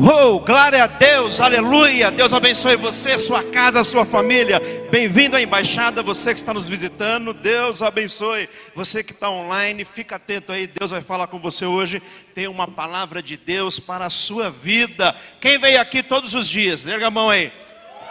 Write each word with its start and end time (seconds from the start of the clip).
Uou, 0.00 0.38
glória 0.38 0.84
a 0.84 0.86
Deus, 0.86 1.40
aleluia. 1.40 2.08
Deus 2.12 2.32
abençoe 2.32 2.76
você, 2.76 3.18
sua 3.18 3.42
casa, 3.42 3.82
sua 3.82 4.04
família. 4.04 4.62
Bem-vindo 4.92 5.34
à 5.34 5.42
embaixada, 5.42 6.04
você 6.04 6.32
que 6.32 6.38
está 6.38 6.54
nos 6.54 6.68
visitando. 6.68 7.34
Deus 7.34 7.82
abençoe. 7.82 8.48
Você 8.76 9.02
que 9.02 9.10
está 9.10 9.28
online, 9.28 9.84
fica 9.84 10.14
atento 10.14 10.52
aí. 10.52 10.68
Deus 10.68 10.92
vai 10.92 11.02
falar 11.02 11.26
com 11.26 11.40
você 11.40 11.66
hoje. 11.66 12.00
Tem 12.32 12.46
uma 12.46 12.68
palavra 12.68 13.20
de 13.20 13.36
Deus 13.36 13.80
para 13.80 14.06
a 14.06 14.10
sua 14.10 14.50
vida. 14.50 15.12
Quem 15.40 15.58
veio 15.58 15.80
aqui 15.80 16.00
todos 16.00 16.32
os 16.32 16.48
dias? 16.48 16.84
Lerga 16.84 17.08
a 17.08 17.10
mão 17.10 17.28
aí. 17.28 17.50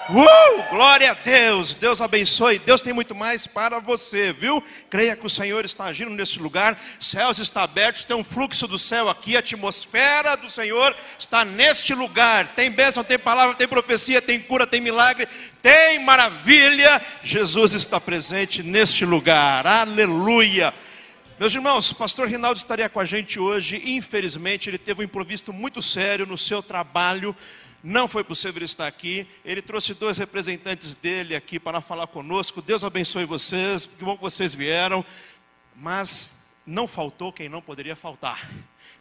Uh, 0.10 0.64
glória 0.70 1.12
a 1.12 1.14
Deus, 1.14 1.76
Deus 1.76 2.00
abençoe. 2.00 2.60
Deus 2.60 2.82
tem 2.82 2.94
muito 2.94 3.14
mais 3.14 3.46
para 3.46 3.78
você, 3.80 4.32
viu? 4.32 4.64
Creia 4.90 5.18
que 5.18 5.26
o 5.26 5.30
Senhor 5.30 5.66
está 5.66 5.84
agindo 5.84 6.12
nesse 6.12 6.40
lugar. 6.40 6.80
Céus 6.98 7.40
estão 7.40 7.62
abertos, 7.62 8.06
tem 8.06 8.16
um 8.16 8.24
fluxo 8.24 8.68
do 8.68 8.80
céu 8.80 9.10
aqui, 9.10 9.36
a 9.36 9.40
atmosfera 9.40 10.38
do 10.38 10.50
Senhor 10.50 10.96
está 11.20 11.44
neste 11.44 11.94
lugar. 11.94 12.48
Tem 12.56 12.72
bênção, 12.72 13.04
tem 13.04 13.20
palavra, 13.20 13.54
tem 13.56 13.68
profecia, 13.68 14.22
tem 14.22 14.40
cura, 14.40 14.66
tem 14.66 14.80
milagre, 14.80 15.28
tem 15.62 16.00
maravilha. 16.00 17.02
Jesus 17.22 17.74
está 17.74 18.00
presente 18.00 18.64
neste 18.64 19.04
lugar. 19.04 19.68
Aleluia. 19.68 20.74
Meus 21.38 21.54
irmãos, 21.54 21.92
o 21.92 21.96
pastor 21.96 22.30
Rinaldo 22.30 22.58
estaria 22.58 22.88
com 22.88 23.02
a 23.02 23.06
gente 23.06 23.40
hoje. 23.40 23.82
Infelizmente, 23.86 24.70
ele 24.70 24.78
teve 24.78 25.02
um 25.02 25.04
improviso 25.04 25.52
muito 25.52 25.82
sério 25.82 26.26
no 26.26 26.38
seu 26.38 26.64
trabalho 26.64 27.36
não 27.84 28.08
foi 28.08 28.24
possível 28.24 28.64
estar 28.64 28.88
aqui. 28.88 29.28
Ele 29.46 29.62
trouxe 29.62 29.94
dois 29.94 30.18
representantes 30.18 30.96
dele 30.96 31.36
aqui 31.36 31.60
para 31.60 31.80
falar 31.82 32.08
conosco. 32.08 32.62
Deus 32.62 32.84
abençoe 32.84 33.26
vocês. 33.26 33.86
Que 33.86 34.04
bom 34.04 34.16
que 34.16 34.22
vocês 34.22 34.54
vieram. 34.54 35.06
Mas 35.76 36.38
não 36.66 36.88
faltou 36.88 37.32
quem 37.32 37.48
não 37.48 37.62
poderia 37.62 37.96
faltar. 37.96 38.50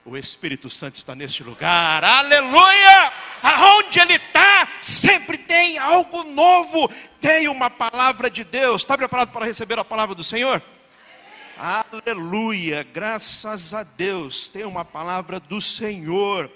O 0.04 0.16
Espírito 0.16 0.70
Santo 0.70 0.94
está 0.94 1.16
neste 1.16 1.42
lugar. 1.42 2.04
Aleluia! 2.04 3.12
Aonde 3.42 3.98
ele 3.98 4.14
está, 4.14 4.68
sempre 4.80 5.36
tem 5.36 5.78
algo 5.78 6.22
novo. 6.22 6.88
Tem 7.20 7.48
uma 7.48 7.68
palavra 7.68 8.30
de 8.30 8.44
Deus. 8.44 8.82
Está 8.82 8.96
preparado 8.96 9.32
para 9.32 9.46
receber 9.46 9.78
a 9.78 9.84
palavra 9.84 10.14
do 10.14 10.22
Senhor? 10.22 10.62
Aleluia! 11.58 12.84
Graças 12.84 13.74
a 13.74 13.82
Deus. 13.82 14.48
Tem 14.48 14.64
uma 14.64 14.84
palavra 14.84 15.40
do 15.40 15.60
Senhor. 15.60 16.48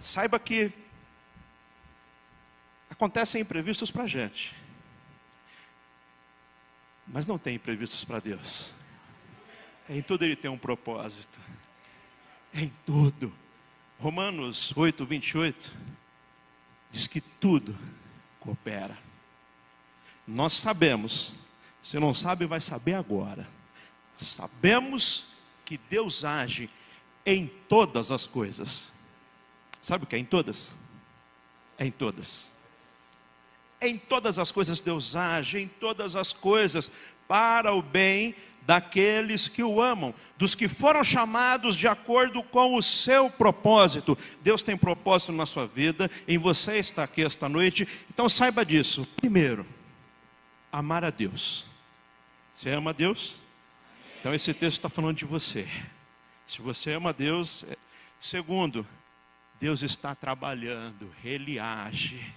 Saiba 0.00 0.38
que 0.38 0.72
Acontecem 3.04 3.42
imprevistos 3.42 3.90
para 3.90 4.04
a 4.04 4.06
gente, 4.06 4.56
mas 7.06 7.26
não 7.26 7.36
tem 7.36 7.56
imprevistos 7.56 8.02
para 8.02 8.18
Deus. 8.18 8.72
Em 9.86 10.00
tudo 10.00 10.24
Ele 10.24 10.34
tem 10.34 10.50
um 10.50 10.56
propósito. 10.56 11.38
Em 12.54 12.72
tudo. 12.86 13.30
Romanos 14.00 14.74
8, 14.74 15.04
28 15.04 15.70
diz 16.90 17.06
que 17.06 17.20
tudo 17.20 17.78
coopera. 18.40 18.96
Nós 20.26 20.54
sabemos, 20.54 21.34
se 21.82 21.98
não 21.98 22.14
sabe, 22.14 22.46
vai 22.46 22.58
saber 22.58 22.94
agora. 22.94 23.46
Sabemos 24.14 25.34
que 25.62 25.76
Deus 25.76 26.24
age 26.24 26.70
em 27.26 27.48
todas 27.68 28.10
as 28.10 28.24
coisas. 28.24 28.94
Sabe 29.82 30.04
o 30.04 30.06
que 30.06 30.16
é 30.16 30.18
em 30.18 30.24
todas? 30.24 30.72
É 31.76 31.84
em 31.84 31.90
todas. 31.90 32.53
Em 33.86 33.98
todas 33.98 34.38
as 34.38 34.50
coisas 34.50 34.80
Deus 34.80 35.14
age, 35.14 35.58
em 35.58 35.68
todas 35.68 36.16
as 36.16 36.32
coisas, 36.32 36.90
para 37.28 37.72
o 37.74 37.82
bem 37.82 38.34
daqueles 38.62 39.46
que 39.46 39.62
o 39.62 39.80
amam, 39.80 40.14
dos 40.38 40.54
que 40.54 40.68
foram 40.68 41.04
chamados 41.04 41.76
de 41.76 41.86
acordo 41.86 42.42
com 42.42 42.74
o 42.74 42.82
seu 42.82 43.28
propósito. 43.28 44.16
Deus 44.42 44.62
tem 44.62 44.76
propósito 44.76 45.32
na 45.32 45.44
sua 45.44 45.66
vida, 45.66 46.10
em 46.26 46.38
você 46.38 46.78
está 46.78 47.04
aqui 47.04 47.22
esta 47.22 47.48
noite, 47.48 47.86
então 48.08 48.28
saiba 48.28 48.64
disso. 48.64 49.06
Primeiro, 49.16 49.66
amar 50.72 51.04
a 51.04 51.10
Deus. 51.10 51.66
Você 52.54 52.70
ama 52.70 52.90
a 52.90 52.94
Deus? 52.94 53.36
Então 54.18 54.32
esse 54.32 54.54
texto 54.54 54.78
está 54.78 54.88
falando 54.88 55.18
de 55.18 55.26
você. 55.26 55.68
Se 56.46 56.62
você 56.62 56.92
ama 56.92 57.10
a 57.10 57.12
Deus, 57.12 57.64
é, 57.64 57.76
segundo, 58.18 58.86
Deus 59.60 59.82
está 59.82 60.14
trabalhando, 60.14 61.14
Ele 61.22 61.58
age. 61.58 62.34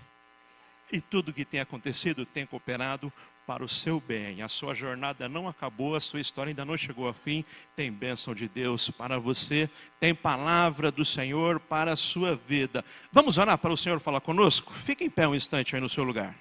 E 0.92 1.02
tudo 1.02 1.34
que 1.34 1.44
tem 1.44 1.60
acontecido 1.60 2.26
tem 2.26 2.46
cooperado 2.46 3.12
para 3.46 3.64
o 3.64 3.68
seu 3.68 4.02
bem. 4.02 4.42
A 4.42 4.50
sua 4.50 4.76
jornada 4.76 5.30
não 5.30 5.48
acabou, 5.48 5.96
a 5.96 6.02
sua 6.02 6.20
história 6.20 6.52
ainda 6.52 6.66
não 6.66 6.78
chegou 6.78 7.08
ao 7.08 7.14
fim. 7.14 7.46
Tem 7.76 7.90
bênção 7.90 8.36
de 8.36 8.48
Deus 8.48 8.90
para 8.90 9.18
você, 9.18 9.70
tem 10.00 10.14
palavra 10.14 10.92
do 10.92 11.06
Senhor 11.06 11.60
para 11.60 11.94
a 11.94 11.96
sua 11.96 12.36
vida. 12.36 12.84
Vamos 13.12 13.38
orar 13.38 13.58
para 13.58 13.72
o 13.72 13.78
Senhor 13.78 14.02
falar 14.02 14.20
conosco? 14.20 14.74
Fique 14.74 15.06
em 15.06 15.10
pé 15.10 15.28
um 15.28 15.34
instante 15.34 15.76
aí 15.76 15.82
no 15.82 15.88
seu 15.88 16.04
lugar. 16.04 16.36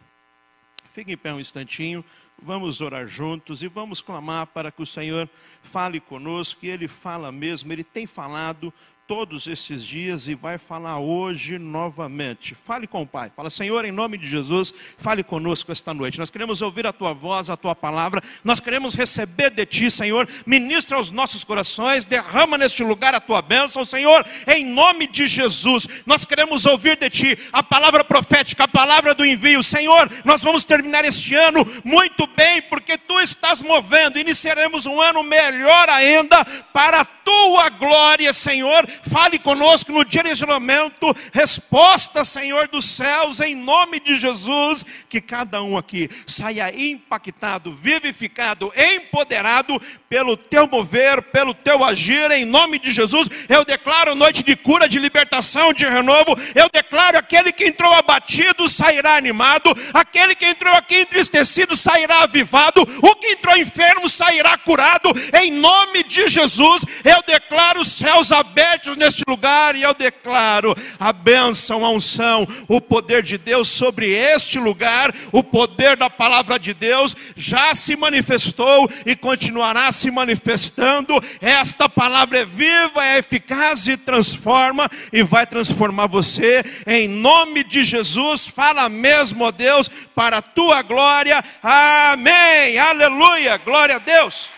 Fique 0.92 1.12
em 1.12 1.16
pé 1.16 1.32
um 1.32 1.38
instantinho. 1.38 2.04
Vamos 2.42 2.80
orar 2.80 3.06
juntos 3.06 3.62
e 3.62 3.68
vamos 3.68 4.02
clamar 4.02 4.46
para 4.48 4.70
que 4.70 4.82
o 4.82 4.86
Senhor 4.86 5.28
fale 5.62 6.00
conosco, 6.00 6.66
e 6.66 6.68
Ele 6.68 6.86
fala 6.86 7.32
mesmo, 7.32 7.72
Ele 7.72 7.82
tem 7.82 8.06
falado 8.06 8.72
todos 9.06 9.46
esses 9.46 9.84
dias 9.84 10.26
e 10.26 10.34
vai 10.34 10.58
falar 10.58 10.98
hoje 10.98 11.58
novamente. 11.58 12.56
Fale 12.56 12.88
com 12.88 13.02
o 13.02 13.06
Pai. 13.06 13.30
Fala, 13.34 13.48
Senhor, 13.48 13.84
em 13.84 13.92
nome 13.92 14.18
de 14.18 14.28
Jesus, 14.28 14.74
fale 14.98 15.22
conosco 15.22 15.70
esta 15.70 15.94
noite. 15.94 16.18
Nós 16.18 16.28
queremos 16.28 16.60
ouvir 16.60 16.86
a 16.86 16.92
tua 16.92 17.12
voz, 17.12 17.48
a 17.48 17.56
tua 17.56 17.74
palavra. 17.74 18.20
Nós 18.42 18.58
queremos 18.58 18.94
receber 18.94 19.50
de 19.50 19.64
ti, 19.64 19.90
Senhor. 19.90 20.28
Ministra 20.44 20.96
aos 20.96 21.12
nossos 21.12 21.44
corações, 21.44 22.04
derrama 22.04 22.58
neste 22.58 22.82
lugar 22.82 23.14
a 23.14 23.20
tua 23.20 23.40
bênção, 23.40 23.84
Senhor, 23.84 24.26
em 24.48 24.64
nome 24.64 25.06
de 25.06 25.28
Jesus. 25.28 25.86
Nós 26.04 26.24
queremos 26.24 26.66
ouvir 26.66 26.96
de 26.96 27.08
ti 27.08 27.38
a 27.52 27.62
palavra 27.62 28.02
profética, 28.02 28.64
a 28.64 28.68
palavra 28.68 29.14
do 29.14 29.24
envio. 29.24 29.62
Senhor, 29.62 30.10
nós 30.24 30.42
vamos 30.42 30.64
terminar 30.64 31.04
este 31.04 31.32
ano 31.34 31.64
muito 31.84 32.26
bem, 32.26 32.60
porque 32.62 32.98
tu 32.98 33.20
estás 33.20 33.62
movendo. 33.62 34.18
Iniciaremos 34.18 34.84
um 34.84 35.00
ano 35.00 35.22
melhor 35.22 35.88
ainda 35.90 36.44
para 36.72 37.02
a 37.02 37.04
tua 37.04 37.68
glória, 37.68 38.32
Senhor 38.32 38.84
fale 39.02 39.38
conosco 39.38 39.92
no 39.92 40.04
direcionamento, 40.04 41.14
resposta, 41.32 42.24
Senhor 42.24 42.68
dos 42.68 42.84
céus, 42.84 43.40
em 43.40 43.54
nome 43.54 44.00
de 44.00 44.18
Jesus, 44.18 44.84
que 45.08 45.20
cada 45.20 45.62
um 45.62 45.76
aqui 45.76 46.08
saia 46.26 46.74
impactado, 46.74 47.72
vivificado, 47.72 48.72
empoderado 48.76 49.80
pelo 50.08 50.36
teu 50.36 50.66
mover, 50.68 51.20
pelo 51.22 51.52
teu 51.52 51.84
agir, 51.84 52.30
em 52.30 52.44
nome 52.44 52.78
de 52.78 52.92
Jesus. 52.92 53.28
Eu 53.48 53.64
declaro 53.64 54.14
noite 54.14 54.42
de 54.42 54.54
cura, 54.54 54.88
de 54.88 54.98
libertação, 54.98 55.72
de 55.72 55.84
renovo. 55.84 56.36
Eu 56.54 56.68
declaro 56.72 57.18
aquele 57.18 57.52
que 57.52 57.66
entrou 57.66 57.92
abatido 57.92 58.68
sairá 58.68 59.16
animado, 59.16 59.74
aquele 59.92 60.34
que 60.34 60.46
entrou 60.46 60.72
aqui 60.74 61.00
entristecido 61.00 61.74
sairá 61.74 62.22
avivado, 62.22 62.82
o 63.02 63.14
que 63.16 63.32
entrou 63.32 63.56
enfermo 63.56 64.08
sairá 64.08 64.56
curado, 64.56 65.12
em 65.42 65.50
nome 65.50 66.04
de 66.04 66.28
Jesus. 66.28 66.84
Eu 67.04 67.22
declaro 67.26 67.80
os 67.80 67.88
céus 67.88 68.30
abertos 68.30 68.96
neste 68.96 69.22
lugar 69.28 69.74
e 69.74 69.82
eu 69.82 69.94
declaro 69.94 70.76
a 71.00 71.12
bênção, 71.12 71.84
a 71.84 71.90
unção, 71.90 72.46
o 72.68 72.80
poder 72.80 73.22
de 73.22 73.38
Deus 73.38 73.68
sobre 73.68 74.08
este 74.10 74.58
lugar, 74.58 75.12
o 75.32 75.42
poder 75.42 75.96
da 75.96 76.08
palavra 76.08 76.58
de 76.58 76.72
Deus 76.72 77.14
já 77.36 77.74
se 77.74 77.96
manifestou 77.96 78.88
e 79.04 79.16
continuará 79.16 79.90
se 79.96 80.10
manifestando. 80.10 81.14
Esta 81.40 81.88
palavra 81.88 82.38
é 82.38 82.44
viva, 82.44 83.04
é 83.04 83.18
eficaz 83.18 83.88
e 83.88 83.96
transforma 83.96 84.88
e 85.12 85.22
vai 85.22 85.46
transformar 85.46 86.06
você 86.06 86.62
em 86.86 87.08
nome 87.08 87.64
de 87.64 87.82
Jesus. 87.82 88.46
Fala 88.46 88.88
mesmo, 88.88 89.44
ó 89.44 89.50
Deus, 89.50 89.88
para 90.14 90.38
a 90.38 90.42
tua 90.42 90.82
glória. 90.82 91.42
Amém. 91.62 92.78
Aleluia. 92.78 93.56
Glória 93.56 93.96
a 93.96 93.98
Deus. 93.98 94.48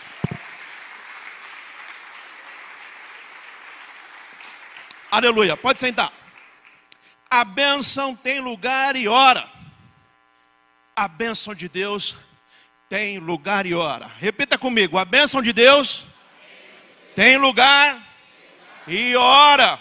Aleluia. 5.11 5.57
Pode 5.57 5.79
sentar. 5.79 6.13
A 7.29 7.43
bênção 7.43 8.15
tem 8.15 8.39
lugar 8.39 8.95
e 8.95 9.07
hora. 9.07 9.47
A 10.95 11.07
bênção 11.07 11.55
de 11.55 11.67
Deus 11.69 12.15
tem 12.89 13.19
lugar 13.19 13.67
e 13.67 13.73
hora. 13.75 14.09
Repita 14.19 14.57
comigo: 14.57 14.97
a 14.97 15.05
bênção 15.05 15.41
de 15.43 15.53
Deus 15.53 16.03
tem 17.15 17.37
lugar 17.37 18.01
e 18.87 19.15
hora. 19.15 19.79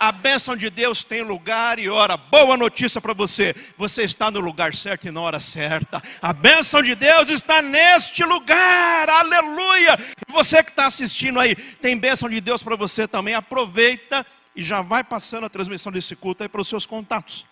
A 0.00 0.12
bênção 0.12 0.56
de 0.56 0.70
Deus 0.70 1.02
tem 1.02 1.22
lugar 1.22 1.80
e 1.80 1.88
hora. 1.88 2.16
Boa 2.16 2.56
notícia 2.56 3.00
para 3.00 3.14
você: 3.14 3.54
você 3.76 4.02
está 4.02 4.28
no 4.30 4.40
lugar 4.40 4.74
certo 4.74 5.06
e 5.06 5.10
na 5.12 5.20
hora 5.20 5.38
certa. 5.38 6.02
A 6.20 6.32
bênção 6.32 6.82
de 6.82 6.96
Deus 6.96 7.30
está 7.30 7.62
neste 7.62 8.24
lugar. 8.24 9.08
Aleluia. 9.08 9.96
Você 10.28 10.62
que 10.62 10.70
está 10.70 10.86
assistindo 10.86 11.38
aí, 11.38 11.54
tem 11.54 11.96
bênção 11.96 12.28
de 12.28 12.40
Deus 12.40 12.62
para 12.62 12.74
você 12.74 13.06
também. 13.06 13.34
Aproveita 13.34 14.26
e 14.54 14.62
já 14.64 14.82
vai 14.82 15.04
passando 15.04 15.46
a 15.46 15.48
transmissão 15.48 15.92
desse 15.92 16.16
culto 16.16 16.42
aí 16.42 16.48
para 16.48 16.60
os 16.60 16.68
seus 16.68 16.84
contatos. 16.84 17.47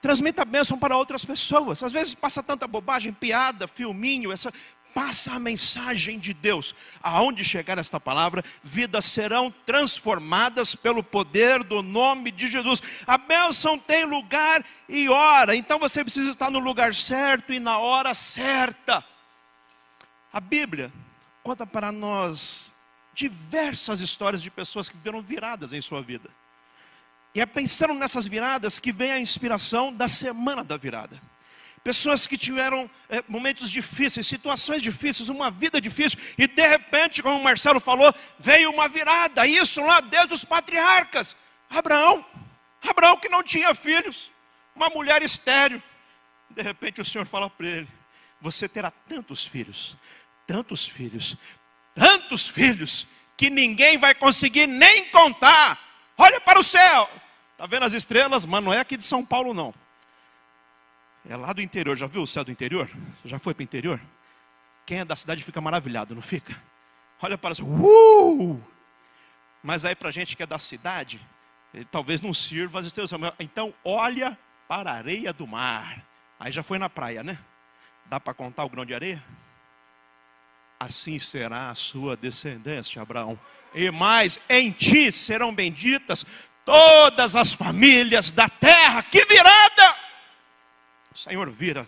Transmita 0.00 0.42
a 0.42 0.46
bênção 0.46 0.78
para 0.78 0.96
outras 0.96 1.24
pessoas. 1.24 1.82
Às 1.82 1.92
vezes 1.92 2.14
passa 2.14 2.42
tanta 2.42 2.66
bobagem, 2.66 3.12
piada, 3.12 3.68
filminho, 3.68 4.32
essa. 4.32 4.52
passa 4.94 5.34
a 5.34 5.38
mensagem 5.38 6.18
de 6.18 6.32
Deus. 6.32 6.74
Aonde 7.02 7.44
chegar 7.44 7.76
esta 7.76 8.00
palavra, 8.00 8.42
vidas 8.62 9.04
serão 9.04 9.50
transformadas 9.66 10.74
pelo 10.74 11.02
poder 11.02 11.62
do 11.62 11.82
nome 11.82 12.30
de 12.30 12.48
Jesus. 12.48 12.82
A 13.06 13.18
bênção 13.18 13.78
tem 13.78 14.04
lugar 14.04 14.64
e 14.88 15.08
hora, 15.08 15.54
então 15.54 15.78
você 15.78 16.02
precisa 16.02 16.30
estar 16.30 16.50
no 16.50 16.58
lugar 16.58 16.94
certo 16.94 17.52
e 17.52 17.60
na 17.60 17.78
hora 17.78 18.14
certa. 18.14 19.04
A 20.32 20.40
Bíblia 20.40 20.90
conta 21.42 21.66
para 21.66 21.92
nós 21.92 22.74
diversas 23.12 24.00
histórias 24.00 24.40
de 24.40 24.50
pessoas 24.50 24.88
que 24.88 24.96
viram 24.96 25.20
viradas 25.20 25.74
em 25.74 25.80
sua 25.82 26.00
vida. 26.00 26.30
E 27.34 27.40
é 27.40 27.46
pensando 27.46 27.94
nessas 27.94 28.26
viradas 28.26 28.78
que 28.78 28.92
vem 28.92 29.12
a 29.12 29.20
inspiração 29.20 29.92
da 29.92 30.08
semana 30.08 30.64
da 30.64 30.76
virada. 30.76 31.20
Pessoas 31.82 32.26
que 32.26 32.36
tiveram 32.36 32.90
é, 33.08 33.24
momentos 33.26 33.70
difíceis, 33.70 34.26
situações 34.26 34.82
difíceis, 34.82 35.30
uma 35.30 35.50
vida 35.50 35.80
difícil, 35.80 36.18
e 36.36 36.46
de 36.46 36.68
repente, 36.68 37.22
como 37.22 37.38
o 37.38 37.42
Marcelo 37.42 37.80
falou, 37.80 38.12
veio 38.38 38.70
uma 38.70 38.88
virada, 38.88 39.46
isso 39.46 39.80
lá 39.80 40.00
desde 40.00 40.34
os 40.34 40.44
patriarcas. 40.44 41.34
Abraão, 41.70 42.24
Abraão 42.86 43.16
que 43.16 43.30
não 43.30 43.42
tinha 43.42 43.74
filhos, 43.74 44.30
uma 44.74 44.90
mulher 44.90 45.22
estéreo. 45.22 45.82
De 46.50 46.60
repente 46.60 47.00
o 47.00 47.04
Senhor 47.04 47.26
fala 47.26 47.48
para 47.48 47.66
ele: 47.66 47.88
Você 48.40 48.68
terá 48.68 48.90
tantos 48.90 49.46
filhos, 49.46 49.96
tantos 50.46 50.86
filhos, 50.86 51.36
tantos 51.94 52.46
filhos, 52.46 53.06
que 53.36 53.48
ninguém 53.48 53.96
vai 53.96 54.14
conseguir 54.14 54.66
nem 54.66 55.06
contar. 55.06 55.89
Olha 56.22 56.38
para 56.38 56.60
o 56.60 56.62
céu, 56.62 57.08
está 57.52 57.64
vendo 57.66 57.86
as 57.86 57.94
estrelas? 57.94 58.44
Mas 58.44 58.62
não 58.62 58.74
é 58.74 58.78
aqui 58.78 58.94
de 58.94 59.04
São 59.04 59.24
Paulo, 59.24 59.54
não. 59.54 59.72
É 61.26 61.34
lá 61.34 61.50
do 61.54 61.62
interior, 61.62 61.96
já 61.96 62.06
viu 62.06 62.22
o 62.22 62.26
céu 62.26 62.44
do 62.44 62.52
interior? 62.52 62.90
Já 63.24 63.38
foi 63.38 63.54
para 63.54 63.62
o 63.62 63.64
interior? 63.64 63.98
Quem 64.84 64.98
é 64.98 65.04
da 65.04 65.16
cidade 65.16 65.42
fica 65.42 65.62
maravilhado, 65.62 66.14
não 66.14 66.20
fica? 66.20 66.62
Olha 67.22 67.38
para 67.38 67.54
o 67.62 68.52
uh! 68.52 68.64
Mas 69.62 69.86
aí 69.86 69.94
para 69.94 70.10
a 70.10 70.12
gente 70.12 70.36
que 70.36 70.42
é 70.42 70.46
da 70.46 70.58
cidade, 70.58 71.26
talvez 71.90 72.20
não 72.20 72.34
sirva 72.34 72.80
as 72.80 72.86
estrelas. 72.86 73.10
Então 73.38 73.72
olha 73.82 74.38
para 74.68 74.90
a 74.90 74.96
areia 74.96 75.32
do 75.32 75.46
mar. 75.46 76.04
Aí 76.38 76.52
já 76.52 76.62
foi 76.62 76.78
na 76.78 76.90
praia, 76.90 77.22
né? 77.22 77.38
Dá 78.04 78.20
para 78.20 78.34
contar 78.34 78.66
o 78.66 78.68
grão 78.68 78.84
de 78.84 78.92
areia? 78.92 79.24
Assim 80.80 81.18
será 81.18 81.68
a 81.68 81.74
sua 81.74 82.16
descendência, 82.16 83.02
Abraão. 83.02 83.38
E 83.74 83.90
mais, 83.90 84.40
em 84.48 84.72
ti 84.72 85.12
serão 85.12 85.54
benditas 85.54 86.24
todas 86.64 87.36
as 87.36 87.52
famílias 87.52 88.30
da 88.30 88.48
terra. 88.48 89.02
Que 89.02 89.26
virada! 89.26 89.94
O 91.14 91.18
Senhor 91.18 91.50
vira, 91.50 91.86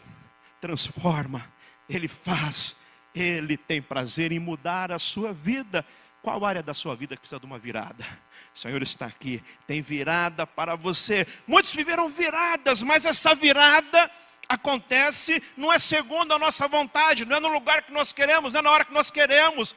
transforma, 0.60 1.42
Ele 1.88 2.06
faz, 2.06 2.76
Ele 3.14 3.56
tem 3.56 3.80
prazer 3.80 4.30
em 4.30 4.38
mudar 4.38 4.92
a 4.92 4.98
sua 4.98 5.32
vida. 5.32 5.86
Qual 6.20 6.44
área 6.44 6.62
da 6.62 6.74
sua 6.74 6.94
vida 6.94 7.16
que 7.16 7.20
precisa 7.20 7.40
de 7.40 7.46
uma 7.46 7.58
virada? 7.58 8.06
O 8.54 8.58
Senhor 8.58 8.82
está 8.82 9.06
aqui, 9.06 9.42
tem 9.66 9.80
virada 9.80 10.46
para 10.46 10.76
você. 10.76 11.26
Muitos 11.46 11.74
viveram 11.74 12.10
viradas, 12.10 12.82
mas 12.82 13.06
essa 13.06 13.34
virada 13.34 14.10
acontece 14.48 15.42
não 15.56 15.72
é 15.72 15.78
segundo 15.78 16.32
a 16.32 16.38
nossa 16.38 16.68
vontade, 16.68 17.24
não 17.24 17.36
é 17.36 17.40
no 17.40 17.48
lugar 17.48 17.82
que 17.82 17.92
nós 17.92 18.12
queremos, 18.12 18.52
não 18.52 18.60
é 18.60 18.62
na 18.62 18.70
hora 18.70 18.84
que 18.84 18.92
nós 18.92 19.10
queremos, 19.10 19.74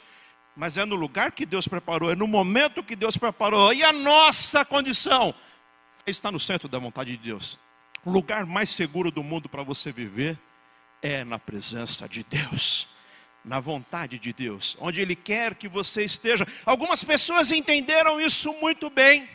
mas 0.56 0.78
é 0.78 0.86
no 0.86 0.96
lugar 0.96 1.32
que 1.32 1.46
Deus 1.46 1.68
preparou, 1.68 2.12
é 2.12 2.16
no 2.16 2.28
momento 2.28 2.84
que 2.84 2.96
Deus 2.96 3.18
preparou. 3.18 3.74
E 3.74 3.84
a 3.84 3.92
nossa 3.92 4.64
condição 4.64 5.34
está 6.08 6.32
no 6.32 6.40
centro 6.40 6.68
da 6.68 6.80
vontade 6.80 7.12
de 7.12 7.18
Deus. 7.18 7.58
O 8.04 8.12
lugar 8.12 8.46
mais 8.46 8.70
seguro 8.70 9.12
do 9.12 9.24
mundo 9.24 9.50
para 9.50 9.64
você 9.64 9.92
viver 9.92 10.40
é 11.02 11.24
na 11.24 11.38
presença 11.38 12.08
de 12.08 12.24
Deus, 12.24 12.88
na 13.44 13.60
vontade 13.60 14.18
de 14.18 14.32
Deus, 14.32 14.78
onde 14.80 15.02
Ele 15.02 15.16
quer 15.16 15.56
que 15.56 15.68
você 15.68 16.04
esteja. 16.04 16.48
Algumas 16.66 17.04
pessoas 17.04 17.52
entenderam 17.52 18.20
isso 18.22 18.54
muito 18.62 18.90
bem, 18.90 19.28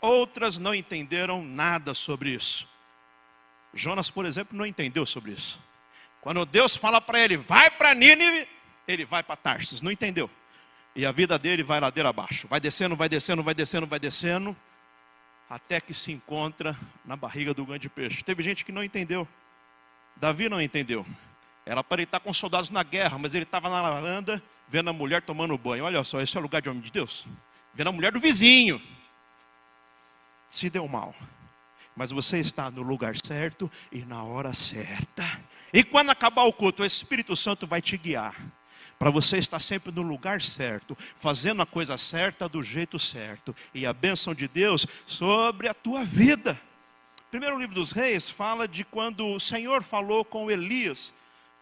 outras 0.00 0.58
não 0.58 0.74
entenderam 0.74 1.42
nada 1.42 1.92
sobre 1.94 2.30
isso. 2.30 2.71
Jonas, 3.74 4.10
por 4.10 4.26
exemplo, 4.26 4.56
não 4.56 4.66
entendeu 4.66 5.06
sobre 5.06 5.32
isso. 5.32 5.60
Quando 6.20 6.44
Deus 6.44 6.76
fala 6.76 7.00
para 7.00 7.18
ele, 7.18 7.36
vai 7.36 7.70
para 7.70 7.94
Nínive, 7.94 8.48
ele 8.86 9.04
vai 9.04 9.22
para 9.22 9.36
Tarsis, 9.36 9.82
não 9.82 9.90
entendeu. 9.90 10.30
E 10.94 11.06
a 11.06 11.12
vida 11.12 11.38
dele 11.38 11.62
vai 11.62 11.80
ladeira 11.80 12.10
abaixo, 12.10 12.46
vai 12.48 12.60
descendo, 12.60 12.94
vai 12.94 13.08
descendo, 13.08 13.42
vai 13.42 13.54
descendo, 13.54 13.86
vai 13.86 13.98
descendo 13.98 14.56
até 15.48 15.80
que 15.80 15.92
se 15.92 16.12
encontra 16.12 16.78
na 17.04 17.16
barriga 17.16 17.52
do 17.52 17.64
grande 17.66 17.88
peixe. 17.88 18.22
Teve 18.22 18.42
gente 18.42 18.64
que 18.64 18.72
não 18.72 18.82
entendeu. 18.82 19.26
Davi 20.16 20.48
não 20.48 20.60
entendeu. 20.60 21.04
Era 21.66 21.82
para 21.84 21.96
ele 21.96 22.04
estar 22.04 22.20
com 22.20 22.32
soldados 22.32 22.70
na 22.70 22.82
guerra, 22.82 23.18
mas 23.18 23.34
ele 23.34 23.44
estava 23.44 23.68
na 23.68 23.82
varanda 23.82 24.42
vendo 24.68 24.88
a 24.88 24.92
mulher 24.92 25.20
tomando 25.20 25.56
banho. 25.58 25.84
Olha 25.84 26.02
só, 26.04 26.20
esse 26.20 26.34
é 26.36 26.40
o 26.40 26.42
lugar 26.42 26.62
de 26.62 26.70
homem 26.70 26.80
de 26.80 26.90
Deus. 26.90 27.26
Vendo 27.74 27.88
a 27.88 27.92
mulher 27.92 28.12
do 28.12 28.20
vizinho. 28.20 28.80
Se 30.48 30.70
deu 30.70 30.88
mal. 30.88 31.14
Mas 31.94 32.10
você 32.10 32.38
está 32.38 32.70
no 32.70 32.82
lugar 32.82 33.14
certo 33.24 33.70
e 33.90 34.04
na 34.04 34.22
hora 34.22 34.54
certa. 34.54 35.40
E 35.72 35.84
quando 35.84 36.10
acabar 36.10 36.44
o 36.44 36.52
culto, 36.52 36.82
o 36.82 36.86
Espírito 36.86 37.36
Santo 37.36 37.66
vai 37.66 37.80
te 37.80 37.96
guiar 37.96 38.34
para 38.98 39.10
você 39.10 39.36
estar 39.36 39.58
sempre 39.58 39.90
no 39.90 40.02
lugar 40.02 40.40
certo, 40.40 40.96
fazendo 41.16 41.60
a 41.60 41.66
coisa 41.66 41.98
certa 41.98 42.48
do 42.48 42.62
jeito 42.62 43.00
certo, 43.00 43.52
e 43.74 43.84
a 43.84 43.92
bênção 43.92 44.32
de 44.32 44.46
Deus 44.46 44.86
sobre 45.06 45.66
a 45.66 45.74
tua 45.74 46.04
vida. 46.04 46.60
Primeiro 47.28 47.58
livro 47.58 47.74
dos 47.74 47.90
Reis 47.90 48.30
fala 48.30 48.68
de 48.68 48.84
quando 48.84 49.26
o 49.26 49.40
Senhor 49.40 49.82
falou 49.82 50.24
com 50.24 50.50
Elias, 50.50 51.12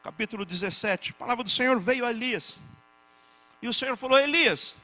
capítulo 0.03 0.44
17. 0.44 1.12
A 1.12 1.15
palavra 1.15 1.43
do 1.43 1.49
Senhor 1.49 1.81
veio 1.81 2.05
a 2.05 2.11
Elias. 2.11 2.59
E 3.62 3.69
o 3.69 3.73
Senhor 3.73 3.97
falou: 3.97 4.19
Elias, 4.19 4.76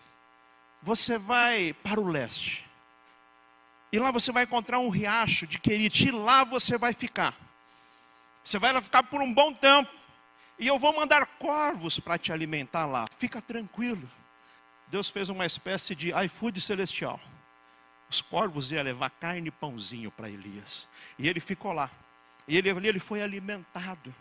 você 0.83 1.19
vai 1.19 1.75
para 1.83 2.01
o 2.01 2.09
leste. 2.09 2.66
E 3.93 3.99
lá 3.99 4.11
você 4.11 4.33
vai 4.33 4.45
encontrar 4.45 4.79
um 4.79 4.89
riacho 4.89 5.47
de 5.47 5.59
Querite, 5.59 6.09
e 6.09 6.11
lá 6.11 6.45
você 6.45 6.77
vai 6.77 6.93
ficar. 6.93 7.35
Você 8.43 8.59
vai 8.59 8.73
lá 8.73 8.81
ficar 8.81 9.03
por 9.03 9.21
um 9.21 9.33
bom 9.33 9.53
tempo. 9.53 9.91
E 10.59 10.67
eu 10.67 10.79
vou 10.79 10.95
mandar 10.95 11.27
corvos 11.39 12.01
para 12.01 12.17
te 12.17 12.33
alimentar 12.33 12.87
lá. 12.87 13.07
Fica 13.19 13.43
tranquilo. 13.43 14.09
Deus 14.89 15.09
fez 15.09 15.29
uma 15.29 15.45
espécie 15.45 15.95
de 15.95 16.13
iFood 16.25 16.61
celestial. 16.61 17.21
Os 18.09 18.21
corvos 18.21 18.71
iam 18.71 18.83
levar 18.83 19.11
carne 19.11 19.49
e 19.49 19.51
pãozinho 19.51 20.11
para 20.11 20.31
Elias. 20.31 20.89
E 21.19 21.29
ele 21.29 21.41
ficou 21.41 21.73
lá. 21.73 21.91
E 22.47 22.57
ele, 22.57 22.71
ele 22.71 23.01
foi 23.01 23.21
alimentado. 23.23 24.15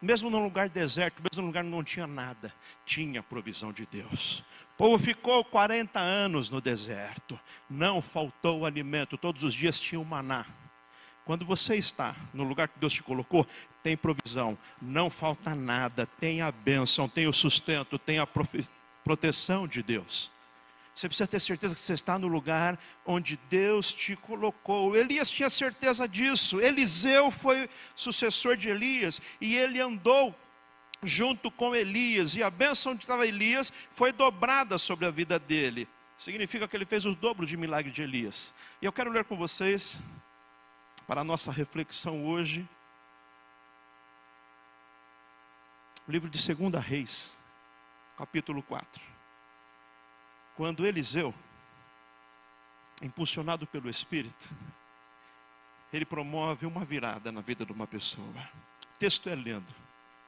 Mesmo 0.00 0.30
num 0.30 0.42
lugar 0.42 0.68
deserto, 0.68 1.20
mesmo 1.20 1.42
num 1.42 1.48
lugar 1.48 1.64
que 1.64 1.70
não 1.70 1.82
tinha 1.82 2.06
nada, 2.06 2.54
tinha 2.84 3.22
provisão 3.22 3.72
de 3.72 3.84
Deus. 3.84 4.44
O 4.74 4.78
povo 4.78 4.98
ficou 4.98 5.44
40 5.44 5.98
anos 5.98 6.50
no 6.50 6.60
deserto, 6.60 7.38
não 7.68 8.00
faltou 8.00 8.64
alimento, 8.64 9.18
todos 9.18 9.42
os 9.42 9.52
dias 9.52 9.80
tinha 9.80 10.00
o 10.00 10.04
maná. 10.04 10.46
Quando 11.24 11.44
você 11.44 11.74
está 11.74 12.14
no 12.32 12.44
lugar 12.44 12.68
que 12.68 12.78
Deus 12.78 12.92
te 12.92 13.02
colocou, 13.02 13.46
tem 13.82 13.96
provisão, 13.96 14.56
não 14.80 15.10
falta 15.10 15.54
nada, 15.54 16.06
tem 16.06 16.40
a 16.40 16.50
bênção, 16.52 17.08
tem 17.08 17.26
o 17.26 17.32
sustento, 17.32 17.98
tem 17.98 18.18
a 18.18 18.26
proteção 19.04 19.66
de 19.66 19.82
Deus. 19.82 20.30
Você 20.98 21.08
precisa 21.08 21.28
ter 21.28 21.38
certeza 21.38 21.76
que 21.76 21.80
você 21.80 21.92
está 21.92 22.18
no 22.18 22.26
lugar 22.26 22.76
onde 23.06 23.38
Deus 23.48 23.92
te 23.92 24.16
colocou. 24.16 24.96
Elias 24.96 25.30
tinha 25.30 25.48
certeza 25.48 26.08
disso. 26.08 26.60
Eliseu 26.60 27.30
foi 27.30 27.70
sucessor 27.94 28.56
de 28.56 28.68
Elias 28.68 29.22
e 29.40 29.56
ele 29.56 29.80
andou 29.80 30.34
junto 31.00 31.52
com 31.52 31.72
Elias. 31.72 32.34
E 32.34 32.42
a 32.42 32.50
bênção 32.50 32.90
onde 32.90 33.02
estava 33.02 33.24
Elias 33.24 33.72
foi 33.92 34.10
dobrada 34.10 34.76
sobre 34.76 35.06
a 35.06 35.10
vida 35.12 35.38
dele. 35.38 35.86
Significa 36.16 36.66
que 36.66 36.76
ele 36.76 36.84
fez 36.84 37.06
o 37.06 37.14
dobro 37.14 37.46
de 37.46 37.56
milagre 37.56 37.92
de 37.92 38.02
Elias. 38.02 38.52
E 38.82 38.84
eu 38.84 38.92
quero 38.92 39.08
ler 39.08 39.24
com 39.24 39.36
vocês 39.36 40.00
para 41.06 41.20
a 41.20 41.24
nossa 41.24 41.52
reflexão 41.52 42.26
hoje. 42.26 42.68
O 46.08 46.10
livro 46.10 46.28
de 46.28 46.54
2 46.54 46.84
Reis, 46.84 47.38
capítulo 48.16 48.64
4. 48.64 49.17
Quando 50.58 50.84
Eliseu, 50.84 51.32
impulsionado 53.00 53.64
pelo 53.64 53.88
Espírito, 53.88 54.50
ele 55.92 56.04
promove 56.04 56.66
uma 56.66 56.84
virada 56.84 57.30
na 57.30 57.40
vida 57.40 57.64
de 57.64 57.70
uma 57.70 57.86
pessoa. 57.86 58.26
O 58.26 58.98
texto 58.98 59.28
é 59.28 59.36
lindo, 59.36 59.72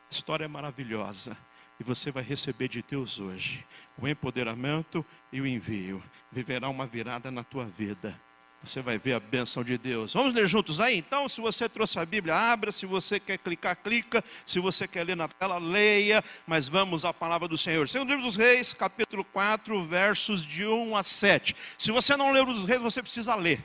a 0.08 0.14
história 0.14 0.44
é 0.44 0.48
maravilhosa. 0.48 1.36
E 1.80 1.82
você 1.82 2.12
vai 2.12 2.22
receber 2.22 2.68
de 2.68 2.80
Deus 2.80 3.18
hoje 3.18 3.66
o 3.98 4.06
empoderamento 4.06 5.04
e 5.32 5.40
o 5.40 5.46
envio. 5.48 6.00
Viverá 6.30 6.68
uma 6.68 6.86
virada 6.86 7.28
na 7.32 7.42
tua 7.42 7.66
vida 7.66 8.16
você 8.62 8.82
vai 8.82 8.98
ver 8.98 9.14
a 9.14 9.20
bênção 9.20 9.64
de 9.64 9.78
Deus. 9.78 10.12
Vamos 10.12 10.34
ler 10.34 10.46
juntos 10.46 10.80
aí? 10.80 10.98
Então, 10.98 11.26
se 11.28 11.40
você 11.40 11.66
trouxe 11.66 11.98
a 11.98 12.04
Bíblia, 12.04 12.34
abra. 12.34 12.70
Se 12.70 12.84
você 12.84 13.18
quer 13.18 13.38
clicar, 13.38 13.74
clica. 13.74 14.22
Se 14.44 14.58
você 14.58 14.86
quer 14.86 15.04
ler 15.04 15.16
na 15.16 15.28
tela, 15.28 15.56
leia. 15.56 16.22
Mas 16.46 16.68
vamos 16.68 17.06
à 17.06 17.12
palavra 17.12 17.48
do 17.48 17.56
Senhor. 17.56 17.88
Segundo 17.88 18.10
livro 18.10 18.24
dos 18.24 18.36
Reis, 18.36 18.74
capítulo 18.74 19.24
4, 19.24 19.82
versos 19.84 20.44
de 20.44 20.66
1 20.66 20.94
a 20.94 21.02
7. 21.02 21.56
Se 21.78 21.90
você 21.90 22.16
não 22.16 22.32
leu 22.32 22.46
os 22.46 22.66
Reis, 22.66 22.82
você 22.82 23.02
precisa 23.02 23.34
ler. 23.34 23.64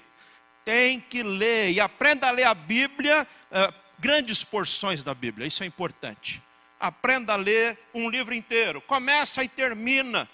Tem 0.63 1.01
que 1.01 1.21
ler. 1.23 1.71
E 1.73 1.81
aprenda 1.81 2.29
a 2.29 2.31
ler 2.31 2.47
a 2.47 2.53
Bíblia, 2.53 3.27
uh, 3.51 3.73
grandes 3.99 4.45
porções 4.45 5.03
da 5.03 5.13
Bíblia. 5.13 5.45
Isso 5.45 5.61
é 5.61 5.65
importante. 5.65 6.41
Aprenda 6.79 7.33
a 7.33 7.37
ler 7.37 7.77
um 7.93 8.09
livro 8.09 8.33
inteiro. 8.33 8.79
Começa 8.79 9.43
e 9.43 9.49
termina. 9.49 10.29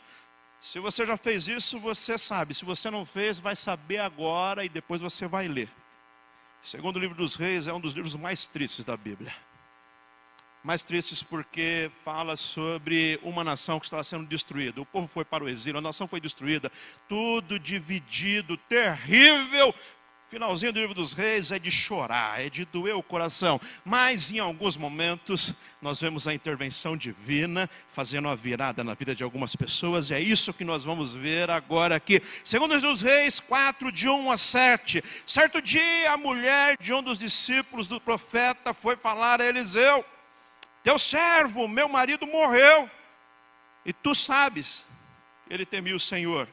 Se 0.61 0.79
você 0.79 1.07
já 1.07 1.17
fez 1.17 1.47
isso, 1.47 1.79
você 1.79 2.19
sabe. 2.19 2.53
Se 2.53 2.63
você 2.63 2.91
não 2.91 3.03
fez, 3.03 3.39
vai 3.39 3.55
saber 3.55 3.97
agora 3.97 4.63
e 4.63 4.69
depois 4.69 5.01
você 5.01 5.25
vai 5.27 5.47
ler. 5.47 5.67
Segundo 6.61 6.97
o 6.97 6.99
livro 6.99 7.17
dos 7.17 7.35
Reis 7.35 7.65
é 7.65 7.73
um 7.73 7.79
dos 7.79 7.95
livros 7.95 8.15
mais 8.15 8.47
tristes 8.47 8.85
da 8.85 8.95
Bíblia. 8.95 9.33
Mais 10.63 10.83
tristes 10.83 11.23
porque 11.23 11.89
fala 12.05 12.37
sobre 12.37 13.19
uma 13.23 13.43
nação 13.43 13.79
que 13.79 13.87
estava 13.87 14.03
sendo 14.03 14.27
destruída. 14.27 14.79
O 14.79 14.85
povo 14.85 15.07
foi 15.07 15.25
para 15.25 15.43
o 15.43 15.49
exílio, 15.49 15.79
a 15.79 15.81
nação 15.81 16.07
foi 16.07 16.21
destruída, 16.21 16.71
tudo 17.09 17.57
dividido, 17.57 18.55
terrível, 18.55 19.73
Finalzinho 20.31 20.71
do 20.71 20.79
livro 20.79 20.95
dos 20.95 21.11
reis 21.11 21.51
é 21.51 21.59
de 21.59 21.69
chorar, 21.69 22.39
é 22.39 22.49
de 22.49 22.63
doer 22.63 22.95
o 22.95 23.03
coração. 23.03 23.59
Mas 23.83 24.31
em 24.31 24.39
alguns 24.39 24.77
momentos 24.77 25.53
nós 25.81 25.99
vemos 25.99 26.25
a 26.25 26.33
intervenção 26.33 26.95
divina 26.95 27.69
fazendo 27.89 28.29
a 28.29 28.33
virada 28.33 28.81
na 28.81 28.93
vida 28.93 29.13
de 29.13 29.25
algumas 29.25 29.57
pessoas, 29.57 30.09
e 30.09 30.13
é 30.13 30.21
isso 30.21 30.53
que 30.53 30.63
nós 30.63 30.85
vamos 30.85 31.13
ver 31.13 31.51
agora 31.51 31.97
aqui. 31.97 32.21
Segundo 32.45 32.73
os 32.73 33.01
reis 33.01 33.41
4, 33.41 33.91
de 33.91 34.07
1 34.07 34.31
a 34.31 34.37
7. 34.37 35.03
Certo 35.27 35.61
dia 35.61 36.13
a 36.13 36.15
mulher 36.15 36.77
de 36.79 36.93
um 36.93 37.03
dos 37.03 37.19
discípulos 37.19 37.89
do 37.89 37.99
profeta 37.99 38.73
foi 38.73 38.95
falar 38.95 39.41
a 39.41 39.45
Eliseu: 39.45 40.05
Teu 40.81 40.97
servo, 40.97 41.67
meu 41.67 41.89
marido 41.89 42.25
morreu, 42.25 42.89
e 43.85 43.91
tu 43.91 44.15
sabes, 44.15 44.87
ele 45.49 45.65
temia 45.65 45.93
o 45.93 45.99
Senhor. 45.99 46.47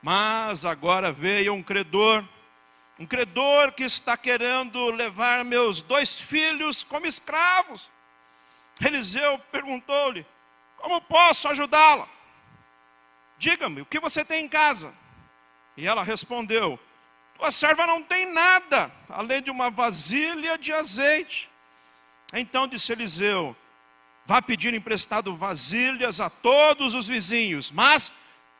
Mas 0.00 0.64
agora 0.64 1.10
veio 1.10 1.54
um 1.54 1.62
credor 1.62 2.24
um 2.98 3.06
credor 3.06 3.72
que 3.72 3.82
está 3.82 4.16
querendo 4.16 4.90
levar 4.90 5.44
meus 5.44 5.82
dois 5.82 6.20
filhos 6.20 6.82
como 6.82 7.06
escravos. 7.06 7.90
Eliseu 8.80 9.38
perguntou-lhe: 9.50 10.24
Como 10.76 11.00
posso 11.00 11.48
ajudá-la? 11.48 12.08
Diga-me, 13.36 13.80
o 13.80 13.86
que 13.86 13.98
você 13.98 14.24
tem 14.24 14.44
em 14.44 14.48
casa? 14.48 14.94
E 15.76 15.86
ela 15.86 16.04
respondeu: 16.04 16.78
Tua 17.36 17.50
serva 17.50 17.86
não 17.86 18.02
tem 18.02 18.26
nada, 18.32 18.90
além 19.08 19.42
de 19.42 19.50
uma 19.50 19.70
vasilha 19.70 20.56
de 20.56 20.72
azeite. 20.72 21.50
Então 22.32 22.68
disse 22.68 22.92
Eliseu: 22.92 23.56
Vá 24.24 24.40
pedir 24.40 24.72
emprestado 24.72 25.36
vasilhas 25.36 26.20
a 26.20 26.30
todos 26.30 26.94
os 26.94 27.08
vizinhos, 27.08 27.72
mas 27.72 28.12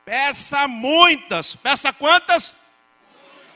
peça 0.05 0.67
muitas. 0.67 1.55
Peça 1.55 1.93
quantas? 1.93 2.63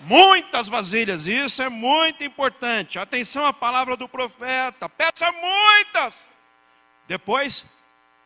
Muitas 0.00 0.68
vasilhas, 0.68 1.26
isso 1.26 1.62
é 1.62 1.68
muito 1.68 2.24
importante. 2.24 2.98
Atenção 2.98 3.46
à 3.46 3.52
palavra 3.52 3.96
do 3.96 4.08
profeta, 4.08 4.88
peça 4.88 5.30
muitas. 5.32 6.30
Depois, 7.06 7.66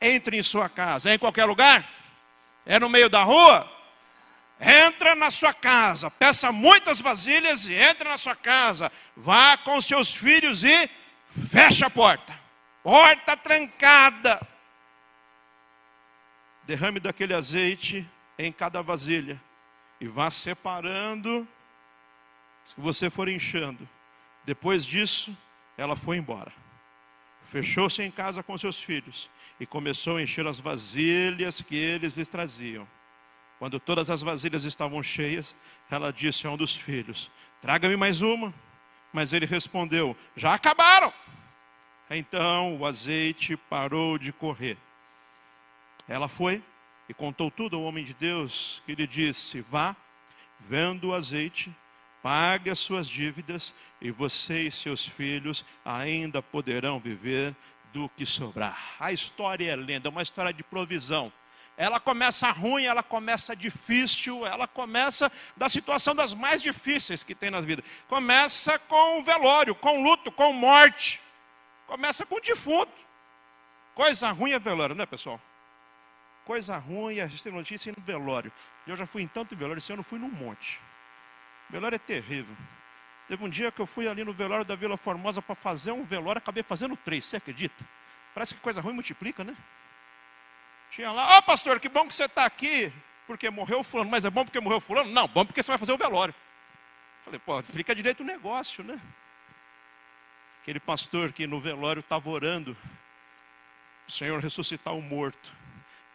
entre 0.01 0.39
em 0.39 0.43
sua 0.43 0.69
casa, 0.69 1.11
é 1.11 1.15
em 1.15 1.19
qualquer 1.19 1.45
lugar? 1.45 1.89
É 2.67 2.79
no 2.79 2.89
meio 2.89 3.09
da 3.09 3.23
rua? 3.23 3.71
Entra 4.61 5.17
na 5.17 5.31
sua 5.31 5.53
casa, 5.53 6.09
peça 6.11 6.53
muitas 6.53 7.01
vasilhas 7.01 7.67
e 7.67 7.75
entra 7.75 8.11
na 8.11 8.19
sua 8.19 8.37
casa. 8.37 8.93
Vá 9.17 9.57
com 9.57 9.81
seus 9.81 10.15
filhos 10.15 10.63
e 10.63 10.91
fecha 11.29 11.87
a 11.87 11.91
porta. 11.91 12.39
Porta 12.83 13.37
trancada. 13.37 14.41
Derrame 16.65 17.01
daquele 17.01 17.35
azeite 17.35 18.09
em 18.39 18.53
cada 18.53 18.83
vasilha 18.83 19.41
e 20.01 20.07
vá 20.07 20.31
separando 20.31 21.47
se 22.75 22.81
você 22.81 23.11
for 23.11 23.29
inchando. 23.29 23.87
Depois 24.47 24.87
disso, 24.87 25.37
ela 25.77 25.95
foi 25.95 26.17
embora. 26.17 26.53
Fechou-se 27.43 28.03
em 28.03 28.11
casa 28.11 28.43
com 28.43 28.57
seus 28.57 28.81
filhos 28.81 29.31
e 29.61 29.67
começou 29.67 30.17
a 30.17 30.23
encher 30.23 30.47
as 30.47 30.59
vasilhas 30.59 31.61
que 31.61 31.77
eles 31.77 32.17
lhes 32.17 32.29
traziam. 32.29 32.89
Quando 33.59 33.79
todas 33.79 34.09
as 34.09 34.23
vasilhas 34.23 34.65
estavam 34.65 35.03
cheias, 35.03 35.55
ela 35.91 36.11
disse 36.11 36.47
a 36.47 36.51
um 36.51 36.57
dos 36.57 36.75
filhos: 36.75 37.31
Traga-me 37.61 37.97
mais 37.97 38.23
uma. 38.23 38.55
Mas 39.13 39.35
ele 39.35 39.45
respondeu: 39.45 40.17
Já 40.35 40.55
acabaram. 40.55 41.13
Então 42.09 42.79
o 42.79 42.87
azeite 42.87 43.55
parou 43.55 44.17
de 44.17 44.33
correr. 44.33 44.79
Ela 46.09 46.27
foi 46.27 46.63
e 47.07 47.13
contou 47.13 47.51
tudo 47.51 47.77
ao 47.77 47.83
homem 47.83 48.03
de 48.03 48.15
Deus, 48.15 48.83
que 48.87 48.95
lhe 48.95 49.07
disse: 49.07 49.61
Vá, 49.61 49.95
vendo 50.59 51.09
o 51.09 51.15
azeite 51.15 51.71
pague 52.23 52.71
as 52.71 52.79
suas 52.79 53.09
dívidas 53.09 53.75
e 54.01 54.11
você 54.11 54.69
e 54.69 54.71
seus 54.71 55.05
filhos 55.05 55.65
ainda 55.85 56.41
poderão 56.41 57.01
viver 57.01 57.55
do 57.93 58.09
que 58.09 58.25
sobrar. 58.25 58.95
A 58.99 59.13
história 59.13 59.71
é 59.71 59.77
lenda, 59.77 60.09
é 60.09 60.11
uma 60.11 60.23
história 60.23 60.53
de 60.53 60.63
provisão. 60.63 61.33
Ela 61.77 61.99
começa 61.99 62.51
ruim, 62.51 62.85
ela 62.85 63.03
começa 63.03 63.57
difícil, 63.57 64.47
ela 64.47 64.69
começa 64.69 65.33
da 65.57 65.69
situação 65.69 66.15
das 66.15 66.33
mais 66.33 66.63
difíceis 66.63 67.23
que 67.23 67.35
tem 67.35 67.51
na 67.51 67.61
vida. 67.61 67.83
Começa 68.09 68.79
com 68.79 69.21
o 69.21 69.25
velório, 69.25 69.75
com 69.75 70.03
luto, 70.03 70.31
com 70.31 70.53
morte. 70.53 71.21
Começa 71.87 72.25
com 72.25 72.37
o 72.37 72.41
defunto. 72.41 72.93
Coisa 73.95 74.31
ruim 74.31 74.53
é 74.53 74.59
velório, 74.59 74.95
não 74.95 75.03
é, 75.03 75.07
pessoal? 75.07 75.41
Coisa 76.45 76.79
ruim 76.79 77.19
é 77.19 77.23
a 77.23 77.27
gente 77.27 77.43
tem 77.43 77.53
notícia 77.53 77.93
no 77.97 78.03
velório. 78.03 78.53
Eu 78.87 78.97
já 78.97 79.07
fui 79.07 79.23
em 79.23 79.29
tanto 79.29 79.57
velório, 79.57 79.79
esse 79.79 79.93
ano 79.93 80.01
eu 80.01 80.05
fui 80.05 80.19
num 80.19 80.31
monte. 80.31 80.81
Velório 81.73 81.97
é 81.97 81.99
terrível. 81.99 82.55
Teve 83.27 83.43
um 83.43 83.49
dia 83.49 83.73
que 83.73 83.81
eu 83.81 83.87
fui 83.87 84.07
ali 84.07 84.23
no 84.23 84.35
velório 84.35 84.63
da 84.63 84.77
Vila 84.77 84.99
Formosa 84.99 85.41
para 85.41 85.55
fazer 85.55 85.91
um 85.91 86.05
velório, 86.05 86.39
acabei 86.39 86.63
fazendo 86.63 86.95
três, 86.95 87.25
você 87.25 87.39
acredita? 87.39 87.83
Parece 88.35 88.55
que 88.55 88.61
coisa 88.61 88.83
ruim 88.83 88.93
multiplica, 88.93 89.43
né? 89.43 89.57
Tinha 90.91 91.11
lá, 91.11 91.37
ó 91.37 91.39
oh, 91.39 91.43
pastor, 91.43 91.81
que 91.81 91.89
bom 91.89 92.07
que 92.07 92.15
você 92.15 92.25
está 92.25 92.45
aqui, 92.45 92.93
porque 93.27 93.49
morreu 93.49 93.83
fulano, 93.83 94.11
mas 94.11 94.27
é 94.27 94.31
bom 94.31 94.45
porque 94.45 94.61
morreu 94.61 94.81
fulano? 94.81 95.11
Não, 95.11 95.27
bom 95.27 95.47
porque 95.47 95.63
você 95.63 95.71
vai 95.71 95.79
fazer 95.79 95.93
o 95.93 95.97
velório. 95.97 96.35
Falei, 97.25 97.41
pô, 97.41 97.59
explica 97.59 97.95
direito 97.95 98.21
o 98.21 98.27
negócio, 98.27 98.85
né? 98.85 99.01
Aquele 100.61 100.79
pastor 100.79 101.33
que 101.33 101.47
no 101.47 101.59
velório 101.59 102.01
estava 102.01 102.29
orando, 102.29 102.77
o 104.07 104.13
Senhor 104.13 104.43
ressuscitar 104.43 104.95
o 104.95 105.01
morto. 105.01 105.51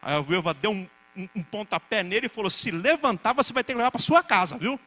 Aí 0.04 0.16
a 0.16 0.22
viúva 0.22 0.54
deu 0.54 0.70
um, 0.70 0.88
um, 1.16 1.30
um 1.38 1.44
pontapé 1.44 2.04
nele 2.04 2.28
e 2.28 2.30
falou: 2.30 2.52
se 2.52 2.70
levantar, 2.70 3.34
você 3.34 3.52
vai 3.52 3.64
ter 3.64 3.74
que 3.74 3.78
levar 3.78 3.90
para 3.90 4.00
sua 4.00 4.22
casa, 4.22 4.56
viu? 4.56 4.80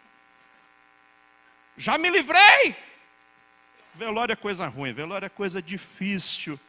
Já 1.80 1.96
me 1.96 2.10
livrei. 2.10 2.76
Velório 3.94 4.34
é 4.34 4.36
coisa 4.36 4.66
ruim, 4.68 4.92
velório 4.92 5.24
é 5.24 5.30
coisa 5.30 5.62
difícil. 5.62 6.60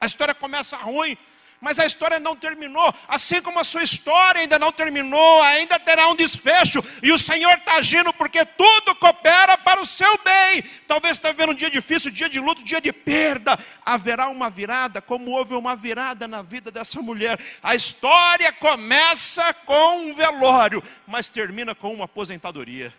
A 0.00 0.06
história 0.06 0.32
começa 0.32 0.76
ruim, 0.76 1.18
mas 1.60 1.80
a 1.80 1.84
história 1.84 2.20
não 2.20 2.36
terminou. 2.36 2.94
Assim 3.08 3.42
como 3.42 3.58
a 3.58 3.64
sua 3.64 3.82
história 3.82 4.40
ainda 4.40 4.56
não 4.56 4.70
terminou, 4.70 5.42
ainda 5.42 5.80
terá 5.80 6.06
um 6.06 6.14
desfecho. 6.14 6.80
E 7.02 7.10
o 7.10 7.18
Senhor 7.18 7.54
está 7.54 7.78
agindo 7.78 8.12
porque 8.12 8.44
tudo 8.44 8.94
coopera 8.94 9.58
para 9.58 9.80
o 9.80 9.84
seu 9.84 10.16
bem. 10.18 10.62
Talvez 10.86 11.16
está 11.16 11.32
vendo 11.32 11.50
um 11.50 11.56
dia 11.56 11.68
difícil, 11.68 12.12
dia 12.12 12.28
de 12.28 12.38
luto, 12.38 12.62
dia 12.62 12.80
de 12.80 12.92
perda. 12.92 13.58
Haverá 13.84 14.28
uma 14.28 14.48
virada, 14.48 15.02
como 15.02 15.32
houve 15.32 15.54
uma 15.54 15.74
virada 15.74 16.28
na 16.28 16.40
vida 16.40 16.70
dessa 16.70 17.02
mulher. 17.02 17.36
A 17.60 17.74
história 17.74 18.52
começa 18.52 19.52
com 19.64 20.06
um 20.06 20.14
velório, 20.14 20.80
mas 21.04 21.26
termina 21.26 21.74
com 21.74 21.92
uma 21.92 22.04
aposentadoria 22.04 22.94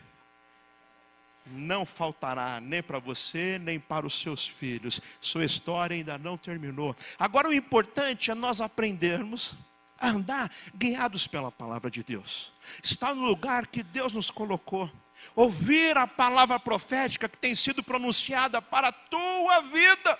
não 1.52 1.86
faltará 1.86 2.60
nem 2.60 2.82
para 2.82 3.00
você, 3.00 3.60
nem 3.60 3.80
para 3.80 4.06
os 4.06 4.20
seus 4.22 4.48
filhos. 4.48 5.02
Sua 5.20 5.46
história 5.46 5.96
ainda 5.96 6.18
não 6.18 6.38
terminou. 6.38 6.96
Agora, 7.18 7.50
o 7.50 7.54
importante 7.54 8.32
é 8.32 8.36
nós 8.36 8.62
aprendermos 8.62 9.56
a 10.00 10.10
andar 10.10 10.52
guiados 10.76 11.28
pela 11.28 11.52
palavra 11.52 11.90
de 11.90 12.04
Deus. 12.04 12.52
Está 12.84 13.14
no 13.14 13.24
lugar 13.24 13.68
que 13.68 13.84
Deus 13.84 14.14
nos 14.14 14.30
colocou. 14.30 14.90
Ouvir 15.36 15.98
a 15.98 16.06
palavra 16.06 16.60
profética 16.60 17.28
que 17.28 17.38
tem 17.38 17.56
sido 17.56 17.82
pronunciada 17.82 18.62
para 18.62 18.90
a 18.90 18.92
tua 18.92 19.62
vida. 19.62 20.20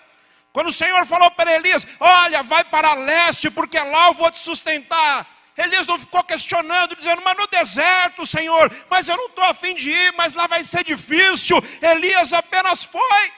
Quando 0.52 0.68
o 0.68 0.72
Senhor 0.72 1.06
falou 1.06 1.30
para 1.30 1.54
Elias: 1.54 1.86
Olha, 2.00 2.42
vai 2.42 2.64
para 2.64 2.94
leste, 2.94 3.50
porque 3.50 3.78
lá 3.78 4.08
eu 4.08 4.14
vou 4.14 4.30
te 4.30 4.40
sustentar. 4.40 5.37
Elias 5.58 5.88
não 5.88 5.98
ficou 5.98 6.22
questionando, 6.22 6.94
dizendo, 6.94 7.20
mas 7.22 7.36
no 7.36 7.48
deserto, 7.48 8.24
Senhor, 8.24 8.70
mas 8.88 9.08
eu 9.08 9.16
não 9.16 9.26
estou 9.26 9.42
afim 9.42 9.74
de 9.74 9.90
ir, 9.90 10.12
mas 10.12 10.32
lá 10.32 10.46
vai 10.46 10.62
ser 10.62 10.84
difícil. 10.84 11.56
Elias 11.82 12.32
apenas 12.32 12.84
foi. 12.84 13.32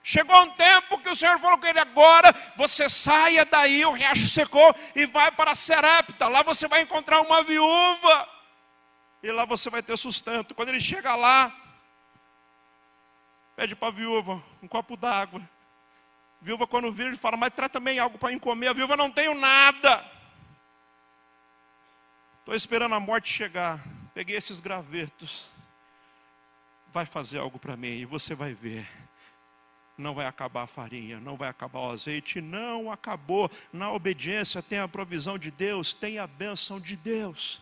Chegou 0.00 0.40
um 0.40 0.50
tempo 0.50 1.00
que 1.00 1.10
o 1.10 1.16
Senhor 1.16 1.36
falou 1.40 1.58
com 1.58 1.66
ele: 1.66 1.80
agora 1.80 2.32
você 2.56 2.88
saia 2.88 3.44
daí, 3.44 3.84
o 3.84 3.90
riacho 3.90 4.28
secou, 4.28 4.72
e 4.94 5.04
vai 5.04 5.32
para 5.32 5.52
Serepta. 5.52 6.28
Lá 6.28 6.44
você 6.44 6.68
vai 6.68 6.82
encontrar 6.82 7.20
uma 7.22 7.42
viúva, 7.42 8.28
e 9.20 9.32
lá 9.32 9.44
você 9.44 9.68
vai 9.68 9.82
ter 9.82 9.98
sustento. 9.98 10.54
Quando 10.54 10.68
ele 10.68 10.80
chega 10.80 11.16
lá, 11.16 11.52
pede 13.56 13.74
para 13.74 13.88
a 13.88 13.90
viúva 13.90 14.40
um 14.62 14.68
copo 14.68 14.96
d'água. 14.96 15.42
Viúva, 16.40 16.68
quando 16.68 16.92
vira, 16.92 17.08
ele 17.08 17.18
fala: 17.18 17.36
Mas 17.36 17.50
traz 17.52 17.72
também 17.72 17.98
algo 17.98 18.16
para 18.16 18.38
comer. 18.38 18.68
A 18.68 18.72
viúva 18.72 18.96
não 18.96 19.10
tenho 19.10 19.34
nada. 19.34 20.17
Estou 22.48 22.56
esperando 22.56 22.94
a 22.94 22.98
morte 22.98 23.30
chegar. 23.30 23.78
Peguei 24.14 24.34
esses 24.34 24.58
gravetos. 24.58 25.50
Vai 26.90 27.04
fazer 27.04 27.36
algo 27.36 27.58
para 27.58 27.76
mim 27.76 27.88
e 27.88 28.06
você 28.06 28.34
vai 28.34 28.54
ver. 28.54 28.88
não 29.98 30.14
vai 30.14 30.24
acabar 30.24 30.62
a 30.62 30.66
farinha, 30.66 31.20
não 31.20 31.36
vai 31.36 31.50
acabar 31.50 31.80
o 31.80 31.90
azeite, 31.90 32.40
não 32.40 32.90
acabou. 32.90 33.50
Na 33.70 33.92
obediência 33.92 34.62
tem 34.62 34.78
a 34.78 34.88
provisão 34.88 35.36
de 35.36 35.50
Deus, 35.50 35.92
tem 35.92 36.18
a 36.18 36.26
bênção 36.26 36.80
de 36.80 36.96
Deus. 36.96 37.60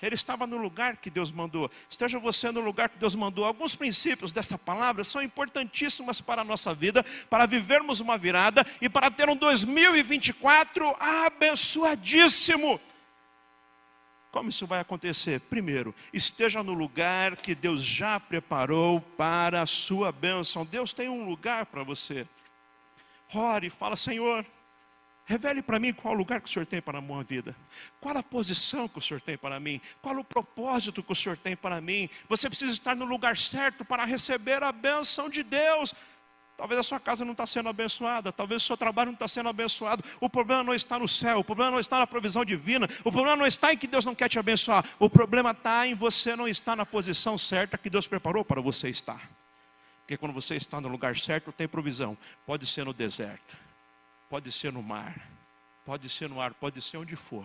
Ele 0.00 0.14
estava 0.14 0.46
no 0.46 0.56
lugar 0.56 0.98
que 0.98 1.10
Deus 1.10 1.32
mandou. 1.32 1.68
Esteja 1.90 2.20
você 2.20 2.52
no 2.52 2.60
lugar 2.60 2.90
que 2.90 2.98
Deus 2.98 3.16
mandou. 3.16 3.44
Alguns 3.44 3.74
princípios 3.74 4.30
dessa 4.30 4.56
palavra 4.56 5.02
são 5.02 5.20
importantíssimos 5.20 6.20
para 6.20 6.42
a 6.42 6.44
nossa 6.44 6.72
vida, 6.72 7.04
para 7.28 7.44
vivermos 7.44 7.98
uma 7.98 8.16
virada 8.16 8.64
e 8.80 8.88
para 8.88 9.10
ter 9.10 9.28
um 9.28 9.34
2024 9.34 10.94
abençoadíssimo. 11.00 12.80
Como 14.32 14.48
isso 14.48 14.66
vai 14.66 14.80
acontecer? 14.80 15.40
Primeiro, 15.40 15.94
esteja 16.10 16.62
no 16.62 16.72
lugar 16.72 17.36
que 17.36 17.54
Deus 17.54 17.84
já 17.84 18.18
preparou 18.18 18.98
para 18.98 19.60
a 19.60 19.66
sua 19.66 20.10
bênção. 20.10 20.64
Deus 20.64 20.90
tem 20.94 21.06
um 21.06 21.28
lugar 21.28 21.66
para 21.66 21.84
você. 21.84 22.26
Ore, 23.34 23.68
fala, 23.68 23.94
Senhor, 23.94 24.44
revele 25.26 25.60
para 25.60 25.78
mim 25.78 25.92
qual 25.92 26.14
o 26.14 26.16
lugar 26.16 26.40
que 26.40 26.48
o 26.48 26.52
Senhor 26.52 26.64
tem 26.64 26.80
para 26.80 26.98
a 26.98 27.02
minha 27.02 27.22
vida. 27.22 27.54
Qual 28.00 28.16
a 28.16 28.22
posição 28.22 28.88
que 28.88 28.98
o 28.98 29.02
Senhor 29.02 29.20
tem 29.20 29.36
para 29.36 29.60
mim? 29.60 29.78
Qual 30.00 30.16
o 30.16 30.24
propósito 30.24 31.02
que 31.02 31.12
o 31.12 31.14
Senhor 31.14 31.36
tem 31.36 31.54
para 31.54 31.78
mim? 31.82 32.08
Você 32.26 32.48
precisa 32.48 32.72
estar 32.72 32.96
no 32.96 33.04
lugar 33.04 33.36
certo 33.36 33.84
para 33.84 34.06
receber 34.06 34.62
a 34.62 34.72
bênção 34.72 35.28
de 35.28 35.42
Deus. 35.42 35.92
Talvez 36.62 36.78
a 36.78 36.84
sua 36.84 37.00
casa 37.00 37.24
não 37.24 37.32
está 37.32 37.44
sendo 37.44 37.68
abençoada, 37.68 38.30
talvez 38.30 38.62
o 38.62 38.64
seu 38.64 38.76
trabalho 38.76 39.08
não 39.08 39.14
está 39.14 39.26
sendo 39.26 39.48
abençoado. 39.48 40.04
O 40.20 40.30
problema 40.30 40.62
não 40.62 40.72
está 40.72 40.96
no 40.96 41.08
céu, 41.08 41.40
o 41.40 41.44
problema 41.44 41.72
não 41.72 41.80
está 41.80 41.98
na 41.98 42.06
provisão 42.06 42.44
divina, 42.44 42.86
o 43.02 43.10
problema 43.10 43.34
não 43.34 43.44
está 43.44 43.72
em 43.72 43.76
que 43.76 43.88
Deus 43.88 44.04
não 44.04 44.14
quer 44.14 44.28
te 44.28 44.38
abençoar. 44.38 44.84
O 44.96 45.10
problema 45.10 45.50
está 45.50 45.88
em 45.88 45.94
você 45.96 46.36
não 46.36 46.46
estar 46.46 46.76
na 46.76 46.86
posição 46.86 47.36
certa 47.36 47.76
que 47.76 47.90
Deus 47.90 48.06
preparou 48.06 48.44
para 48.44 48.60
você 48.60 48.88
estar. 48.88 49.28
Porque 50.02 50.16
quando 50.16 50.32
você 50.32 50.54
está 50.54 50.80
no 50.80 50.86
lugar 50.86 51.16
certo, 51.16 51.50
tem 51.50 51.66
provisão. 51.66 52.16
Pode 52.46 52.64
ser 52.64 52.84
no 52.84 52.94
deserto, 52.94 53.56
pode 54.30 54.52
ser 54.52 54.72
no 54.72 54.84
mar, 54.84 55.20
pode 55.84 56.08
ser 56.08 56.28
no 56.28 56.40
ar, 56.40 56.54
pode 56.54 56.80
ser 56.80 56.96
onde 56.96 57.16
for. 57.16 57.44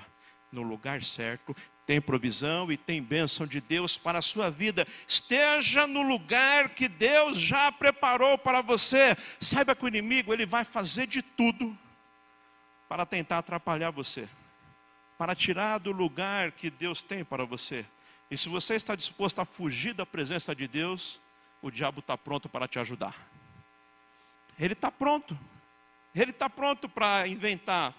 No 0.51 0.61
lugar 0.61 1.01
certo, 1.01 1.55
tem 1.87 2.01
provisão 2.01 2.69
e 2.69 2.75
tem 2.75 3.01
bênção 3.01 3.47
de 3.47 3.61
Deus 3.61 3.97
para 3.97 4.19
a 4.19 4.21
sua 4.21 4.51
vida. 4.51 4.85
Esteja 5.07 5.87
no 5.87 6.01
lugar 6.01 6.69
que 6.71 6.89
Deus 6.89 7.39
já 7.39 7.71
preparou 7.71 8.37
para 8.37 8.61
você. 8.61 9.15
Saiba 9.39 9.73
que 9.73 9.85
o 9.85 9.87
inimigo 9.87 10.33
ele 10.33 10.45
vai 10.45 10.65
fazer 10.65 11.07
de 11.07 11.21
tudo 11.21 11.75
para 12.89 13.05
tentar 13.05 13.37
atrapalhar 13.37 13.89
você, 13.89 14.27
para 15.17 15.33
tirar 15.33 15.77
do 15.77 15.93
lugar 15.93 16.51
que 16.51 16.69
Deus 16.69 17.01
tem 17.01 17.23
para 17.23 17.45
você. 17.45 17.85
E 18.29 18.37
se 18.37 18.49
você 18.49 18.75
está 18.75 18.93
disposto 18.93 19.39
a 19.39 19.45
fugir 19.45 19.93
da 19.93 20.05
presença 20.05 20.53
de 20.53 20.67
Deus, 20.67 21.21
o 21.61 21.71
diabo 21.71 22.01
está 22.01 22.17
pronto 22.17 22.49
para 22.49 22.67
te 22.67 22.77
ajudar. 22.79 23.15
Ele 24.59 24.73
está 24.73 24.91
pronto. 24.91 25.39
Ele 26.13 26.31
está 26.31 26.49
pronto 26.49 26.89
para 26.89 27.25
inventar 27.29 27.95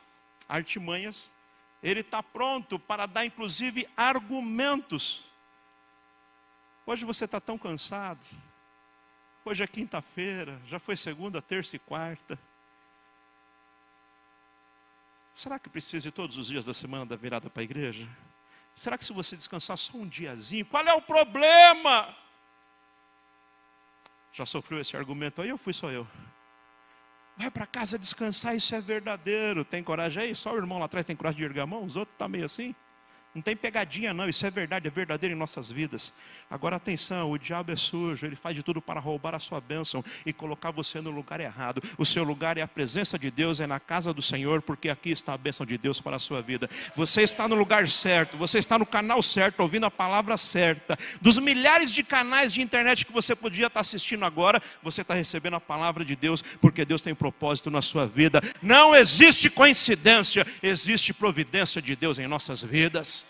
artimanhas, 0.47 1.33
ele 1.83 2.01
está 2.01 2.23
pronto 2.23 2.79
para 2.79 3.07
dar, 3.07 3.25
inclusive, 3.25 3.89
argumentos. 3.97 5.25
Hoje 6.85 7.05
você 7.05 7.25
está 7.25 7.41
tão 7.41 7.57
cansado. 7.57 8.25
Hoje 9.45 9.63
é 9.63 9.67
quinta-feira, 9.67 10.61
já 10.67 10.79
foi 10.79 10.97
segunda, 10.97 11.41
terça 11.41 11.77
e 11.77 11.79
quarta. 11.79 12.39
Será 15.33 15.59
que 15.59 15.71
precisa 15.71 16.09
ir 16.09 16.13
todos 16.13 16.37
os 16.37 16.49
dias 16.49 16.65
da 16.65 16.75
semana 16.75 17.07
da 17.07 17.15
virada 17.15 17.49
para 17.49 17.63
a 17.63 17.65
igreja? 17.65 18.09
Será 18.75 18.99
que 18.99 19.05
se 19.05 19.13
você 19.13 19.37
descansar 19.37 19.79
só 19.79 19.97
um 19.97 20.07
diazinho, 20.07 20.67
qual 20.67 20.85
é 20.85 20.93
o 20.93 21.01
problema? 21.01 22.17
Já 24.33 24.45
sofreu 24.45 24.81
esse 24.81 24.97
argumento 24.97 25.41
aí 25.41 25.51
ou 25.53 25.59
fui 25.59 25.73
só 25.73 25.91
eu? 25.91 26.07
Vai 27.39 27.53
para 27.53 27.67
casa 27.67 27.97
descansar, 27.97 28.57
isso 28.57 28.75
é 28.75 28.81
verdadeiro. 28.81 29.65
Tem 29.65 29.81
coragem 29.81 30.25
aí? 30.25 30.35
Só 30.35 30.53
o 30.53 30.57
irmão 30.57 30.79
lá 30.79 30.87
atrás 30.87 31.07
tem 31.07 31.15
coragem 31.15 31.39
de 31.39 31.45
erguer 31.45 31.61
a 31.61 31.67
mão, 31.67 31.85
os 31.85 31.95
outros 31.95 32.13
estão 32.13 32.27
tá 32.27 32.29
meio 32.29 32.45
assim. 32.45 32.75
Não 33.35 33.43
tem 33.43 33.55
pegadinha, 33.55 34.15
não. 34.15 34.29
Isso 34.29 34.45
é 34.47 34.51
verdade, 34.51 34.89
é 34.89 34.91
verdadeiro 34.91 35.35
em 35.35 35.39
nossas 35.39 35.71
vidas. 35.71 36.13
Agora, 36.51 36.77
atenção: 36.77 37.31
o 37.31 37.39
diabo 37.39 37.71
é 37.71 37.77
sujo, 37.77 38.27
ele 38.27 38.35
faz 38.35 38.57
de 38.57 38.63
tudo 38.63 38.81
para 38.81 38.99
roubar 38.99 39.35
a 39.35 39.39
sua 39.39 39.61
bênção 39.61 40.03
e 40.25 40.33
colocar 40.33 40.71
você 40.71 41.01
no 41.01 41.11
lugar 41.11 41.39
errado. 41.39 41.83
O 41.99 42.07
seu 42.07 42.25
lugar 42.25 42.57
é 42.57 42.63
a 42.63 42.69
presença 42.69 43.19
de 43.19 43.31
Deus, 43.31 43.61
é 43.61 43.67
na 43.67 43.79
casa 43.79 44.15
do 44.15 44.23
Senhor, 44.23 44.63
porque 44.63 44.89
aqui 44.89 45.11
está 45.11 45.35
a 45.35 45.39
bênção 45.39 45.67
de 45.67 45.77
Deus 45.77 46.01
para 46.01 46.17
a 46.17 46.19
sua 46.19 46.41
vida. 46.41 46.69
Você 46.97 47.23
está 47.23 47.47
no 47.47 47.55
lugar 47.55 47.89
certo, 47.89 48.37
você 48.37 48.59
está 48.59 48.79
no 48.79 48.87
canal 48.87 49.23
certo, 49.23 49.61
ouvindo 49.61 49.85
a 49.87 49.91
palavra 49.91 50.37
certa. 50.37 50.99
Dos 51.21 51.39
milhares 51.39 51.93
de 51.93 52.03
canais 52.03 52.53
de 52.53 52.63
internet 52.63 53.05
que 53.05 53.13
você 53.13 53.37
podia 53.37 53.67
estar 53.67 53.81
assistindo 53.81 54.25
agora, 54.25 54.61
você 54.83 55.03
está 55.03 55.15
recebendo 55.15 55.55
a 55.55 55.61
palavra 55.61 56.05
de 56.05 56.17
Deus, 56.17 56.43
porque 56.61 56.85
Deus 56.85 57.03
tem 57.03 57.15
propósito 57.15 57.71
na 57.71 57.83
sua 57.83 58.07
vida. 58.07 58.41
Não 58.63 58.97
existe 58.97 59.51
coincidência, 59.51 60.47
existe 60.63 61.13
providência 61.13 61.81
de 61.83 61.95
Deus 61.95 62.19
em 62.19 62.27
nossas 62.27 62.63
vidas. 62.63 63.28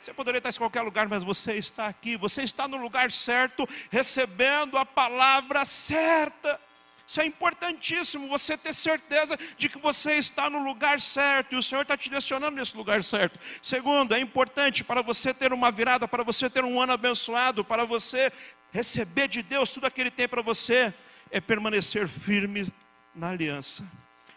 Você 0.00 0.12
poderia 0.12 0.38
estar 0.38 0.50
em 0.50 0.54
qualquer 0.54 0.82
lugar, 0.82 1.08
mas 1.08 1.22
você 1.24 1.54
está 1.54 1.86
aqui, 1.86 2.16
você 2.16 2.42
está 2.42 2.68
no 2.68 2.76
lugar 2.76 3.10
certo, 3.10 3.68
recebendo 3.90 4.78
a 4.78 4.86
palavra 4.86 5.64
certa. 5.64 6.60
Isso 7.06 7.20
é 7.22 7.26
importantíssimo, 7.26 8.28
você 8.28 8.56
ter 8.56 8.74
certeza 8.74 9.38
de 9.56 9.68
que 9.70 9.78
você 9.78 10.16
está 10.16 10.50
no 10.50 10.62
lugar 10.62 11.00
certo 11.00 11.54
e 11.54 11.56
o 11.56 11.62
Senhor 11.62 11.80
está 11.80 11.96
te 11.96 12.04
direcionando 12.04 12.56
nesse 12.56 12.76
lugar 12.76 13.02
certo. 13.02 13.40
Segundo, 13.62 14.14
é 14.14 14.20
importante 14.20 14.84
para 14.84 15.00
você 15.00 15.32
ter 15.32 15.52
uma 15.52 15.70
virada, 15.70 16.06
para 16.06 16.22
você 16.22 16.50
ter 16.50 16.64
um 16.64 16.78
ano 16.78 16.92
abençoado, 16.92 17.64
para 17.64 17.86
você 17.86 18.30
receber 18.70 19.26
de 19.26 19.42
Deus 19.42 19.72
tudo 19.72 19.86
aquilo 19.86 19.94
que 19.94 20.00
Ele 20.02 20.10
tem 20.10 20.28
para 20.28 20.42
você, 20.42 20.92
é 21.30 21.40
permanecer 21.40 22.06
firme 22.06 22.70
na 23.14 23.30
aliança. 23.30 23.90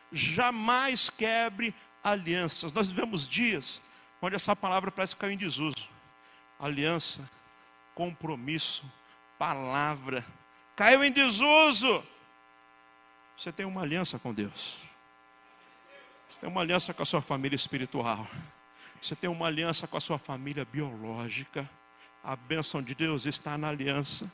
Jamais 0.09 1.09
quebre 1.09 1.75
alianças. 2.01 2.71
Nós 2.71 2.89
vivemos 2.89 3.27
dias 3.27 3.81
onde 4.21 4.35
essa 4.35 4.55
palavra 4.55 4.91
parece 4.91 5.15
que 5.15 5.21
caiu 5.21 5.33
em 5.33 5.37
desuso. 5.37 5.89
Aliança, 6.59 7.27
compromisso, 7.95 8.83
palavra, 9.37 10.23
caiu 10.75 11.03
em 11.03 11.11
desuso. 11.11 12.05
Você 13.35 13.51
tem 13.51 13.65
uma 13.65 13.81
aliança 13.81 14.19
com 14.19 14.33
Deus. 14.33 14.77
Você 16.27 16.39
tem 16.39 16.49
uma 16.49 16.61
aliança 16.61 16.93
com 16.93 17.01
a 17.01 17.05
sua 17.05 17.21
família 17.21 17.55
espiritual. 17.55 18.27
Você 19.01 19.15
tem 19.15 19.29
uma 19.29 19.47
aliança 19.47 19.87
com 19.87 19.97
a 19.97 20.01
sua 20.01 20.19
família 20.19 20.63
biológica. 20.63 21.67
A 22.23 22.35
bênção 22.35 22.83
de 22.83 22.93
Deus 22.93 23.25
está 23.25 23.57
na 23.57 23.69
aliança. 23.69 24.31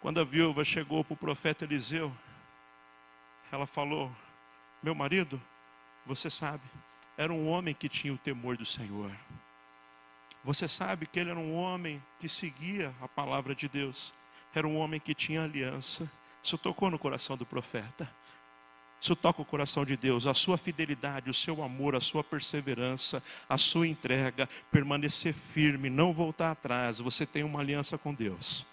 Quando 0.00 0.20
a 0.20 0.24
viúva 0.24 0.62
chegou 0.62 1.02
para 1.02 1.14
o 1.14 1.16
profeta 1.16 1.64
Eliseu, 1.64 2.14
ela 3.50 3.66
falou: 3.66 4.14
Meu 4.82 4.94
marido, 4.94 5.42
você 6.04 6.28
sabe, 6.28 6.62
era 7.16 7.32
um 7.32 7.48
homem 7.48 7.74
que 7.74 7.88
tinha 7.88 8.12
o 8.12 8.18
temor 8.18 8.56
do 8.56 8.64
Senhor. 8.64 9.10
Você 10.44 10.68
sabe 10.68 11.06
que 11.06 11.18
ele 11.18 11.30
era 11.30 11.38
um 11.38 11.54
homem 11.54 12.02
que 12.20 12.28
seguia 12.28 12.94
a 13.00 13.08
palavra 13.08 13.54
de 13.54 13.68
Deus, 13.68 14.14
era 14.54 14.66
um 14.66 14.76
homem 14.76 15.00
que 15.00 15.14
tinha 15.14 15.42
aliança. 15.42 16.10
Isso 16.42 16.56
tocou 16.56 16.90
no 16.90 16.98
coração 16.98 17.36
do 17.36 17.44
profeta. 17.44 18.08
Isso 19.00 19.14
toca 19.14 19.42
o 19.42 19.44
coração 19.44 19.84
de 19.84 19.96
Deus, 19.96 20.26
a 20.26 20.34
sua 20.34 20.56
fidelidade, 20.56 21.28
o 21.28 21.34
seu 21.34 21.62
amor, 21.62 21.94
a 21.94 22.00
sua 22.00 22.24
perseverança, 22.24 23.22
a 23.48 23.58
sua 23.58 23.86
entrega, 23.86 24.48
permanecer 24.70 25.34
firme, 25.34 25.90
não 25.90 26.12
voltar 26.12 26.52
atrás. 26.52 26.98
Você 27.00 27.26
tem 27.26 27.44
uma 27.44 27.60
aliança 27.60 27.98
com 27.98 28.14
Deus. 28.14 28.64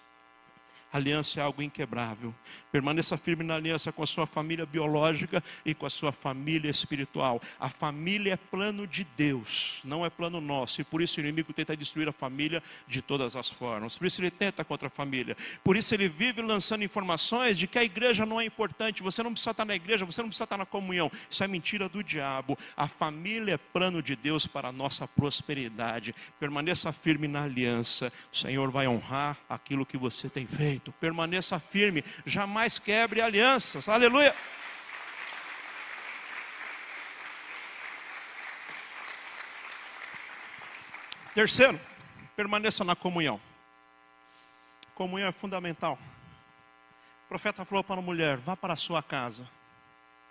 Aliança 0.94 1.40
é 1.40 1.42
algo 1.42 1.60
inquebrável. 1.60 2.32
Permaneça 2.70 3.16
firme 3.16 3.42
na 3.42 3.56
aliança 3.56 3.90
com 3.90 4.04
a 4.04 4.06
sua 4.06 4.28
família 4.28 4.64
biológica 4.64 5.42
e 5.66 5.74
com 5.74 5.86
a 5.86 5.90
sua 5.90 6.12
família 6.12 6.70
espiritual. 6.70 7.42
A 7.58 7.68
família 7.68 8.34
é 8.34 8.36
plano 8.36 8.86
de 8.86 9.04
Deus, 9.16 9.80
não 9.82 10.06
é 10.06 10.08
plano 10.08 10.40
nosso. 10.40 10.80
E 10.80 10.84
por 10.84 11.02
isso 11.02 11.18
o 11.18 11.20
inimigo 11.20 11.52
tenta 11.52 11.76
destruir 11.76 12.08
a 12.08 12.12
família 12.12 12.62
de 12.86 13.02
todas 13.02 13.34
as 13.34 13.48
formas. 13.50 13.98
Por 13.98 14.06
isso 14.06 14.20
ele 14.20 14.30
tenta 14.30 14.64
contra 14.64 14.86
a 14.86 14.90
família. 14.90 15.36
Por 15.64 15.76
isso 15.76 15.92
ele 15.92 16.08
vive 16.08 16.40
lançando 16.40 16.84
informações 16.84 17.58
de 17.58 17.66
que 17.66 17.76
a 17.76 17.82
igreja 17.82 18.24
não 18.24 18.40
é 18.40 18.44
importante. 18.44 19.02
Você 19.02 19.20
não 19.20 19.32
precisa 19.32 19.50
estar 19.50 19.64
na 19.64 19.74
igreja, 19.74 20.04
você 20.04 20.22
não 20.22 20.28
precisa 20.28 20.44
estar 20.44 20.56
na 20.56 20.64
comunhão. 20.64 21.10
Isso 21.28 21.42
é 21.42 21.48
mentira 21.48 21.88
do 21.88 22.04
diabo. 22.04 22.56
A 22.76 22.86
família 22.86 23.54
é 23.54 23.58
plano 23.58 24.00
de 24.00 24.14
Deus 24.14 24.46
para 24.46 24.68
a 24.68 24.72
nossa 24.72 25.08
prosperidade. 25.08 26.14
Permaneça 26.38 26.92
firme 26.92 27.26
na 27.26 27.42
aliança. 27.42 28.12
O 28.32 28.36
Senhor 28.36 28.70
vai 28.70 28.86
honrar 28.86 29.36
aquilo 29.48 29.84
que 29.84 29.98
você 29.98 30.28
tem 30.28 30.46
feito 30.46 30.83
permaneça 30.92 31.58
firme, 31.58 32.04
jamais 32.24 32.78
quebre 32.78 33.20
alianças. 33.20 33.88
Aleluia. 33.88 34.34
Terceiro, 41.34 41.80
permaneça 42.36 42.84
na 42.84 42.94
comunhão. 42.94 43.40
Comunhão 44.94 45.28
é 45.28 45.32
fundamental. 45.32 45.98
O 47.24 47.28
profeta 47.28 47.64
falou 47.64 47.82
para 47.82 48.00
a 48.00 48.02
mulher: 48.02 48.36
vá 48.36 48.56
para 48.56 48.74
a 48.74 48.76
sua 48.76 49.02
casa. 49.02 49.48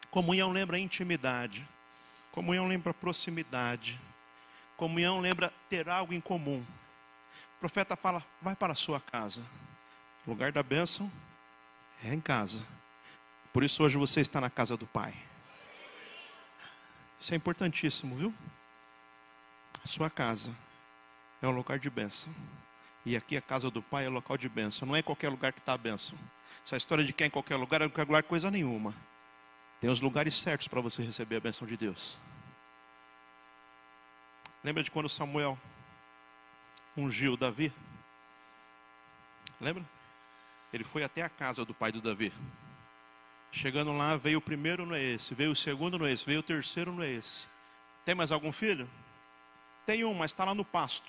Comunhão 0.10 0.52
lembra 0.52 0.80
intimidade. 0.80 1.68
Comunhão 2.32 2.68
lembra 2.68 2.94
proximidade. 2.94 4.00
Comunhão 4.78 5.20
lembra 5.20 5.52
ter 5.68 5.90
algo 5.90 6.14
em 6.14 6.22
comum. 6.22 6.66
O 7.58 7.60
profeta 7.60 7.98
fala: 7.98 8.24
vai 8.42 8.56
para 8.56 8.72
a 8.72 8.76
sua 8.76 9.02
casa. 9.02 9.44
O 10.26 10.30
lugar 10.30 10.52
da 10.52 10.64
bênção 10.64 11.12
é 12.04 12.14
em 12.14 12.22
casa. 12.22 12.66
Por 13.52 13.64
isso 13.64 13.84
hoje 13.84 13.98
você 13.98 14.22
está 14.22 14.40
na 14.40 14.50
casa 14.50 14.78
do 14.78 14.88
Pai. 14.88 15.14
Isso 17.20 17.34
é 17.34 17.38
importantíssimo, 17.38 18.16
viu? 18.16 18.34
Sua 19.84 20.10
casa 20.10 20.56
é 21.42 21.48
um 21.48 21.52
lugar 21.52 21.78
de 21.78 21.90
bênção. 21.90 22.34
E 23.06 23.18
aqui 23.18 23.36
a 23.36 23.42
casa 23.42 23.70
do 23.70 23.82
Pai 23.82 24.06
é 24.06 24.10
local 24.10 24.38
de 24.38 24.48
bênção. 24.48 24.88
Não 24.88 24.96
é 24.96 25.00
em 25.00 25.04
qualquer 25.04 25.30
lugar 25.30 25.52
que 25.52 25.60
está 25.60 25.74
a 25.74 25.78
bênção. 25.78 26.18
Essa 26.66 26.78
história 26.78 27.04
de 27.04 27.12
que 27.12 27.24
é 27.24 27.28
em 27.28 27.30
qualquer 27.30 27.58
lugar, 27.58 27.82
é 27.82 27.86
em 27.86 27.90
qualquer 27.90 28.08
lugar 28.08 28.24
coisa 28.24 28.50
nenhuma. 28.50 28.96
Tem 29.82 29.90
os 29.90 30.00
lugares 30.00 30.36
certos 30.36 30.68
para 30.68 30.80
você 30.80 31.04
receber 31.04 31.36
a 31.36 31.42
bênção 31.42 31.68
de 31.68 31.76
Deus. 31.76 32.20
Lembra 34.64 34.82
de 34.82 34.90
quando 34.90 35.10
Samuel 35.10 35.60
ungiu 36.96 37.36
Davi? 37.36 37.74
Lembra? 39.60 39.84
Ele 40.74 40.84
foi 40.84 41.04
até 41.04 41.22
a 41.22 41.30
casa 41.30 41.64
do 41.64 41.74
pai 41.74 41.92
do 41.92 42.02
Davi. 42.02 42.34
Chegando 43.52 43.96
lá, 43.96 44.18
veio 44.18 44.40
o 44.40 44.42
primeiro, 44.42 44.86
não 44.86 44.96
é 44.96 45.02
esse. 45.02 45.36
Veio 45.36 45.52
o 45.52 45.56
segundo, 45.56 46.00
não 46.00 46.08
é 46.08 46.12
esse. 46.12 46.26
Veio 46.26 46.40
o 46.40 46.44
terceiro, 46.44 46.92
não 46.92 47.04
é 47.04 47.12
esse. 47.12 47.48
Tem 48.04 48.16
mais 48.16 48.32
algum 48.32 48.52
filho? 48.52 48.90
Tem 49.86 50.04
um, 50.04 50.14
mas 50.16 50.32
está 50.32 50.44
lá 50.44 50.56
no 50.56 50.66
pasto. 50.66 51.08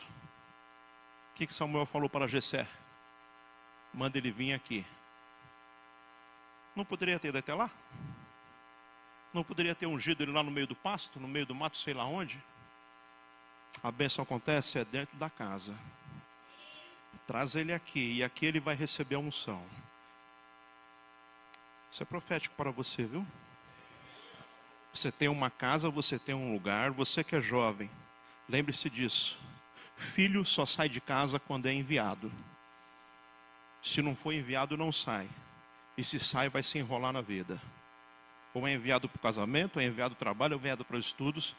O 1.32 1.34
que, 1.34 1.46
que 1.46 1.54
Samuel 1.54 1.86
falou 1.86 2.08
para 2.08 2.28
Jessé? 2.28 2.68
Manda 3.92 4.18
ele 4.18 4.30
vir 4.30 4.52
aqui. 4.52 4.84
Não 6.76 6.84
poderia 6.84 7.18
ter 7.18 7.28
ido 7.28 7.38
até 7.38 7.54
lá? 7.54 7.70
Não 9.32 9.42
poderia 9.42 9.74
ter 9.74 9.86
ungido 9.86 10.22
ele 10.22 10.32
lá 10.32 10.42
no 10.42 10.50
meio 10.50 10.66
do 10.66 10.76
pasto, 10.76 11.18
no 11.18 11.26
meio 11.26 11.46
do 11.46 11.54
mato, 11.54 11.78
sei 11.78 11.94
lá 11.94 12.04
onde? 12.04 12.40
A 13.82 13.90
bênção 13.90 14.22
acontece 14.22 14.78
é 14.78 14.84
dentro 14.84 15.16
da 15.16 15.30
casa. 15.30 15.74
Traz 17.26 17.54
ele 17.54 17.72
aqui, 17.72 18.18
e 18.18 18.24
aqui 18.24 18.46
ele 18.46 18.60
vai 18.60 18.74
receber 18.74 19.16
a 19.16 19.18
unção. 19.18 19.64
Isso 21.90 22.02
é 22.02 22.06
profético 22.06 22.54
para 22.56 22.70
você, 22.70 23.04
viu? 23.04 23.26
Você 24.92 25.10
tem 25.10 25.28
uma 25.28 25.50
casa, 25.50 25.90
você 25.90 26.18
tem 26.18 26.34
um 26.34 26.52
lugar, 26.52 26.90
você 26.90 27.24
que 27.24 27.34
é 27.34 27.40
jovem, 27.40 27.90
lembre-se 28.48 28.88
disso. 28.88 29.38
Filho 29.96 30.44
só 30.44 30.66
sai 30.66 30.88
de 30.88 31.00
casa 31.00 31.38
quando 31.38 31.66
é 31.66 31.72
enviado. 31.72 32.32
Se 33.80 34.02
não 34.02 34.16
for 34.16 34.32
enviado, 34.32 34.76
não 34.76 34.90
sai. 34.90 35.28
E 35.96 36.02
se 36.02 36.18
sai, 36.18 36.48
vai 36.48 36.62
se 36.62 36.78
enrolar 36.78 37.12
na 37.12 37.20
vida. 37.20 37.60
Ou 38.52 38.66
é 38.66 38.72
enviado 38.72 39.08
para 39.08 39.18
o 39.18 39.22
casamento, 39.22 39.76
ou 39.76 39.82
é 39.82 39.86
enviado 39.86 40.14
para 40.14 40.22
o 40.22 40.24
trabalho, 40.24 40.54
ou 40.54 40.58
é 40.58 40.60
enviado 40.60 40.84
para 40.84 40.96
os 40.96 41.06
estudos, 41.06 41.54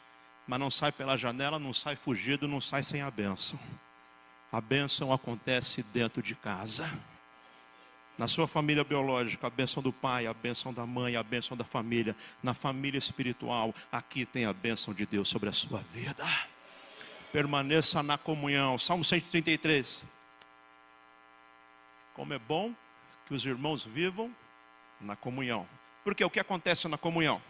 mas 0.46 0.60
não 0.60 0.70
sai 0.70 0.92
pela 0.92 1.16
janela, 1.16 1.58
não 1.58 1.72
sai 1.72 1.96
fugido, 1.96 2.46
não 2.46 2.60
sai 2.60 2.82
sem 2.82 3.02
a 3.02 3.10
bênção. 3.10 3.58
A 4.52 4.60
bênção 4.60 5.12
acontece 5.12 5.82
dentro 5.82 6.22
de 6.22 6.34
casa. 6.34 6.90
Na 8.16 8.26
sua 8.26 8.48
família 8.48 8.82
biológica, 8.82 9.46
a 9.46 9.50
bênção 9.50 9.82
do 9.82 9.92
pai, 9.92 10.26
a 10.26 10.32
bênção 10.32 10.72
da 10.72 10.86
mãe, 10.86 11.16
a 11.16 11.22
bênção 11.22 11.56
da 11.56 11.64
família. 11.64 12.16
Na 12.42 12.54
família 12.54 12.98
espiritual, 12.98 13.74
aqui 13.92 14.24
tem 14.24 14.46
a 14.46 14.52
bênção 14.52 14.94
de 14.94 15.04
Deus 15.04 15.28
sobre 15.28 15.48
a 15.48 15.52
sua 15.52 15.80
vida. 15.92 16.24
Permaneça 17.32 18.02
na 18.02 18.16
comunhão. 18.16 18.78
Salmo 18.78 19.04
133. 19.04 20.02
Como 22.14 22.32
é 22.32 22.38
bom 22.38 22.74
que 23.26 23.34
os 23.34 23.44
irmãos 23.44 23.84
vivam 23.84 24.34
na 25.00 25.16
comunhão. 25.16 25.68
Porque 26.02 26.24
o 26.24 26.30
que 26.30 26.40
acontece 26.40 26.88
na 26.88 26.96
comunhão? 26.96 27.42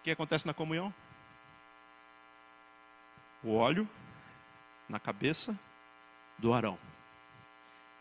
O 0.00 0.02
que 0.02 0.10
acontece 0.10 0.46
na 0.46 0.54
comunhão? 0.54 0.92
O 3.44 3.54
óleo 3.54 3.88
na 4.92 5.00
cabeça 5.00 5.58
do 6.38 6.52
Arão. 6.52 6.78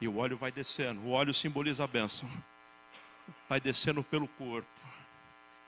E 0.02 0.08
o 0.08 0.18
óleo 0.18 0.36
vai 0.36 0.52
descendo. 0.52 1.00
O 1.02 1.12
óleo 1.12 1.34
simboliza 1.34 1.86
a 1.86 1.88
bênção. 1.88 2.30
Vai 3.48 3.62
descendo 3.62 4.04
pelo 4.04 4.28
corpo. 4.28 4.68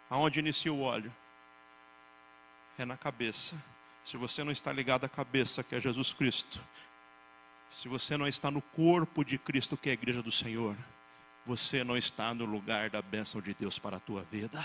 Aonde 0.10 0.40
inicia 0.40 0.72
o 0.72 0.82
óleo? 0.82 1.14
É 2.78 2.84
na 2.84 2.98
cabeça. 2.98 3.56
Se 4.04 4.18
você 4.18 4.44
não 4.44 4.52
está 4.52 4.72
ligado 4.74 5.06
à 5.06 5.10
cabeça, 5.10 5.64
que 5.64 5.76
é 5.76 5.80
Jesus 5.80 6.14
Cristo, 6.14 6.62
se 7.70 7.88
você 7.88 8.18
não 8.18 8.28
está 8.28 8.52
no 8.52 8.62
corpo 8.62 9.24
de 9.24 9.38
Cristo, 9.38 9.78
que 9.78 9.88
é 9.88 9.92
a 9.92 9.94
igreja 9.94 10.22
do 10.22 10.32
Senhor, 10.32 10.76
você 11.46 11.86
não 11.86 11.96
está 11.96 12.34
no 12.34 12.44
lugar 12.44 12.90
da 12.90 13.02
bênção 13.02 13.40
de 13.40 13.54
Deus 13.54 13.80
para 13.80 13.96
a 13.98 14.00
tua 14.00 14.24
vida. 14.24 14.62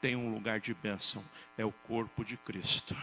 Tem 0.00 0.16
um 0.16 0.32
lugar 0.32 0.58
de 0.58 0.72
bênção, 0.72 1.22
é 1.58 1.64
o 1.64 1.72
corpo 1.72 2.24
de 2.24 2.36
Cristo. 2.38 2.96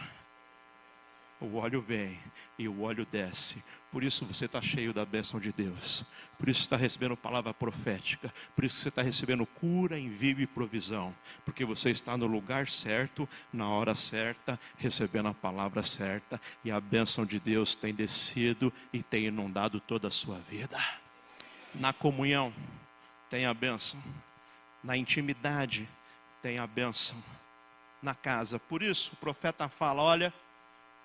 O 1.40 1.56
óleo 1.56 1.80
vem 1.80 2.20
e 2.58 2.68
o 2.68 2.82
óleo 2.82 3.06
desce. 3.10 3.64
Por 3.90 4.04
isso 4.04 4.26
você 4.26 4.44
está 4.44 4.60
cheio 4.60 4.92
da 4.92 5.04
bênção 5.06 5.40
de 5.40 5.50
Deus. 5.52 6.04
Por 6.38 6.48
isso 6.48 6.60
está 6.60 6.76
recebendo 6.76 7.16
palavra 7.16 7.52
profética. 7.52 8.32
Por 8.54 8.64
isso 8.64 8.78
você 8.78 8.88
está 8.88 9.02
recebendo 9.02 9.44
cura, 9.46 9.98
envio 9.98 10.40
e 10.40 10.46
provisão. 10.46 11.14
Porque 11.44 11.64
você 11.64 11.90
está 11.90 12.16
no 12.16 12.26
lugar 12.26 12.68
certo, 12.68 13.28
na 13.52 13.68
hora 13.68 13.94
certa, 13.94 14.60
recebendo 14.76 15.28
a 15.28 15.34
palavra 15.34 15.82
certa. 15.82 16.40
E 16.64 16.70
a 16.70 16.80
bênção 16.80 17.24
de 17.24 17.40
Deus 17.40 17.74
tem 17.74 17.94
descido 17.94 18.72
e 18.92 19.02
tem 19.02 19.26
inundado 19.26 19.80
toda 19.80 20.08
a 20.08 20.10
sua 20.10 20.38
vida. 20.38 20.78
Na 21.74 21.92
comunhão 21.92 22.52
tem 23.28 23.46
a 23.46 23.54
bênção. 23.54 24.02
Na 24.84 24.96
intimidade 24.96 25.88
tem 26.42 26.58
a 26.58 26.66
bênção. 26.66 27.16
Na 28.02 28.14
casa. 28.14 28.58
Por 28.58 28.82
isso 28.82 29.12
o 29.14 29.16
profeta 29.16 29.68
fala: 29.68 30.02
olha 30.02 30.32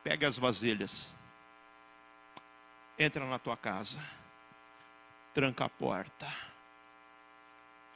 Pega 0.06 0.28
as 0.28 0.38
vasilhas. 0.38 1.16
Entra 2.98 3.26
na 3.26 3.40
tua 3.40 3.58
casa. 3.58 4.00
Tranca 5.34 5.66
a 5.66 5.70
porta. 5.70 6.32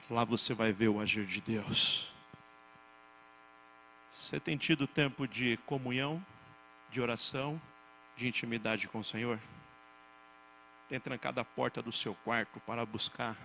Lá 0.10 0.24
você 0.24 0.56
vai 0.56 0.72
ver 0.72 0.88
o 0.88 1.00
agir 1.00 1.24
de 1.28 1.40
Deus. 1.40 2.12
Você 4.10 4.40
tem 4.40 4.58
tido 4.58 4.88
tempo 4.88 5.28
de 5.28 5.58
comunhão, 5.68 6.26
de 6.90 7.00
oração, 7.00 7.62
de 8.18 8.28
intimidade 8.28 8.88
com 8.88 8.98
o 8.98 9.04
Senhor? 9.04 9.40
Tem 10.90 11.00
trancado 11.00 11.40
a 11.40 11.46
porta 11.46 11.80
do 11.80 11.92
seu 11.92 12.16
quarto 12.16 12.60
para 12.62 12.84
buscar 12.88 13.38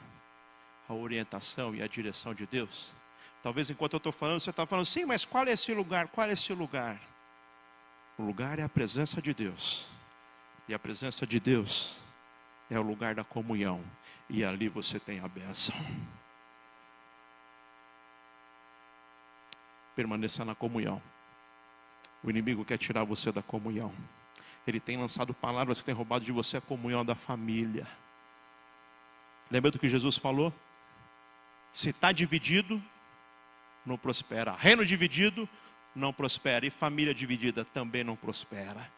a 0.89 0.95
orientação 0.95 1.75
e 1.75 1.83
a 1.83 1.87
direção 1.87 2.33
de 2.33 2.47
Deus? 2.47 2.95
Talvez 3.43 3.69
enquanto 3.69 3.93
eu 3.93 3.99
estou 3.99 4.11
falando, 4.11 4.41
você 4.41 4.49
está 4.49 4.65
falando, 4.65 4.87
sim, 4.87 5.05
mas 5.05 5.27
qual 5.27 5.45
é 5.45 5.53
esse 5.53 5.75
lugar? 5.75 6.09
Qual 6.09 6.27
é 6.27 6.33
esse 6.33 6.55
lugar? 6.55 6.99
O 8.17 8.23
lugar 8.23 8.59
é 8.59 8.63
a 8.63 8.69
presença 8.69 9.21
de 9.21 9.35
Deus. 9.35 9.89
E 10.69 10.75
a 10.75 10.79
presença 10.79 11.27
de 11.27 11.41
Deus 11.41 12.01
é 12.71 12.79
o 12.79 12.83
lugar 12.83 13.15
da 13.15 13.25
comunhão. 13.25 13.85
E 14.29 14.45
ali 14.45 14.69
você 14.69 14.99
tem 14.99 15.21
a 15.21 15.29
bênção. 15.29 15.75
Permaneça 19.95 20.45
na 20.45 20.55
comunhão. 20.55 21.03
O 22.23 22.31
inimigo 22.31 22.65
quer 22.65 22.79
tirar 22.79 23.05
você 23.05 23.31
da 23.31 23.43
comunhão. 23.43 23.93
Ele 24.67 24.81
tem 24.81 24.97
lançado 24.97 25.35
palavras 25.35 25.81
que 25.81 25.85
têm 25.85 25.95
roubado 25.95 26.25
de 26.25 26.33
você 26.33 26.57
a 26.57 26.61
comunhão 26.61 27.05
da 27.05 27.15
família. 27.15 27.87
Lembra 29.51 29.71
do 29.71 29.79
que 29.79 29.89
Jesus 29.89 30.17
falou? 30.17 30.53
Se 31.71 31.91
está 31.91 32.13
dividido, 32.13 32.83
não 33.85 33.99
prospera. 33.99 34.53
Reino 34.53 34.85
dividido, 34.87 35.47
não 35.95 36.13
prospera, 36.13 36.67
e 36.67 36.71
família 36.71 37.15
dividida 37.15 37.65
também 37.65 38.03
não 38.03 38.17
prospera. 38.17 38.91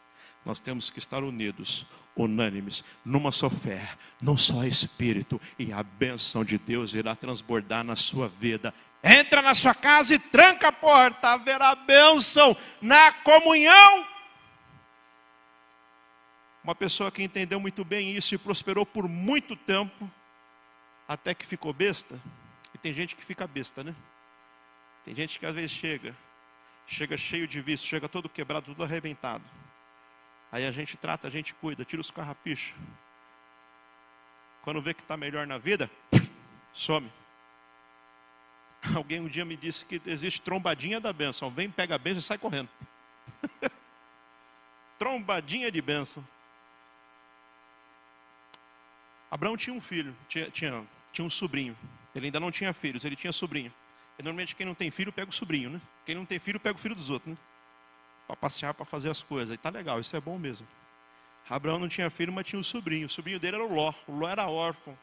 Nós 0.44 0.60
temos 0.60 0.90
que 0.90 0.98
estar 0.98 1.22
unidos, 1.24 1.86
unânimes, 2.14 2.84
numa 3.04 3.32
só 3.32 3.50
fé, 3.50 3.96
num 4.22 4.36
só 4.36 4.64
espírito, 4.64 5.40
e 5.58 5.72
a 5.72 5.82
bênção 5.82 6.44
de 6.44 6.56
Deus 6.56 6.94
irá 6.94 7.16
transbordar 7.16 7.84
na 7.84 7.96
sua 7.96 8.28
vida. 8.28 8.72
Entra 9.02 9.42
na 9.42 9.54
sua 9.54 9.74
casa 9.74 10.14
e 10.14 10.18
tranca 10.18 10.68
a 10.68 10.72
porta, 10.72 11.30
haverá 11.30 11.74
bênção 11.74 12.56
na 12.80 13.12
comunhão. 13.12 14.06
Uma 16.64 16.74
pessoa 16.74 17.12
que 17.12 17.22
entendeu 17.22 17.60
muito 17.60 17.84
bem 17.84 18.16
isso 18.16 18.34
e 18.34 18.38
prosperou 18.38 18.84
por 18.84 19.08
muito 19.08 19.54
tempo, 19.54 20.10
até 21.06 21.34
que 21.34 21.46
ficou 21.46 21.72
besta. 21.72 22.20
E 22.74 22.78
tem 22.78 22.92
gente 22.92 23.14
que 23.14 23.24
fica 23.24 23.46
besta, 23.46 23.84
né? 23.84 23.94
Tem 25.04 25.14
gente 25.14 25.38
que 25.38 25.46
às 25.46 25.54
vezes 25.54 25.70
chega, 25.70 26.16
chega 26.86 27.16
cheio 27.16 27.46
de 27.46 27.60
vício, 27.60 27.86
chega 27.86 28.08
todo 28.08 28.28
quebrado, 28.28 28.66
tudo 28.66 28.84
arrebentado. 28.84 29.44
Aí 30.50 30.66
a 30.66 30.70
gente 30.70 30.96
trata, 30.96 31.26
a 31.26 31.30
gente 31.30 31.52
cuida, 31.54 31.84
tira 31.84 32.00
os 32.00 32.10
carrapichos. 32.10 32.74
Quando 34.62 34.80
vê 34.80 34.94
que 34.94 35.02
está 35.02 35.16
melhor 35.16 35.46
na 35.46 35.58
vida, 35.58 35.90
some. 36.72 37.12
Alguém 38.94 39.20
um 39.20 39.28
dia 39.28 39.44
me 39.44 39.56
disse 39.56 39.84
que 39.84 40.00
existe 40.06 40.40
trombadinha 40.40 41.00
da 41.00 41.12
bênção. 41.12 41.50
Vem, 41.50 41.70
pega 41.70 41.96
a 41.96 41.98
bênção 41.98 42.20
e 42.20 42.22
sai 42.22 42.38
correndo. 42.38 42.68
trombadinha 44.98 45.70
de 45.70 45.82
bênção. 45.82 46.26
Abraão 49.30 49.56
tinha 49.56 49.74
um 49.74 49.80
filho, 49.80 50.16
tinha, 50.28 50.50
tinha, 50.50 50.86
tinha 51.12 51.24
um 51.24 51.30
sobrinho. 51.30 51.76
Ele 52.14 52.26
ainda 52.26 52.40
não 52.40 52.50
tinha 52.50 52.72
filhos, 52.72 53.04
ele 53.04 53.16
tinha 53.16 53.32
sobrinho. 53.32 53.72
E 54.18 54.22
normalmente 54.22 54.54
quem 54.56 54.64
não 54.66 54.74
tem 54.74 54.90
filho 54.90 55.12
pega 55.12 55.30
o 55.30 55.32
sobrinho, 55.32 55.70
né? 55.70 55.80
Quem 56.04 56.14
não 56.14 56.24
tem 56.24 56.38
filho 56.38 56.58
pega 56.58 56.76
o 56.76 56.80
filho 56.80 56.94
dos 56.94 57.10
outros, 57.10 57.32
né? 57.32 57.38
Para 58.26 58.36
passear, 58.36 58.74
para 58.74 58.84
fazer 58.84 59.10
as 59.10 59.22
coisas. 59.22 59.54
E 59.54 59.58
tá 59.58 59.70
legal, 59.70 60.00
isso 60.00 60.16
é 60.16 60.20
bom 60.20 60.38
mesmo. 60.38 60.66
Abraão 61.48 61.78
não 61.78 61.88
tinha 61.88 62.10
filho, 62.10 62.32
mas 62.32 62.46
tinha 62.46 62.58
um 62.58 62.62
sobrinho. 62.64 63.06
O 63.06 63.10
sobrinho 63.10 63.38
dele 63.38 63.56
era 63.56 63.64
o 63.64 63.72
Ló. 63.72 63.92
O 64.06 64.12
Ló 64.12 64.28
era 64.28 64.48
órfão. 64.48 64.96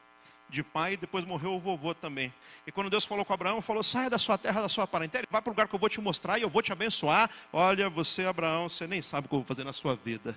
de 0.50 0.62
pai, 0.62 0.94
e 0.94 0.98
depois 0.98 1.26
morreu 1.26 1.56
o 1.56 1.60
vovô 1.60 1.96
também. 1.96 2.32
E 2.68 2.72
quando 2.72 2.90
Deus 2.90 3.06
falou 3.06 3.26
com 3.26 3.34
Abraão, 3.34 3.62
falou: 3.62 3.82
saia 3.82 4.10
da 4.10 4.18
sua 4.18 4.38
terra, 4.38 4.62
da 4.62 4.70
sua 4.70 4.86
parentela, 4.86 5.26
vai 5.30 5.42
para 5.42 5.50
o 5.50 5.54
lugar 5.54 5.68
que 5.68 5.74
eu 5.76 5.80
vou 5.80 5.90
te 5.90 6.00
mostrar 6.00 6.38
e 6.38 6.44
eu 6.44 6.50
vou 6.50 6.62
te 6.62 6.72
abençoar. 6.72 7.30
Olha, 7.52 7.90
você, 7.90 8.26
Abraão, 8.26 8.70
você 8.70 8.86
nem 8.86 9.02
sabe 9.02 9.26
o 9.26 9.30
que 9.30 9.36
eu 9.36 9.40
vou 9.40 9.48
fazer 9.48 9.64
na 9.64 9.74
sua 9.74 9.96
vida. 9.96 10.36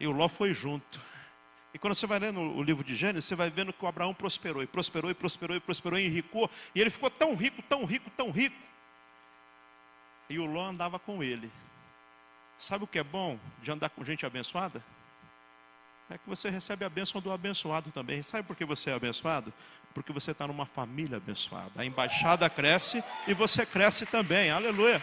E 0.00 0.06
o 0.06 0.12
Ló 0.12 0.28
foi 0.28 0.52
junto. 0.52 1.00
E 1.74 1.78
quando 1.78 1.94
você 1.94 2.06
vai 2.06 2.18
lendo 2.18 2.40
o 2.40 2.62
livro 2.62 2.84
de 2.84 2.94
Gênesis, 2.94 3.24
você 3.24 3.34
vai 3.34 3.50
vendo 3.50 3.72
que 3.72 3.84
o 3.84 3.88
Abraão 3.88 4.12
prosperou, 4.12 4.62
e 4.62 4.66
prosperou, 4.66 5.10
e 5.10 5.14
prosperou, 5.14 5.56
e 5.56 5.60
prosperou, 5.60 5.98
e 5.98 6.06
enricou. 6.06 6.50
E 6.74 6.80
ele 6.80 6.90
ficou 6.90 7.08
tão 7.08 7.34
rico, 7.34 7.62
tão 7.62 7.84
rico, 7.84 8.10
tão 8.10 8.30
rico. 8.30 8.56
E 10.28 10.38
o 10.38 10.44
Ló 10.44 10.66
andava 10.66 10.98
com 10.98 11.22
ele. 11.22 11.50
Sabe 12.58 12.84
o 12.84 12.86
que 12.86 12.98
é 12.98 13.02
bom 13.02 13.38
de 13.62 13.70
andar 13.70 13.88
com 13.90 14.04
gente 14.04 14.24
abençoada? 14.26 14.84
É 16.10 16.18
que 16.18 16.28
você 16.28 16.50
recebe 16.50 16.84
a 16.84 16.90
bênção 16.90 17.22
do 17.22 17.32
abençoado 17.32 17.90
também. 17.90 18.22
Sabe 18.22 18.46
por 18.46 18.54
que 18.54 18.66
você 18.66 18.90
é 18.90 18.94
abençoado? 18.94 19.52
Porque 19.94 20.12
você 20.12 20.32
está 20.32 20.46
numa 20.46 20.66
família 20.66 21.16
abençoada. 21.16 21.70
A 21.76 21.86
embaixada 21.86 22.48
cresce 22.50 23.02
e 23.26 23.32
você 23.32 23.64
cresce 23.64 24.04
também. 24.04 24.50
Aleluia. 24.50 25.02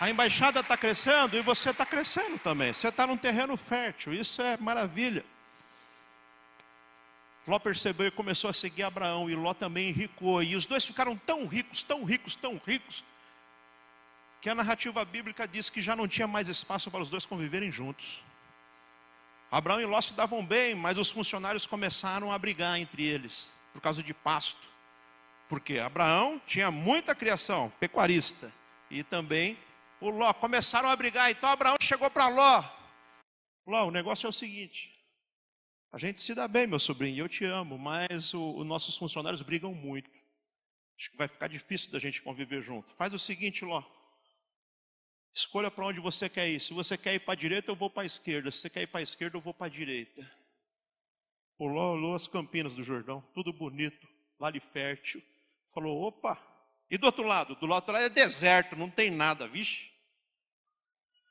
A 0.00 0.08
embaixada 0.08 0.60
está 0.60 0.78
crescendo 0.78 1.36
e 1.36 1.42
você 1.42 1.68
está 1.68 1.84
crescendo 1.84 2.38
também. 2.38 2.72
Você 2.72 2.88
está 2.88 3.06
num 3.06 3.18
terreno 3.18 3.54
fértil. 3.58 4.14
Isso 4.14 4.40
é 4.40 4.56
maravilha. 4.56 5.22
Ló 7.46 7.58
percebeu 7.58 8.06
e 8.06 8.10
começou 8.10 8.48
a 8.48 8.52
seguir 8.52 8.82
Abraão, 8.82 9.28
e 9.28 9.34
Ló 9.34 9.52
também 9.52 9.90
enricou. 9.90 10.42
E 10.42 10.56
os 10.56 10.64
dois 10.64 10.86
ficaram 10.86 11.16
tão 11.18 11.46
ricos, 11.46 11.82
tão 11.82 12.02
ricos, 12.04 12.34
tão 12.34 12.58
ricos, 12.64 13.04
que 14.40 14.48
a 14.48 14.54
narrativa 14.54 15.04
bíblica 15.04 15.46
diz 15.46 15.68
que 15.68 15.82
já 15.82 15.94
não 15.94 16.08
tinha 16.08 16.26
mais 16.26 16.48
espaço 16.48 16.90
para 16.90 17.02
os 17.02 17.10
dois 17.10 17.26
conviverem 17.26 17.70
juntos. 17.70 18.22
Abraão 19.50 19.82
e 19.82 19.84
Ló 19.84 20.00
se 20.00 20.14
davam 20.14 20.46
bem, 20.46 20.74
mas 20.74 20.96
os 20.96 21.10
funcionários 21.10 21.66
começaram 21.66 22.32
a 22.32 22.38
brigar 22.38 22.78
entre 22.78 23.04
eles, 23.04 23.52
por 23.72 23.82
causa 23.82 24.02
de 24.02 24.14
pasto. 24.14 24.66
Porque 25.46 25.78
Abraão 25.78 26.40
tinha 26.46 26.70
muita 26.70 27.14
criação, 27.14 27.70
pecuarista, 27.78 28.50
e 28.90 29.02
também 29.02 29.58
o 30.00 30.10
Ló. 30.10 30.32
Começaram 30.32 30.88
a 30.88 30.96
brigar, 30.96 31.30
então 31.30 31.48
Abraão 31.48 31.76
chegou 31.80 32.10
para 32.10 32.28
Ló. 32.28 32.64
Ló, 33.66 33.86
o 33.86 33.90
negócio 33.90 34.26
é 34.26 34.30
o 34.30 34.32
seguinte: 34.32 34.92
a 35.92 35.98
gente 35.98 36.20
se 36.20 36.34
dá 36.34 36.46
bem, 36.46 36.66
meu 36.66 36.78
sobrinho, 36.78 37.24
eu 37.24 37.28
te 37.28 37.44
amo, 37.44 37.78
mas 37.78 38.32
os 38.32 38.66
nossos 38.66 38.96
funcionários 38.96 39.42
brigam 39.42 39.74
muito. 39.74 40.10
Acho 40.96 41.10
que 41.10 41.16
vai 41.16 41.28
ficar 41.28 41.48
difícil 41.48 41.90
da 41.90 41.98
gente 41.98 42.22
conviver 42.22 42.62
junto. 42.62 42.92
Faz 42.94 43.12
o 43.14 43.18
seguinte, 43.18 43.64
Ló. 43.64 43.82
Escolha 45.34 45.70
para 45.70 45.86
onde 45.86 46.00
você 46.00 46.28
quer 46.28 46.48
ir. 46.48 46.60
Se 46.60 46.74
você 46.74 46.98
quer 46.98 47.14
ir 47.14 47.20
para 47.20 47.32
a 47.32 47.36
direita, 47.36 47.70
eu 47.70 47.76
vou 47.76 47.88
para 47.88 48.02
a 48.02 48.06
esquerda. 48.06 48.50
Se 48.50 48.58
você 48.58 48.70
quer 48.70 48.82
ir 48.82 48.86
para 48.86 49.00
a 49.00 49.02
esquerda, 49.02 49.36
eu 49.36 49.40
vou 49.40 49.54
para 49.54 49.66
a 49.66 49.70
direita. 49.70 50.30
O 51.58 51.66
Ló 51.66 51.94
olhou 51.94 52.14
as 52.14 52.26
campinas 52.26 52.74
do 52.74 52.82
Jordão, 52.82 53.20
tudo 53.34 53.52
bonito, 53.52 54.08
vale 54.38 54.60
fértil. 54.60 55.22
Falou: 55.74 56.02
opa, 56.02 56.40
e 56.90 56.98
do 56.98 57.06
outro 57.06 57.22
lado? 57.22 57.54
Do 57.54 57.66
lado 57.66 57.96
é 57.96 58.08
deserto, 58.08 58.74
não 58.74 58.90
tem 58.90 59.10
nada, 59.10 59.46
vixe. 59.46 59.90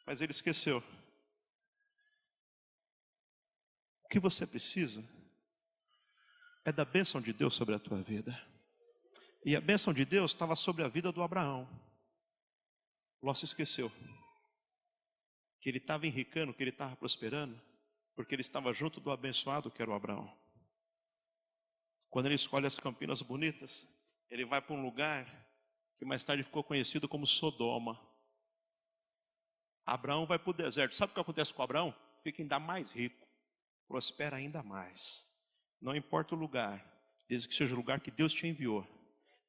Mas 0.06 0.22
ele 0.22 0.32
esqueceu. 0.32 0.82
O 4.04 4.08
que 4.08 4.20
você 4.20 4.48
precisa 4.48 5.04
é 6.64 6.72
da 6.72 6.86
bênção 6.86 7.22
de 7.22 7.34
Deus 7.34 7.54
sobre 7.54 7.76
a 7.76 7.80
tua 7.80 8.02
vida. 8.02 8.42
E 9.46 9.56
a 9.56 9.62
bênção 9.62 9.94
de 9.94 10.06
Deus 10.06 10.32
estava 10.32 10.56
sobre 10.56 10.84
a 10.84 10.88
vida 10.88 11.12
do 11.12 11.22
Abraão. 11.22 11.68
Ló 13.22 13.34
se 13.34 13.46
esqueceu 13.46 13.92
que 15.60 15.70
ele 15.70 15.78
estava 15.78 16.08
enricando, 16.08 16.54
que 16.54 16.64
ele 16.64 16.70
estava 16.70 16.96
prosperando, 16.96 17.62
porque 18.16 18.34
ele 18.34 18.42
estava 18.42 18.74
junto 18.74 19.02
do 19.02 19.12
abençoado 19.12 19.70
que 19.70 19.82
era 19.82 19.92
o 19.92 19.94
Abraão. 19.94 20.34
Quando 22.10 22.28
ele 22.28 22.36
escolhe 22.36 22.66
as 22.66 22.80
campinas 22.80 23.22
bonitas, 23.22 23.86
ele 24.30 24.46
vai 24.46 24.62
para 24.62 24.74
um 24.74 24.82
lugar 24.82 25.49
que 26.00 26.06
mais 26.06 26.24
tarde 26.24 26.44
ficou 26.44 26.64
conhecido 26.64 27.10
como 27.10 27.28
Sodoma. 27.28 28.00
Abraão 29.86 30.26
vai 30.26 30.40
para 30.40 30.50
o 30.50 30.54
deserto. 30.54 30.96
Sabe 30.96 31.12
o 31.12 31.14
que 31.14 31.20
acontece 31.20 31.54
com 31.54 31.62
Abraão? 31.62 31.94
Fica 32.24 32.42
ainda 32.42 32.58
mais 32.58 32.92
rico, 32.94 33.28
prospera 33.86 34.38
ainda 34.38 34.64
mais. 34.64 35.30
Não 35.82 35.94
importa 35.94 36.36
o 36.36 36.38
lugar, 36.38 36.86
desde 37.28 37.50
que 37.50 37.54
seja 37.54 37.74
o 37.74 37.78
lugar 37.78 38.00
que 38.00 38.10
Deus 38.10 38.34
te 38.34 38.48
enviou. 38.48 38.88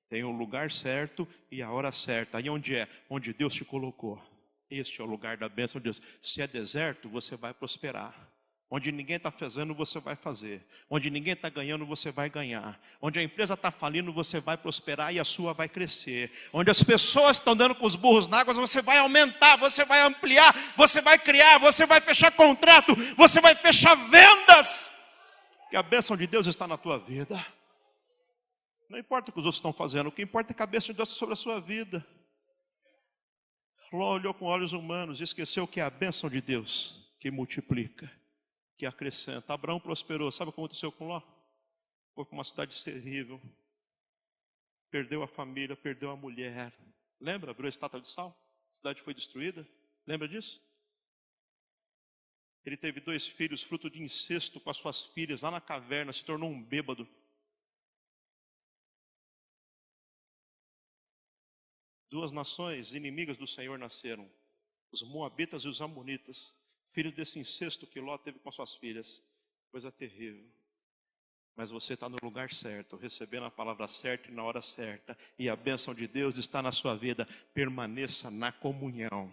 Tem 0.09 0.25
o 0.25 0.31
lugar 0.31 0.73
certo 0.73 1.27
e 1.53 1.63
a 1.63 1.71
hora 1.71 1.93
certa. 1.93 2.39
Aí 2.39 2.51
onde 2.51 2.75
é? 2.75 2.89
Onde 3.09 3.33
Deus 3.33 3.55
te 3.55 3.65
colocou. 3.65 4.21
Este 4.69 5.01
é 5.01 5.05
o 5.05 5.07
lugar 5.07 5.37
da 5.37 5.49
bênção 5.49 5.81
de 5.81 5.85
Deus. 5.85 6.03
Se 6.21 6.43
é 6.43 6.49
deserto, 6.49 7.09
você 7.09 7.37
vai 7.37 7.55
prosperar. 7.55 8.29
Onde 8.73 8.93
ninguém 8.93 9.17
está 9.17 9.33
fazendo, 9.33 9.75
você 9.75 9.99
vai 9.99 10.15
fazer. 10.15 10.65
Onde 10.89 11.11
ninguém 11.11 11.33
está 11.33 11.49
ganhando, 11.49 11.85
você 11.85 12.13
vai 12.13 12.31
ganhar. 12.31 12.81
Onde 13.03 13.19
a 13.19 13.23
empresa 13.23 13.55
está 13.55 13.73
falindo, 13.73 14.13
você 14.13 14.39
vai 14.39 14.57
prosperar 14.57 15.13
e 15.13 15.19
a 15.19 15.25
sua 15.25 15.53
vai 15.53 15.69
crescer. 15.69 16.31
Onde 16.53 16.71
as 16.71 16.81
pessoas 16.81 17.39
estão 17.39 17.57
dando 17.57 17.75
com 17.75 17.85
os 17.85 17.97
burros 17.97 18.29
na 18.29 18.39
água, 18.39 18.55
você 18.55 18.81
vai 18.81 18.99
aumentar, 18.99 19.57
você 19.57 19.85
vai 19.85 20.03
ampliar, 20.03 20.55
você 20.77 21.01
vai 21.01 21.19
criar, 21.19 21.59
você 21.59 21.85
vai 21.85 22.01
fechar 22.01 22.31
contrato, 22.31 22.95
você 23.17 23.41
vai 23.41 23.57
fechar 23.57 23.97
vendas. 24.09 24.89
Que 25.69 25.75
a 25.75 25.83
bênção 25.83 26.17
de 26.17 26.29
Deus 26.29 26.47
está 26.47 26.69
na 26.69 26.77
tua 26.77 26.97
vida. 26.97 27.45
Não 28.89 29.01
importa 29.01 29.31
o 29.31 29.33
que 29.33 29.41
os 29.41 29.47
outros 29.47 29.59
estão 29.59 29.73
fazendo, 29.73 30.07
o 30.07 30.13
que 30.13 30.23
importa 30.23 30.55
é 30.57 30.63
a 30.63 30.67
bênção 30.67 30.93
de 30.93 30.99
Deus 30.99 31.09
sobre 31.09 31.33
a 31.33 31.37
sua 31.37 31.61
vida. 31.61 32.07
Ló 33.93 34.15
olhou 34.15 34.33
com 34.33 34.45
olhos 34.45 34.73
humanos 34.73 35.21
e 35.21 35.25
esqueceu 35.25 35.67
que 35.67 35.81
é 35.81 35.83
a 35.83 35.91
bênção 35.91 36.31
de 36.31 36.41
Deus 36.41 37.01
que 37.19 37.33
multiplica 37.33 38.20
que 38.81 38.87
acrescenta. 38.87 39.53
Abraão 39.53 39.79
prosperou. 39.79 40.33
Sabe 40.33 40.49
o 40.49 40.53
que 40.55 40.59
aconteceu 40.59 40.91
com 40.91 41.07
Ló? 41.07 41.21
Foi 42.15 42.25
para 42.25 42.33
uma 42.33 42.43
cidade 42.43 42.83
terrível. 42.83 43.39
Perdeu 44.91 45.23
a 45.23 45.29
família, 45.29 45.77
perdeu 45.77 46.11
a 46.11 46.17
mulher. 46.17 46.73
Lembra? 47.21 47.55
A 47.55 47.69
estátua 47.69 48.01
de 48.01 48.09
sal? 48.09 48.35
A 48.71 48.73
cidade 48.73 49.03
foi 49.03 49.13
destruída. 49.13 49.69
Lembra 50.07 50.27
disso? 50.27 50.63
Ele 52.65 52.75
teve 52.75 53.01
dois 53.01 53.29
filhos, 53.29 53.63
fruto 53.63 53.91
de 53.91 54.03
incesto 54.03 54.59
com 54.59 54.71
as 54.71 54.79
suas 54.79 55.05
filhas, 55.05 55.43
lá 55.43 55.51
na 55.51 55.61
caverna, 55.61 56.11
se 56.11 56.25
tornou 56.25 56.49
um 56.49 56.63
bêbado. 56.63 57.07
Duas 62.09 62.33
nações 62.33 62.95
inimigas 62.95 63.37
do 63.37 63.47
Senhor 63.47 63.79
nasceram: 63.79 64.31
os 64.91 65.03
Moabitas 65.03 65.65
e 65.65 65.69
os 65.69 65.83
Amonitas 65.83 66.59
filho 66.91 67.13
desse 67.13 67.39
incesto 67.39 67.87
que 67.87 68.01
Ló 68.01 68.17
teve 68.19 68.39
com 68.39 68.51
suas 68.51 68.75
filhas. 68.75 69.23
Coisa 69.71 69.91
terrível. 69.91 70.45
Mas 71.57 71.71
você 71.71 71.95
está 71.95 72.09
no 72.09 72.17
lugar 72.23 72.51
certo, 72.51 72.97
recebendo 72.97 73.45
a 73.45 73.51
palavra 73.51 73.87
certa 73.87 74.31
e 74.31 74.35
na 74.35 74.43
hora 74.43 74.63
certa, 74.63 75.17
e 75.39 75.49
a 75.49 75.57
bênção 75.57 75.95
de 75.95 76.07
Deus 76.07 76.37
está 76.37 76.63
na 76.63 76.73
sua 76.73 76.95
vida. 76.95 77.27
Permaneça 77.53 78.31
na 78.31 78.51
comunhão. 78.51 79.33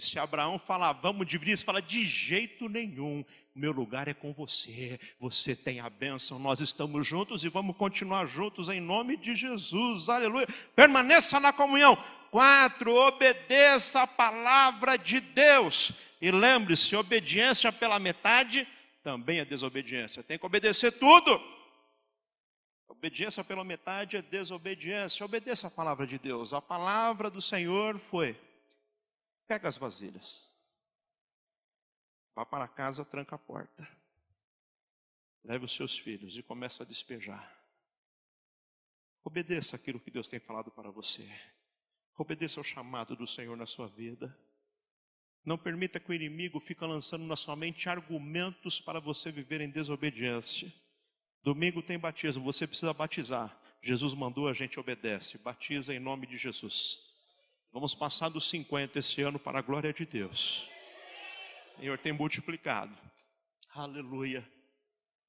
Se 0.00 0.18
Abraão 0.18 0.58
falar, 0.58 0.92
vamos 0.92 1.26
dividir 1.26 1.54
isso, 1.54 1.64
fala, 1.64 1.82
de 1.82 2.04
jeito 2.04 2.68
nenhum, 2.68 3.24
meu 3.54 3.72
lugar 3.72 4.06
é 4.08 4.14
com 4.14 4.32
você, 4.32 4.98
você 5.18 5.56
tem 5.56 5.80
a 5.80 5.90
bênção, 5.90 6.38
nós 6.38 6.60
estamos 6.60 7.06
juntos 7.06 7.44
e 7.44 7.48
vamos 7.48 7.76
continuar 7.76 8.26
juntos 8.26 8.68
em 8.68 8.80
nome 8.80 9.16
de 9.16 9.34
Jesus, 9.34 10.08
aleluia. 10.08 10.46
Permaneça 10.76 11.40
na 11.40 11.52
comunhão. 11.52 11.96
Quatro, 12.30 12.94
obedeça 12.94 14.02
a 14.02 14.06
palavra 14.06 14.96
de 14.96 15.18
Deus. 15.20 15.92
E 16.20 16.30
lembre-se: 16.30 16.94
obediência 16.94 17.72
pela 17.72 17.98
metade 17.98 18.66
também 19.02 19.40
é 19.40 19.44
desobediência. 19.44 20.22
Tem 20.22 20.38
que 20.38 20.46
obedecer 20.46 20.92
tudo. 20.92 21.40
Obediência 22.86 23.42
pela 23.44 23.64
metade 23.64 24.16
é 24.16 24.22
desobediência. 24.22 25.24
Obedeça 25.24 25.68
a 25.68 25.70
palavra 25.70 26.06
de 26.06 26.18
Deus. 26.18 26.52
A 26.52 26.60
palavra 26.60 27.30
do 27.30 27.40
Senhor 27.40 27.98
foi: 27.98 28.36
pega 29.48 29.66
as 29.66 29.78
vasilhas, 29.78 30.46
vá 32.34 32.44
para 32.44 32.68
casa, 32.68 33.04
tranca 33.04 33.34
a 33.34 33.38
porta, 33.38 33.88
leve 35.42 35.64
os 35.64 35.74
seus 35.74 35.98
filhos 35.98 36.36
e 36.36 36.42
comece 36.42 36.82
a 36.82 36.86
despejar. 36.86 37.58
Obedeça 39.24 39.74
aquilo 39.74 39.98
que 39.98 40.10
Deus 40.10 40.28
tem 40.28 40.38
falado 40.38 40.70
para 40.70 40.90
você. 40.90 41.26
Obedeça 42.16 42.60
ao 42.60 42.64
chamado 42.64 43.16
do 43.16 43.26
Senhor 43.26 43.56
na 43.56 43.66
sua 43.66 43.86
vida. 43.86 44.36
Não 45.44 45.56
permita 45.56 45.98
que 45.98 46.10
o 46.10 46.14
inimigo 46.14 46.60
fique 46.60 46.84
lançando 46.84 47.24
na 47.24 47.36
sua 47.36 47.56
mente 47.56 47.88
argumentos 47.88 48.80
para 48.80 49.00
você 49.00 49.32
viver 49.32 49.60
em 49.60 49.70
desobediência. 49.70 50.72
Domingo 51.42 51.82
tem 51.82 51.98
batismo, 51.98 52.44
você 52.44 52.66
precisa 52.66 52.92
batizar. 52.92 53.58
Jesus 53.80 54.12
mandou, 54.12 54.48
a 54.48 54.52
gente 54.52 54.78
obedece. 54.78 55.38
Batiza 55.38 55.94
em 55.94 55.98
nome 55.98 56.26
de 56.26 56.36
Jesus. 56.36 57.07
Vamos 57.72 57.94
passar 57.94 58.28
dos 58.28 58.48
50 58.48 58.98
esse 58.98 59.20
ano 59.22 59.38
para 59.38 59.58
a 59.58 59.62
glória 59.62 59.92
de 59.92 60.06
Deus. 60.06 60.68
O 61.76 61.80
Senhor 61.80 61.98
tem 61.98 62.12
multiplicado. 62.12 62.96
Aleluia. 63.74 64.46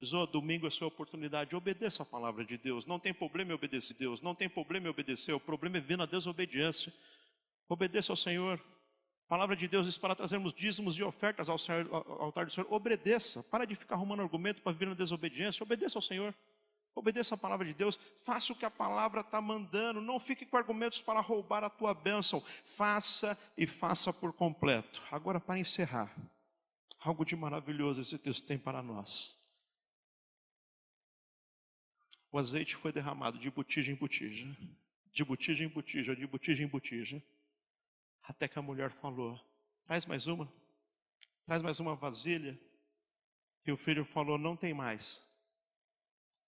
Zô, 0.02 0.24
domingo 0.26 0.66
é 0.66 0.70
sua 0.70 0.88
oportunidade. 0.88 1.54
Obedeça 1.54 2.02
a 2.02 2.06
palavra 2.06 2.42
de 2.44 2.56
Deus. 2.56 2.86
Não 2.86 2.98
tem 2.98 3.12
problema 3.12 3.52
em 3.52 3.54
obedecer 3.54 3.94
a 3.94 3.98
Deus. 3.98 4.22
Não 4.22 4.34
tem 4.34 4.48
problema 4.48 4.86
em 4.86 4.90
obedecer. 4.90 5.34
O 5.34 5.40
problema 5.40 5.76
é 5.76 5.80
vir 5.80 5.98
na 5.98 6.06
desobediência. 6.06 6.92
Obedeça 7.68 8.10
ao 8.10 8.16
Senhor. 8.16 8.58
palavra 9.28 9.54
de 9.54 9.68
Deus 9.68 9.84
diz 9.84 9.98
para 9.98 10.14
trazermos 10.14 10.54
dízimos 10.54 10.96
e 10.96 11.02
ofertas 11.02 11.50
ao, 11.50 11.58
altar 12.18 12.46
do 12.46 12.52
Senhor. 12.52 12.72
Obedeça. 12.72 13.42
Para 13.42 13.66
de 13.66 13.74
ficar 13.74 13.96
arrumando 13.96 14.22
argumento 14.22 14.62
para 14.62 14.72
viver 14.72 14.86
na 14.86 14.94
desobediência. 14.94 15.62
Obedeça 15.62 15.98
ao 15.98 16.02
Senhor. 16.02 16.34
Obedeça 16.94 17.34
a 17.34 17.38
palavra 17.38 17.66
de 17.66 17.72
Deus, 17.72 17.98
faça 18.24 18.52
o 18.52 18.56
que 18.56 18.64
a 18.64 18.70
palavra 18.70 19.20
está 19.20 19.40
mandando, 19.40 20.00
não 20.00 20.18
fique 20.18 20.44
com 20.44 20.56
argumentos 20.56 21.00
para 21.00 21.20
roubar 21.20 21.62
a 21.62 21.70
tua 21.70 21.94
bênção, 21.94 22.40
faça 22.64 23.38
e 23.56 23.66
faça 23.66 24.12
por 24.12 24.32
completo. 24.32 25.02
Agora, 25.10 25.40
para 25.40 25.58
encerrar, 25.58 26.14
algo 27.00 27.24
de 27.24 27.36
maravilhoso 27.36 28.00
esse 28.00 28.18
texto 28.18 28.46
tem 28.46 28.58
para 28.58 28.82
nós. 28.82 29.40
O 32.32 32.38
azeite 32.38 32.76
foi 32.76 32.92
derramado 32.92 33.38
de 33.38 33.50
botija 33.50 33.90
em 33.90 33.96
botija, 33.96 34.46
de 35.12 35.24
botija 35.24 35.64
em 35.64 35.68
botija, 35.68 36.14
de 36.14 36.26
botija 36.26 36.62
em 36.62 36.68
botija, 36.68 37.22
até 38.22 38.46
que 38.46 38.58
a 38.58 38.62
mulher 38.62 38.90
falou: 38.90 39.40
traz 39.84 40.06
mais 40.06 40.26
uma, 40.26 40.52
traz 41.46 41.62
mais 41.62 41.80
uma 41.80 41.94
vasilha. 41.94 42.58
E 43.66 43.72
o 43.72 43.76
filho 43.76 44.04
falou: 44.04 44.38
não 44.38 44.56
tem 44.56 44.72
mais. 44.72 45.28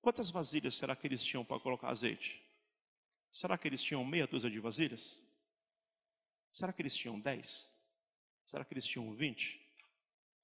Quantas 0.02 0.30
vasilhas 0.30 0.74
será 0.74 0.96
que 0.96 1.06
eles 1.06 1.24
tinham 1.24 1.44
para 1.44 1.60
colocar 1.60 1.88
azeite? 1.88 2.42
Será 3.30 3.56
que 3.56 3.68
eles 3.68 3.82
tinham 3.82 4.04
meia 4.04 4.26
dúzia 4.26 4.50
de 4.50 4.58
vasilhas? 4.58 5.16
Será 6.50 6.72
que 6.72 6.82
eles 6.82 6.94
tinham 6.94 7.18
dez? 7.20 7.72
Será 8.44 8.64
que 8.64 8.74
eles 8.74 8.84
tinham 8.84 9.14
vinte? 9.14 9.64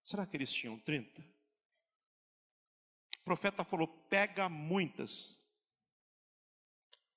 Será 0.01 0.25
que 0.25 0.37
eles 0.37 0.53
tinham 0.53 0.79
trinta? 0.79 1.21
O 3.21 3.25
profeta 3.25 3.64
falou: 3.64 3.88
pega 4.09 4.49
muitas. 4.49 5.37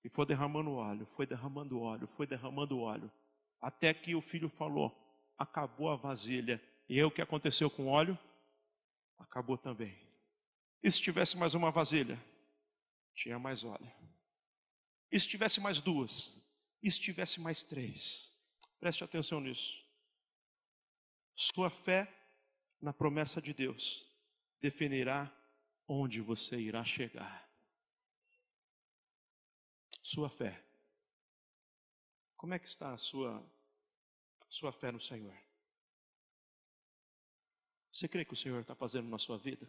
E 0.04 0.10
foi 0.10 0.26
derramando 0.26 0.74
óleo, 0.74 1.06
foi 1.06 1.28
derramando 1.28 1.80
óleo, 1.80 2.08
foi 2.08 2.26
derramando 2.26 2.80
óleo. 2.80 3.10
Até 3.62 3.94
que 3.94 4.16
o 4.16 4.22
filho 4.22 4.50
falou: 4.50 4.92
acabou 5.38 5.90
a 5.92 5.96
vasilha. 5.96 6.60
E 6.90 6.96
aí 6.96 7.04
o 7.04 7.12
que 7.12 7.22
aconteceu 7.22 7.70
com 7.70 7.84
o 7.84 7.90
óleo? 7.90 8.18
Acabou 9.20 9.60
também. 9.60 9.96
E 10.84 10.92
se 10.92 11.00
tivesse 11.00 11.38
mais 11.38 11.54
uma 11.54 11.70
vasilha? 11.70 12.20
Tinha 13.14 13.38
mais 13.38 13.64
óleo. 13.64 13.92
E 15.12 15.20
se 15.20 15.28
tivesse 15.28 15.60
mais 15.60 15.82
duas? 15.82 16.42
E 16.82 16.90
se 16.90 17.00
tivesse 17.00 17.40
mais 17.40 17.64
três? 17.64 18.36
Preste 18.80 19.04
atenção 19.04 19.40
nisso. 19.40 19.84
Sua 21.36 21.70
fé 21.70 22.12
na 22.82 22.94
promessa 22.94 23.42
de 23.42 23.54
Deus 23.54 24.08
definirá 24.60 25.32
onde 25.88 26.22
você 26.22 26.60
irá 26.60 26.84
chegar. 26.84 27.50
Sua 30.02 30.30
fé. 30.30 30.64
Como 32.36 32.54
é 32.54 32.60
que 32.60 32.68
está 32.68 32.94
a 32.94 32.98
sua, 32.98 33.46
sua 34.50 34.72
fé 34.72 34.92
no 34.92 35.00
Senhor? 35.00 35.38
Você 37.92 38.08
crê 38.08 38.26
que 38.26 38.34
o 38.34 38.38
Senhor 38.38 38.62
está 38.62 38.74
fazendo 38.74 39.08
na 39.10 39.18
sua 39.18 39.38
vida? 39.38 39.68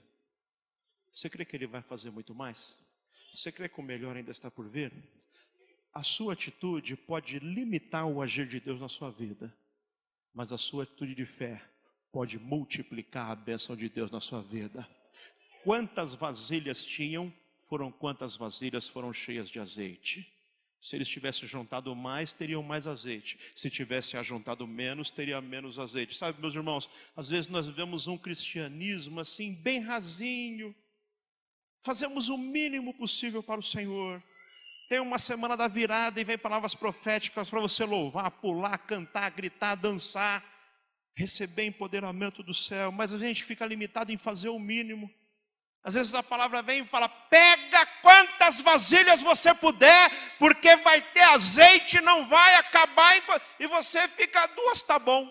Você 1.10 1.28
crê 1.28 1.44
que 1.44 1.54
Ele 1.54 1.66
vai 1.66 1.82
fazer 1.82 2.10
muito 2.10 2.34
mais? 2.34 2.80
Você 3.32 3.50
crê 3.50 3.68
que 3.68 3.80
o 3.80 3.82
melhor 3.82 4.16
ainda 4.16 4.30
está 4.30 4.50
por 4.50 4.68
vir? 4.68 4.92
A 5.94 6.02
sua 6.02 6.34
atitude 6.34 6.96
pode 6.96 7.38
limitar 7.38 8.06
o 8.06 8.20
agir 8.20 8.46
de 8.46 8.60
Deus 8.60 8.80
na 8.80 8.88
sua 8.88 9.10
vida, 9.10 9.52
mas 10.34 10.52
a 10.52 10.58
sua 10.58 10.82
atitude 10.82 11.14
de 11.14 11.24
fé 11.24 11.62
pode 12.12 12.38
multiplicar 12.38 13.30
a 13.30 13.34
bênção 13.34 13.74
de 13.74 13.88
Deus 13.88 14.10
na 14.10 14.20
sua 14.20 14.42
vida. 14.42 14.86
Quantas 15.64 16.14
vasilhas 16.14 16.84
tinham, 16.84 17.32
foram 17.68 17.90
quantas 17.90 18.36
vasilhas 18.36 18.86
foram 18.86 19.12
cheias 19.14 19.48
de 19.48 19.58
azeite. 19.58 20.30
Se 20.78 20.96
eles 20.96 21.08
tivessem 21.08 21.48
juntado 21.48 21.94
mais, 21.94 22.34
teriam 22.34 22.62
mais 22.62 22.86
azeite. 22.86 23.38
Se 23.54 23.70
tivessem 23.70 24.20
ajuntado 24.20 24.66
menos, 24.66 25.10
teria 25.10 25.40
menos 25.40 25.78
azeite. 25.78 26.16
Sabe, 26.18 26.40
meus 26.40 26.54
irmãos, 26.54 26.90
às 27.16 27.30
vezes 27.30 27.48
nós 27.48 27.66
vivemos 27.66 28.08
um 28.08 28.18
cristianismo 28.18 29.20
assim, 29.20 29.54
bem 29.54 29.78
rasinho, 29.78 30.74
Fazemos 31.84 32.28
o 32.28 32.38
mínimo 32.38 32.94
possível 32.94 33.42
para 33.42 33.58
o 33.58 33.62
Senhor. 33.62 34.22
Tem 34.88 35.00
uma 35.00 35.18
semana 35.18 35.56
da 35.56 35.66
virada 35.66 36.20
e 36.20 36.24
vem 36.24 36.38
palavras 36.38 36.76
proféticas 36.76 37.50
para 37.50 37.60
você 37.60 37.84
louvar, 37.84 38.30
pular, 38.30 38.78
cantar, 38.78 39.30
gritar, 39.30 39.74
dançar, 39.74 40.44
receber 41.16 41.64
empoderamento 41.64 42.42
do 42.42 42.54
céu, 42.54 42.92
mas 42.92 43.12
a 43.12 43.18
gente 43.18 43.42
fica 43.42 43.66
limitado 43.66 44.12
em 44.12 44.16
fazer 44.16 44.48
o 44.48 44.60
mínimo. 44.60 45.10
Às 45.82 45.94
vezes 45.94 46.14
a 46.14 46.22
palavra 46.22 46.62
vem 46.62 46.82
e 46.82 46.84
fala: 46.84 47.08
pega 47.08 47.84
quantas 48.00 48.60
vasilhas 48.60 49.20
você 49.20 49.52
puder, 49.52 50.10
porque 50.38 50.76
vai 50.76 51.00
ter 51.00 51.22
azeite, 51.22 52.00
não 52.00 52.28
vai 52.28 52.54
acabar, 52.56 53.12
e 53.58 53.66
você 53.66 54.06
fica, 54.06 54.46
duas 54.46 54.82
tá 54.82 55.00
bom, 55.00 55.28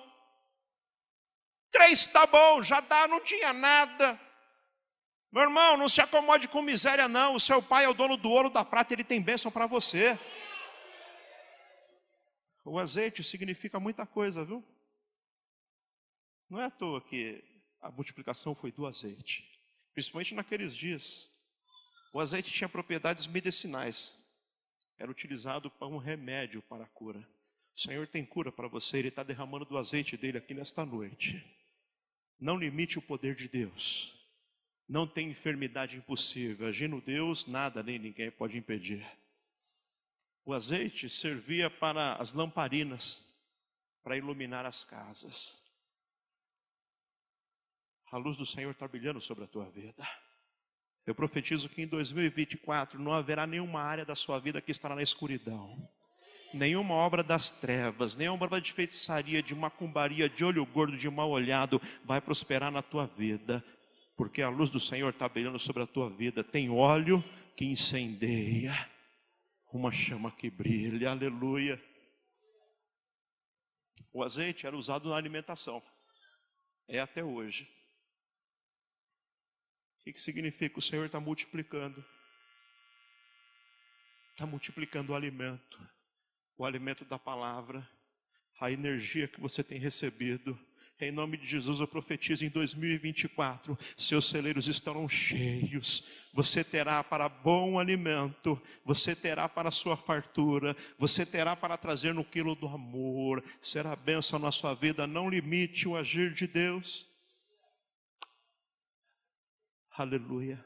três 1.71 2.07
tá 2.07 2.25
bom, 2.27 2.61
já 2.61 2.81
dá, 2.81 3.07
não 3.07 3.21
tinha 3.21 3.53
nada. 3.53 4.19
Meu 5.31 5.43
irmão, 5.43 5.77
não 5.77 5.87
se 5.87 6.01
acomode 6.01 6.49
com 6.49 6.61
miséria, 6.61 7.07
não. 7.07 7.35
O 7.35 7.39
seu 7.39 7.61
pai 7.61 7.85
é 7.85 7.89
o 7.89 7.93
dono 7.93 8.17
do 8.17 8.29
ouro 8.29 8.49
da 8.49 8.65
prata, 8.65 8.93
ele 8.93 9.03
tem 9.03 9.21
bênção 9.21 9.49
para 9.49 9.65
você. 9.65 10.19
O 12.65 12.77
azeite 12.77 13.23
significa 13.23 13.79
muita 13.79 14.05
coisa, 14.05 14.43
viu? 14.43 14.63
Não 16.49 16.59
é 16.59 16.65
à 16.65 16.69
toa 16.69 16.99
que 17.01 17.41
a 17.79 17.89
multiplicação 17.89 18.53
foi 18.53 18.73
do 18.73 18.85
azeite, 18.85 19.49
principalmente 19.93 20.35
naqueles 20.35 20.75
dias. 20.75 21.31
O 22.13 22.19
azeite 22.19 22.51
tinha 22.51 22.67
propriedades 22.67 23.25
medicinais, 23.25 24.13
era 24.99 25.09
utilizado 25.09 25.71
para 25.71 25.87
um 25.87 25.97
remédio 25.97 26.61
para 26.63 26.83
a 26.83 26.87
cura. 26.87 27.25
O 27.73 27.79
Senhor 27.79 28.05
tem 28.05 28.25
cura 28.25 28.51
para 28.51 28.67
você, 28.67 28.97
Ele 28.97 29.07
está 29.07 29.23
derramando 29.23 29.63
do 29.63 29.77
azeite 29.77 30.17
dele 30.17 30.37
aqui 30.37 30.53
nesta 30.53 30.85
noite. 30.85 31.41
Não 32.37 32.57
limite 32.57 32.99
o 32.99 33.01
poder 33.01 33.33
de 33.33 33.47
Deus. 33.47 34.20
Não 34.91 35.07
tem 35.07 35.29
enfermidade 35.29 35.95
impossível. 35.95 36.67
Agindo 36.67 36.99
Deus, 36.99 37.47
nada 37.47 37.81
nem 37.81 37.97
ninguém 37.97 38.29
pode 38.29 38.57
impedir. 38.57 39.07
O 40.43 40.51
azeite 40.53 41.07
servia 41.07 41.69
para 41.69 42.15
as 42.15 42.33
lamparinas, 42.33 43.33
para 44.03 44.17
iluminar 44.17 44.65
as 44.65 44.83
casas. 44.83 45.65
A 48.11 48.17
luz 48.17 48.35
do 48.35 48.45
Senhor 48.45 48.71
está 48.71 48.85
brilhando 48.85 49.21
sobre 49.21 49.45
a 49.45 49.47
tua 49.47 49.69
vida. 49.69 50.05
Eu 51.07 51.15
profetizo 51.15 51.69
que 51.69 51.83
em 51.83 51.87
2024 51.87 52.99
não 52.99 53.13
haverá 53.13 53.47
nenhuma 53.47 53.81
área 53.81 54.03
da 54.03 54.13
sua 54.13 54.39
vida 54.39 54.59
que 54.59 54.71
estará 54.71 54.93
na 54.93 55.01
escuridão. 55.01 55.89
Nenhuma 56.53 56.95
obra 56.95 57.23
das 57.23 57.49
trevas, 57.49 58.17
nenhuma 58.17 58.43
obra 58.43 58.59
de 58.59 58.73
feitiçaria, 58.73 59.41
de 59.41 59.55
macumbaria, 59.55 60.27
de 60.27 60.43
olho 60.43 60.65
gordo, 60.65 60.97
de 60.97 61.09
mal 61.09 61.29
olhado 61.29 61.81
vai 62.03 62.19
prosperar 62.19 62.69
na 62.69 62.81
tua 62.81 63.07
vida 63.07 63.63
porque 64.21 64.43
a 64.43 64.49
luz 64.49 64.69
do 64.69 64.79
Senhor 64.79 65.09
está 65.09 65.27
brilhando 65.27 65.57
sobre 65.57 65.81
a 65.81 65.87
tua 65.87 66.07
vida. 66.07 66.43
Tem 66.43 66.69
óleo 66.69 67.23
que 67.57 67.65
incendeia, 67.65 68.71
uma 69.73 69.91
chama 69.91 70.31
que 70.31 70.47
brilha, 70.47 71.09
aleluia. 71.09 71.83
O 74.13 74.23
azeite 74.23 74.67
era 74.67 74.77
usado 74.77 75.09
na 75.09 75.15
alimentação, 75.15 75.81
é 76.87 76.99
até 76.99 77.23
hoje. 77.23 77.63
O 79.97 80.03
que, 80.03 80.13
significa? 80.19 80.77
O 80.77 80.83
Senhor 80.83 81.07
está 81.07 81.19
multiplicando, 81.19 82.05
está 84.33 84.45
multiplicando 84.45 85.13
o 85.13 85.15
alimento, 85.15 85.81
o 86.55 86.63
alimento 86.63 87.03
da 87.05 87.17
palavra, 87.17 87.89
a 88.59 88.71
energia 88.71 89.27
que 89.27 89.41
você 89.41 89.63
tem 89.63 89.79
recebido 89.79 90.55
em 91.05 91.11
nome 91.11 91.37
de 91.37 91.45
Jesus, 91.45 91.79
eu 91.79 91.87
profetizo 91.87 92.45
em 92.45 92.49
2024: 92.49 93.77
seus 93.97 94.29
celeiros 94.29 94.67
estarão 94.67 95.07
cheios, 95.07 96.07
você 96.33 96.63
terá 96.63 97.03
para 97.03 97.27
bom 97.27 97.79
alimento, 97.79 98.61
você 98.85 99.15
terá 99.15 99.47
para 99.49 99.71
sua 99.71 99.97
fartura, 99.97 100.75
você 100.97 101.25
terá 101.25 101.55
para 101.55 101.77
trazer 101.77 102.13
no 102.13 102.23
quilo 102.23 102.55
do 102.55 102.67
amor, 102.67 103.43
será 103.59 103.95
bênção 103.95 104.39
na 104.39 104.51
sua 104.51 104.73
vida, 104.73 105.07
não 105.07 105.29
limite 105.29 105.87
o 105.87 105.95
agir 105.95 106.33
de 106.33 106.47
Deus. 106.47 107.07
Aleluia. 109.97 110.63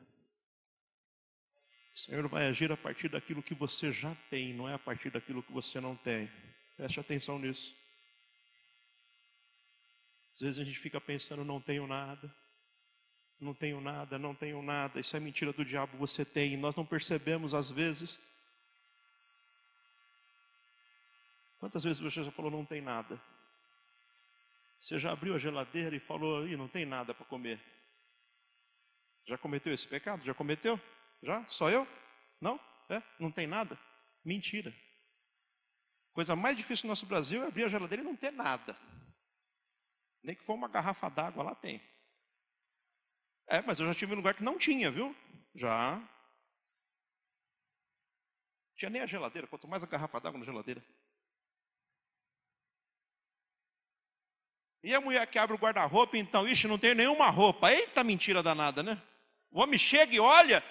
O 1.93 1.97
Senhor 1.97 2.27
vai 2.27 2.47
agir 2.47 2.71
a 2.71 2.77
partir 2.77 3.07
daquilo 3.07 3.41
que 3.41 3.55
você 3.55 3.91
já 3.91 4.13
tem, 4.29 4.53
não 4.53 4.67
é 4.67 4.73
a 4.73 4.79
partir 4.79 5.09
daquilo 5.09 5.41
que 5.41 5.51
você 5.51 5.79
não 5.79 5.95
tem. 5.95 6.29
Preste 6.75 6.99
atenção 6.99 7.39
nisso. 7.39 7.84
Às 10.35 10.41
vezes 10.41 10.59
a 10.59 10.65
gente 10.65 10.77
fica 10.77 10.99
pensando, 10.99 11.45
não 11.45 11.61
tenho 11.61 11.87
nada, 11.87 12.29
não 13.39 13.53
tenho 13.53 13.79
nada, 13.79 14.19
não 14.19 14.35
tenho 14.35 14.61
nada. 14.61 14.99
Isso 14.99 15.15
é 15.15 15.19
mentira 15.19 15.53
do 15.53 15.63
diabo, 15.63 15.97
você 15.97 16.25
tem. 16.25 16.53
E 16.53 16.57
nós 16.57 16.75
não 16.75 16.85
percebemos 16.85 17.53
às 17.53 17.71
vezes. 17.71 18.21
Quantas 21.57 21.85
vezes 21.85 21.99
você 21.99 22.21
já 22.21 22.31
falou, 22.31 22.51
não 22.51 22.65
tem 22.65 22.81
nada? 22.81 23.19
Você 24.77 24.99
já 24.99 25.13
abriu 25.13 25.35
a 25.35 25.39
geladeira 25.39 25.95
e 25.95 25.99
falou, 25.99 26.45
Ih, 26.45 26.57
não 26.57 26.67
tem 26.67 26.85
nada 26.85 27.13
para 27.13 27.25
comer. 27.25 27.59
Já 29.25 29.37
cometeu 29.37 29.73
esse 29.73 29.87
pecado? 29.87 30.23
Já 30.25 30.33
cometeu? 30.33 30.79
Já? 31.23 31.45
Só 31.47 31.69
eu? 31.69 31.87
Não? 32.41 32.59
É? 32.89 33.01
Não 33.17 33.31
tem 33.31 33.47
nada? 33.47 33.79
Mentira. 34.23 34.75
Coisa 36.11 36.35
mais 36.35 36.57
difícil 36.57 36.87
no 36.87 36.91
nosso 36.91 37.05
Brasil 37.05 37.41
é 37.41 37.47
abrir 37.47 37.63
a 37.63 37.69
geladeira 37.69 38.03
e 38.03 38.05
não 38.05 38.17
ter 38.17 38.31
nada. 38.31 38.77
Nem 40.25 40.35
que 40.35 40.43
for 40.43 40.55
uma 40.55 40.67
garrafa 40.67 41.07
d'água, 41.07 41.43
lá 41.43 41.53
tem. 41.53 41.79
É, 43.45 43.61
mas 43.61 43.79
eu 43.79 43.85
já 43.85 43.93
tive 43.93 44.13
em 44.13 44.15
lugar 44.15 44.33
que 44.33 44.41
não 44.41 44.57
tinha, 44.57 44.89
viu? 44.89 45.15
Já. 45.53 46.01
Tinha 48.75 48.89
nem 48.89 49.03
a 49.03 49.05
geladeira, 49.05 49.47
quanto 49.47 49.67
mais 49.67 49.83
a 49.83 49.87
garrafa 49.87 50.19
d'água 50.19 50.39
na 50.39 50.45
geladeira. 50.45 50.83
E 54.81 54.95
a 54.95 54.99
mulher 54.99 55.27
que 55.27 55.37
abre 55.37 55.55
o 55.55 55.59
guarda-roupa, 55.59 56.17
então, 56.17 56.47
ixi, 56.47 56.67
não 56.67 56.79
tem 56.79 56.95
nenhuma 56.95 57.29
roupa. 57.29 57.71
Eita 57.71 58.03
mentira 58.03 58.41
danada, 58.41 58.81
né? 58.81 58.99
O 59.51 59.61
homem 59.61 59.77
chega 59.77 60.15
e 60.15 60.19
olha, 60.19 60.63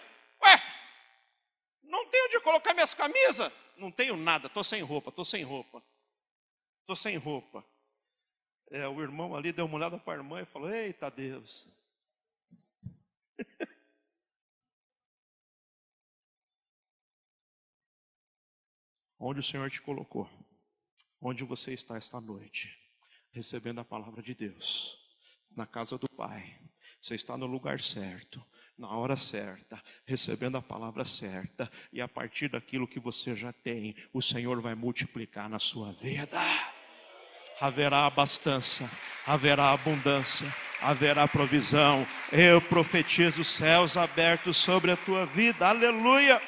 ué, 0.43 0.63
não 1.85 2.11
tenho 2.11 2.27
onde 2.27 2.41
colocar 2.41 2.75
minhas 2.75 2.93
camisas. 2.93 3.53
Não 3.77 3.93
tenho 3.93 4.17
nada, 4.17 4.49
estou 4.49 4.65
sem 4.65 4.83
roupa, 4.83 5.11
estou 5.11 5.25
sem 5.25 5.45
roupa. 5.45 5.81
Estou 6.81 6.97
sem 6.97 7.17
roupa. 7.17 7.65
É, 8.71 8.87
o 8.89 9.01
irmão 9.03 9.35
ali 9.37 9.53
deu 9.53 9.67
uma 9.67 9.77
olhada 9.77 9.99
para 9.99 10.15
a 10.15 10.17
irmã 10.17 10.41
e 10.41 10.47
falou: 10.47 10.71
Eita 10.71 11.11
Deus. 11.11 11.69
Onde 19.19 19.41
o 19.41 19.43
Senhor 19.43 19.71
te 19.71 19.81
colocou? 19.81 20.29
Onde 21.21 21.43
você 21.45 21.73
está 21.73 21.97
esta 21.97 22.21
noite? 22.21 22.79
Recebendo 23.31 23.81
a 23.81 23.85
palavra 23.85 24.23
de 24.23 24.35
Deus, 24.35 24.99
na 25.51 25.67
casa 25.67 25.97
do 25.97 26.07
Pai. 26.11 26.61
Você 27.01 27.15
está 27.15 27.37
no 27.37 27.47
lugar 27.47 27.81
certo, 27.81 28.45
na 28.77 28.89
hora 28.97 29.17
certa, 29.17 29.83
recebendo 30.07 30.57
a 30.57 30.63
palavra 30.63 31.05
certa, 31.05 31.71
e 31.93 32.01
a 32.01 32.09
partir 32.09 32.49
daquilo 32.49 32.89
que 32.89 33.01
você 33.01 33.35
já 33.35 33.53
tem, 33.53 33.95
o 34.13 34.21
Senhor 34.21 34.61
vai 34.61 34.75
multiplicar 34.75 35.49
na 35.49 35.59
sua 35.59 35.93
vida. 35.93 36.41
Haverá 37.61 38.07
abastança, 38.07 38.91
haverá 39.27 39.73
abundância, 39.73 40.47
haverá 40.81 41.27
provisão. 41.29 42.07
Eu 42.33 42.61
profetizo 42.61 43.41
os 43.41 43.49
céus 43.49 43.97
abertos 43.97 44.57
sobre 44.57 44.91
a 44.91 44.97
tua 44.97 45.25
vida, 45.27 45.69
aleluia. 45.69 46.41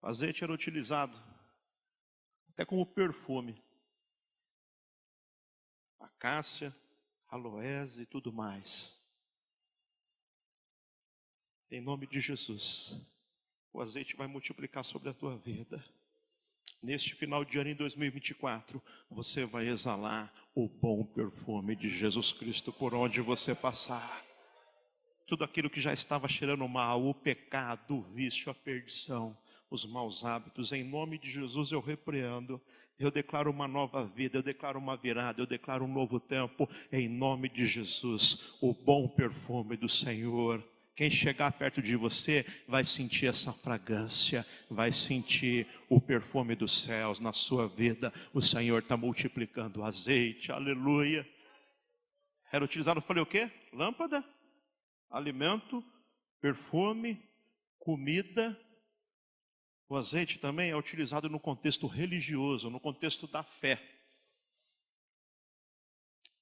O 0.00 0.06
azeite 0.06 0.44
era 0.44 0.52
utilizado 0.52 1.22
até 2.50 2.64
como 2.64 2.86
perfume 2.86 3.62
acácia, 6.24 6.74
aloés 7.28 7.98
e 7.98 8.06
tudo 8.06 8.32
mais. 8.32 9.02
Em 11.70 11.80
nome 11.80 12.06
de 12.06 12.20
Jesus, 12.20 13.00
o 13.72 13.80
azeite 13.80 14.16
vai 14.16 14.26
multiplicar 14.26 14.84
sobre 14.84 15.10
a 15.10 15.14
tua 15.14 15.36
vida. 15.36 15.84
Neste 16.84 17.14
final 17.14 17.46
de 17.46 17.58
ano 17.58 17.70
em 17.70 17.74
2024, 17.74 18.82
você 19.10 19.46
vai 19.46 19.68
exalar 19.68 20.30
o 20.54 20.68
bom 20.68 21.02
perfume 21.02 21.74
de 21.74 21.88
Jesus 21.88 22.30
Cristo 22.34 22.70
por 22.70 22.94
onde 22.94 23.22
você 23.22 23.54
passar. 23.54 24.22
Tudo 25.26 25.44
aquilo 25.44 25.70
que 25.70 25.80
já 25.80 25.94
estava 25.94 26.28
cheirando 26.28 26.68
mal, 26.68 27.02
o 27.02 27.14
pecado, 27.14 27.96
o 27.96 28.02
vício, 28.02 28.50
a 28.50 28.54
perdição, 28.54 29.34
os 29.70 29.86
maus 29.86 30.26
hábitos, 30.26 30.72
em 30.72 30.84
nome 30.84 31.16
de 31.16 31.30
Jesus 31.30 31.72
eu 31.72 31.80
repreendo. 31.80 32.60
Eu 32.98 33.10
declaro 33.10 33.50
uma 33.50 33.66
nova 33.66 34.04
vida, 34.04 34.36
eu 34.36 34.42
declaro 34.42 34.78
uma 34.78 34.94
virada, 34.94 35.40
eu 35.40 35.46
declaro 35.46 35.86
um 35.86 35.92
novo 35.92 36.20
tempo, 36.20 36.68
em 36.92 37.08
nome 37.08 37.48
de 37.48 37.64
Jesus, 37.64 38.58
o 38.60 38.74
bom 38.74 39.08
perfume 39.08 39.74
do 39.74 39.88
Senhor. 39.88 40.62
Quem 40.94 41.10
chegar 41.10 41.50
perto 41.52 41.82
de 41.82 41.96
você 41.96 42.46
vai 42.68 42.84
sentir 42.84 43.26
essa 43.26 43.52
fragrância, 43.52 44.46
vai 44.70 44.92
sentir 44.92 45.66
o 45.88 46.00
perfume 46.00 46.54
dos 46.54 46.82
céus 46.82 47.18
na 47.18 47.32
sua 47.32 47.66
vida. 47.66 48.12
O 48.32 48.40
Senhor 48.40 48.80
está 48.80 48.96
multiplicando 48.96 49.80
o 49.80 49.84
azeite, 49.84 50.52
aleluia. 50.52 51.28
Era 52.52 52.64
utilizado, 52.64 53.00
falei 53.00 53.22
o 53.22 53.26
quê? 53.26 53.50
Lâmpada, 53.72 54.24
alimento, 55.10 55.84
perfume, 56.40 57.20
comida 57.78 58.56
o 59.88 59.96
azeite 59.96 60.38
também 60.38 60.70
é 60.70 60.76
utilizado 60.76 61.28
no 61.28 61.38
contexto 61.38 61.86
religioso, 61.86 62.70
no 62.70 62.80
contexto 62.80 63.26
da 63.26 63.42
fé. 63.42 63.80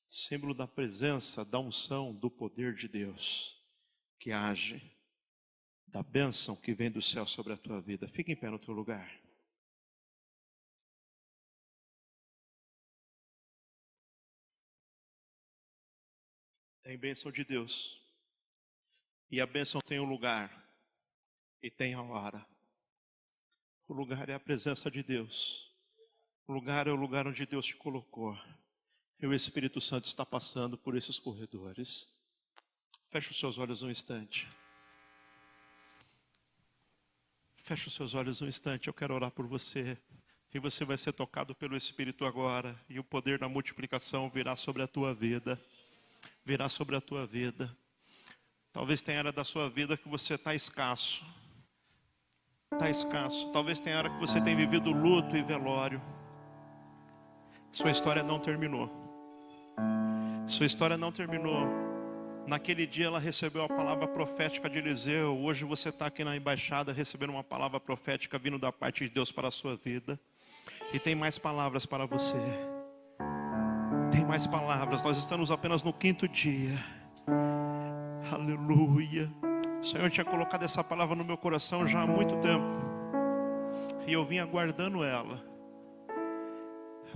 Símbolo 0.09 0.55
da 0.55 0.66
presença, 0.66 1.44
da 1.44 1.59
unção, 1.59 2.14
do 2.14 2.30
poder 2.30 2.74
de 2.74 2.86
Deus 2.88 3.61
que 4.22 4.30
age, 4.30 4.80
da 5.84 6.00
bênção 6.00 6.54
que 6.54 6.72
vem 6.72 6.88
do 6.88 7.02
céu 7.02 7.26
sobre 7.26 7.54
a 7.54 7.56
tua 7.56 7.80
vida. 7.80 8.06
Fica 8.06 8.30
em 8.30 8.36
pé 8.36 8.48
no 8.48 8.58
teu 8.58 8.72
lugar. 8.72 9.20
Tem 16.84 16.96
bênção 16.96 17.32
de 17.32 17.42
Deus. 17.42 18.00
E 19.28 19.40
a 19.40 19.46
bênção 19.46 19.80
tem 19.80 19.98
um 19.98 20.04
lugar 20.04 20.72
e 21.60 21.68
tem 21.68 21.94
a 21.94 22.02
hora. 22.02 22.46
O 23.88 23.92
lugar 23.92 24.28
é 24.28 24.34
a 24.34 24.40
presença 24.40 24.88
de 24.88 25.02
Deus. 25.02 25.74
O 26.46 26.52
lugar 26.52 26.86
é 26.86 26.92
o 26.92 26.96
lugar 26.96 27.26
onde 27.26 27.44
Deus 27.44 27.66
te 27.66 27.74
colocou. 27.74 28.38
E 29.18 29.26
o 29.26 29.34
Espírito 29.34 29.80
Santo 29.80 30.04
está 30.04 30.24
passando 30.24 30.78
por 30.78 30.96
esses 30.96 31.18
corredores. 31.18 32.21
Feche 33.12 33.30
os 33.30 33.38
seus 33.38 33.58
olhos 33.58 33.82
um 33.82 33.90
instante. 33.90 34.48
Feche 37.56 37.88
os 37.88 37.94
seus 37.94 38.14
olhos 38.14 38.40
um 38.40 38.48
instante. 38.48 38.88
Eu 38.88 38.94
quero 38.94 39.14
orar 39.14 39.30
por 39.30 39.46
você. 39.46 39.98
E 40.54 40.58
você 40.58 40.82
vai 40.82 40.96
ser 40.96 41.12
tocado 41.12 41.54
pelo 41.54 41.76
Espírito 41.76 42.24
agora. 42.24 42.74
E 42.88 42.98
o 42.98 43.04
poder 43.04 43.38
da 43.38 43.50
multiplicação 43.50 44.30
virá 44.30 44.56
sobre 44.56 44.82
a 44.82 44.86
tua 44.86 45.12
vida. 45.14 45.60
Virá 46.42 46.70
sobre 46.70 46.96
a 46.96 47.02
tua 47.02 47.26
vida. 47.26 47.70
Talvez 48.72 49.02
tenha 49.02 49.18
área 49.18 49.32
da 49.32 49.44
sua 49.44 49.68
vida 49.68 49.94
que 49.94 50.08
você 50.08 50.32
está 50.36 50.54
escasso 50.54 51.22
está 52.72 52.88
escasso. 52.88 53.52
Talvez 53.52 53.78
tenha 53.78 53.98
hora 53.98 54.08
que 54.08 54.18
você 54.18 54.40
tem 54.40 54.56
vivido 54.56 54.90
luto 54.90 55.36
e 55.36 55.42
velório. 55.42 56.00
Sua 57.70 57.90
história 57.90 58.22
não 58.22 58.38
terminou. 58.38 58.90
Sua 60.46 60.64
história 60.64 60.96
não 60.96 61.12
terminou. 61.12 61.82
Naquele 62.47 62.86
dia 62.86 63.07
ela 63.07 63.18
recebeu 63.18 63.62
a 63.62 63.68
palavra 63.68 64.07
profética 64.07 64.68
de 64.68 64.78
Eliseu. 64.78 65.38
Hoje 65.38 65.64
você 65.64 65.90
está 65.90 66.07
aqui 66.07 66.24
na 66.24 66.36
embaixada 66.36 66.93
recebendo 66.93 67.30
uma 67.30 67.45
palavra 67.45 67.78
profética 67.78 68.38
vindo 68.38 68.59
da 68.59 68.72
parte 68.72 69.05
de 69.05 69.11
Deus 69.11 69.30
para 69.30 69.49
a 69.49 69.51
sua 69.51 69.76
vida. 69.76 70.18
E 70.93 70.99
tem 70.99 71.14
mais 71.14 71.38
palavras 71.38 71.86
para 71.86 72.05
você. 72.05 72.36
Tem 74.11 74.24
mais 74.24 74.47
palavras. 74.47 75.03
Nós 75.03 75.16
estamos 75.18 75.51
apenas 75.51 75.82
no 75.82 75.93
quinto 75.93 76.26
dia. 76.26 76.78
Aleluia. 78.30 79.30
O 79.80 79.84
Senhor 79.84 80.11
tinha 80.11 80.24
colocado 80.24 80.64
essa 80.64 80.82
palavra 80.82 81.14
no 81.14 81.24
meu 81.24 81.36
coração 81.36 81.86
já 81.86 82.03
há 82.03 82.07
muito 82.07 82.36
tempo. 82.36 82.64
E 84.07 84.12
eu 84.12 84.24
vim 84.24 84.38
aguardando 84.38 85.05
ela. 85.05 85.51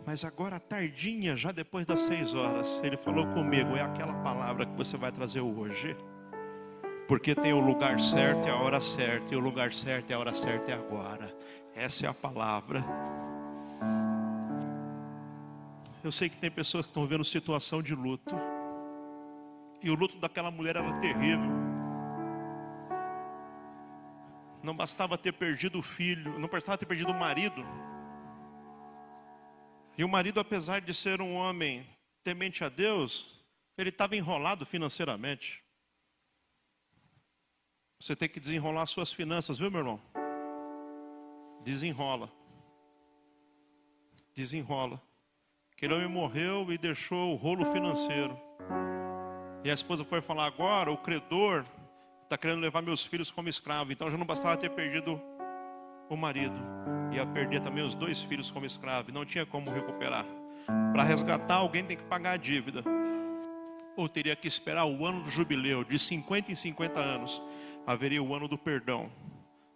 Mas 0.07 0.25
agora, 0.25 0.61
tardinha, 0.61 1.35
já 1.35 1.51
depois 1.51 1.85
das 1.85 1.99
seis 1.99 2.33
horas, 2.33 2.81
Ele 2.85 2.97
falou 2.97 3.27
comigo: 3.27 3.75
é 3.75 3.83
aquela 3.83 4.15
palavra 4.23 4.65
que 4.65 4.77
você 4.77 4.97
vai 4.97 5.11
trazer 5.11 5.41
hoje. 5.41 5.97
Porque 7.09 7.35
tem 7.35 7.53
o 7.53 7.61
lugar 7.61 7.99
certo 7.99 8.47
e 8.47 8.51
a 8.51 8.57
hora 8.57 8.81
certa, 8.81 9.35
e 9.35 9.37
o 9.37 9.41
lugar 9.41 9.73
certo 9.73 10.11
e 10.11 10.15
a 10.15 10.19
hora 10.19 10.33
certa 10.33 10.71
é 10.71 10.75
agora. 10.75 11.37
Essa 11.75 12.07
é 12.07 12.09
a 12.09 12.15
palavra. 12.15 12.85
Eu 16.05 16.13
sei 16.13 16.29
que 16.29 16.37
tem 16.37 16.51
pessoas 16.51 16.87
que 16.87 16.91
estão 16.91 17.05
vivendo 17.05 17.25
situação 17.25 17.83
de 17.83 17.95
luto. 17.95 18.37
E 19.83 19.91
o 19.91 19.95
luto 19.95 20.19
daquela 20.19 20.53
mulher 20.53 20.77
era 20.77 20.93
terrível. 21.01 21.51
Não 24.63 24.75
bastava 24.75 25.19
ter 25.19 25.33
perdido 25.33 25.81
o 25.81 25.83
filho, 25.83 26.39
não 26.39 26.49
bastava 26.49 26.79
ter 26.79 26.87
perdido 26.87 27.11
o 27.11 27.19
marido. 27.19 27.65
E 29.99 30.05
o 30.05 30.09
marido, 30.09 30.39
apesar 30.41 30.81
de 30.81 30.93
ser 30.93 31.23
um 31.23 31.35
homem 31.35 31.87
temente 32.23 32.63
a 32.63 32.69
Deus, 32.69 33.41
ele 33.79 33.89
estava 33.89 34.17
enrolado 34.17 34.67
financeiramente. 34.67 35.65
Você 37.99 38.15
tem 38.15 38.29
que 38.29 38.39
desenrolar 38.39 38.85
suas 38.87 39.13
finanças, 39.13 39.59
viu, 39.59 39.71
meu 39.71 39.81
irmão? 39.81 40.03
Desenrola. 41.63 42.31
Desenrola. 44.35 45.01
Aquele 45.73 45.95
homem 45.95 46.09
morreu 46.09 46.71
e 46.71 46.77
deixou 46.77 47.33
o 47.33 47.37
rolo 47.37 47.65
financeiro. 47.67 48.39
E 49.65 49.71
a 49.71 49.75
esposa 49.75 50.05
foi 50.05 50.21
falar 50.21 50.47
agora, 50.47 50.93
o 50.93 50.99
credor 50.99 51.65
está 52.23 52.37
querendo 52.37 52.61
levar 52.61 52.83
meus 52.83 53.05
filhos 53.05 53.31
como 53.31 53.49
escravo. 53.49 53.93
Então 53.93 54.11
já 54.11 54.19
não 54.19 54.27
bastava 54.27 54.57
ter 54.57 54.71
perdido 54.71 55.21
o 56.09 56.17
marido, 56.17 56.57
ia 57.13 57.27
perder 57.27 57.61
também 57.61 57.85
os 57.85 57.95
dois 57.95 58.23
filhos 58.23 58.51
como 58.51 58.67
escravo, 58.67 59.13
não 59.13 59.25
tinha 59.25 59.47
como 59.47 59.71
recuperar. 59.71 60.25
Para 60.93 61.03
resgatar, 61.03 61.57
alguém 61.57 61.85
tem 61.85 61.97
que 61.97 62.05
pagar 62.05 62.33
a 62.33 62.37
dívida. 62.37 62.83
Ou 63.97 64.09
teria 64.09 64.37
que 64.37 64.47
esperar 64.47 64.85
o 64.85 65.05
ano 65.07 65.23
do 65.23 65.31
jubileu, 65.31 65.85
de 65.85 65.99
50 65.99 66.53
em 66.53 66.55
50 66.55 66.99
anos, 67.01 67.43
haveria 67.87 68.23
o 68.23 68.35
ano 68.35 68.47
do 68.49 68.59
perdão. 68.59 69.11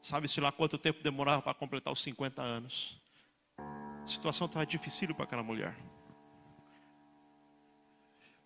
Sabe-se 0.03 0.41
lá 0.41 0.51
quanto 0.51 0.79
tempo 0.79 1.03
demorava 1.03 1.43
para 1.43 1.55
completar 1.55 1.93
os 1.93 2.03
50 2.03 2.43
anos? 2.43 3.01
A 3.59 4.07
situação 4.07 4.47
estava 4.47 4.67
difícil 4.67 5.15
para 5.15 5.25
aquela 5.25 5.43
mulher. 5.43 5.77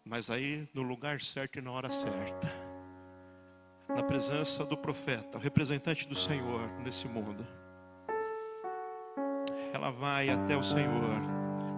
Mas 0.05 0.29
aí, 0.31 0.69
no 0.75 0.83
lugar 0.83 1.21
certo 1.21 1.59
e 1.59 1.63
na 1.63 1.73
hora 1.73 1.89
certa, 1.89 2.53
na 3.89 4.03
presença 4.03 4.65
do 4.65 4.77
profeta, 4.77 5.39
o 5.39 5.41
representante 5.41 6.07
do 6.07 6.15
Senhor 6.15 6.69
nesse 6.81 7.09
mundo, 7.09 7.47
ela 9.75 9.91
vai 9.91 10.31
até 10.31 10.57
o 10.57 10.63
Senhor. 10.63 11.21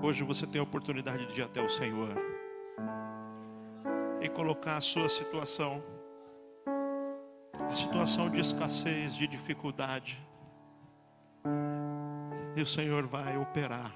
Hoje 0.03 0.23
você 0.23 0.47
tem 0.47 0.61
a 0.61 0.65
oportunidade 0.65 1.33
de 1.33 1.41
ir 1.41 1.45
até 1.45 1.63
o 1.63 1.69
Senhor 1.69 2.11
e 4.21 4.29
colocar 4.29 4.77
a 4.77 4.83
sua 4.83 5.09
situação, 5.09 5.83
a 7.59 7.75
situação 7.75 8.29
de 8.29 8.39
escassez, 8.39 9.15
de 9.17 9.27
dificuldade, 9.27 10.23
e 12.55 12.61
o 12.61 12.67
Senhor 12.67 13.07
vai 13.07 13.39
operar, 13.39 13.91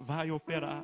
vai 0.00 0.30
operar. 0.30 0.82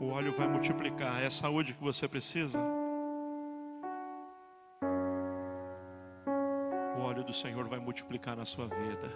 O 0.00 0.08
óleo 0.08 0.32
vai 0.32 0.48
multiplicar, 0.48 1.22
é 1.22 1.26
a 1.26 1.30
saúde 1.30 1.74
que 1.74 1.82
você 1.82 2.08
precisa. 2.08 2.60
O 7.22 7.24
óleo 7.24 7.26
do 7.26 7.32
Senhor 7.32 7.68
vai 7.68 7.78
multiplicar 7.78 8.36
na 8.36 8.44
sua 8.44 8.66
vida. 8.66 9.08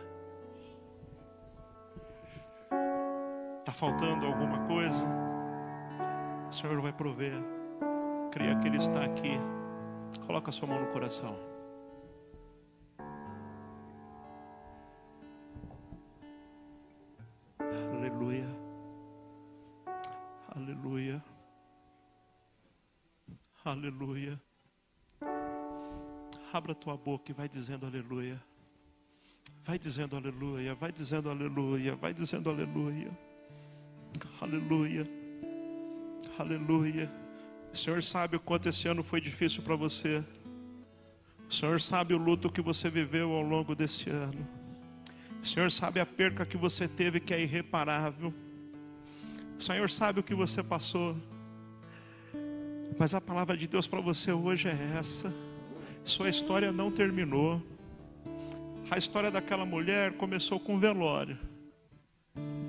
Está 3.59 3.73
faltando 3.73 4.27
alguma 4.27 4.65
coisa? 4.69 5.05
O 6.49 6.53
Senhor 6.53 6.81
vai 6.81 6.93
prover. 6.93 7.35
Creia 8.31 8.57
que 8.61 8.69
Ele 8.69 8.77
está 8.77 9.05
aqui. 9.05 9.33
Coloca 10.25 10.51
a 10.51 10.53
sua 10.53 10.69
mão 10.69 10.81
no 10.81 10.93
coração. 10.93 11.37
Aleluia. 17.59 18.49
Aleluia. 20.55 21.25
Aleluia. 23.65 24.46
Abra 26.53 26.75
tua 26.75 26.97
boca 26.97 27.31
e 27.31 27.35
vai 27.35 27.49
dizendo 27.49 27.87
aleluia. 27.87 28.41
Vai 29.65 29.79
dizendo 29.79 30.17
aleluia, 30.17 30.75
vai 30.75 30.93
dizendo 30.93 31.29
aleluia, 31.29 31.97
vai 31.97 32.15
dizendo 32.15 32.49
aleluia. 32.49 33.11
Aleluia. 34.41 35.07
Aleluia. 36.39 37.11
O 37.73 37.77
Senhor 37.77 38.03
sabe 38.03 38.37
o 38.37 38.41
quanto 38.41 38.69
esse 38.69 38.87
ano 38.89 39.03
foi 39.03 39.21
difícil 39.21 39.63
para 39.63 39.75
você. 39.75 40.25
O 41.49 41.53
Senhor 41.53 41.81
sabe 41.81 42.15
o 42.15 42.19
luto 42.19 42.51
que 42.51 42.61
você 42.61 42.89
viveu 42.89 43.33
ao 43.33 43.43
longo 43.43 43.75
desse 43.75 44.09
ano. 44.09 44.47
O 45.43 45.47
Senhor 45.47 45.71
sabe 45.71 46.01
a 46.01 46.07
perca 46.07 46.47
que 46.47 46.57
você 46.57 46.89
teve 46.89 47.21
que 47.21 47.35
é 47.35 47.41
irreparável. 47.41 48.33
O 49.59 49.63
Senhor 49.63 49.91
sabe 49.91 50.21
o 50.21 50.23
que 50.23 50.35
você 50.35 50.63
passou. 50.63 51.17
Mas 52.99 53.15
a 53.15 53.21
palavra 53.21 53.57
de 53.57 53.67
Deus 53.67 53.87
para 53.87 54.01
você 54.01 54.33
hoje 54.33 54.69
é 54.69 54.99
essa. 54.99 55.33
Sua 56.07 56.31
história 56.31 56.73
não 56.73 56.91
terminou. 56.91 57.63
A 58.91 58.97
história 58.97 59.31
daquela 59.31 59.67
mulher 59.67 60.13
começou 60.13 60.59
com 60.59 60.79
velório 60.79 61.39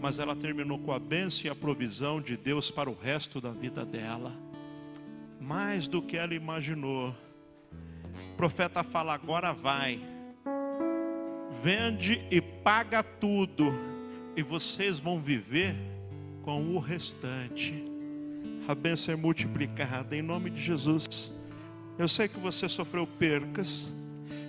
mas 0.01 0.19
ela 0.19 0.35
terminou 0.35 0.77
com 0.79 0.91
a 0.91 0.99
bênção 0.99 1.45
e 1.45 1.49
a 1.49 1.55
provisão 1.55 2.21
de 2.21 2.37
Deus 2.37 2.69
para 2.69 2.89
o 2.89 2.97
resto 2.97 3.41
da 3.41 3.51
vida 3.51 3.83
dela. 3.83 4.33
Mais 5.39 5.87
do 5.87 6.01
que 6.01 6.17
ela 6.17 6.33
imaginou. 6.33 7.09
O 7.09 8.35
profeta 8.35 8.83
fala: 8.83 9.13
agora 9.13 9.53
vai, 9.53 9.99
vende 11.63 12.21
e 12.31 12.41
paga 12.41 13.03
tudo, 13.03 13.69
e 14.35 14.41
vocês 14.41 14.99
vão 14.99 15.19
viver 15.19 15.75
com 16.43 16.75
o 16.75 16.79
restante. 16.79 17.83
A 18.67 18.75
bênção 18.75 19.13
é 19.13 19.17
multiplicada 19.17 20.15
em 20.15 20.21
nome 20.21 20.49
de 20.49 20.61
Jesus. 20.61 21.31
Eu 21.97 22.07
sei 22.07 22.27
que 22.27 22.39
você 22.39 22.69
sofreu 22.69 23.07
percas. 23.07 23.91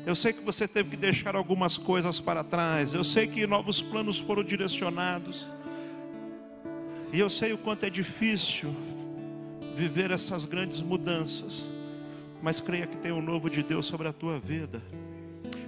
Eu 0.04 0.14
sei 0.14 0.32
que 0.32 0.42
você 0.42 0.68
teve 0.68 0.90
que 0.90 0.96
deixar 0.96 1.34
algumas 1.34 1.78
coisas 1.78 2.20
para 2.20 2.44
trás. 2.44 2.92
Eu 2.92 3.04
sei 3.04 3.26
que 3.26 3.46
novos 3.46 3.80
planos 3.80 4.18
foram 4.18 4.44
direcionados. 4.44 5.48
E 7.12 7.18
eu 7.18 7.30
sei 7.30 7.52
o 7.54 7.58
quanto 7.58 7.84
é 7.84 7.90
difícil 7.90 8.74
viver 9.74 10.10
essas 10.10 10.44
grandes 10.44 10.82
mudanças. 10.82 11.70
Mas 12.42 12.60
creia 12.60 12.86
que 12.86 12.96
tem 12.96 13.12
um 13.12 13.22
novo 13.22 13.48
de 13.48 13.62
Deus 13.62 13.86
sobre 13.86 14.08
a 14.08 14.12
tua 14.12 14.38
vida. 14.38 14.82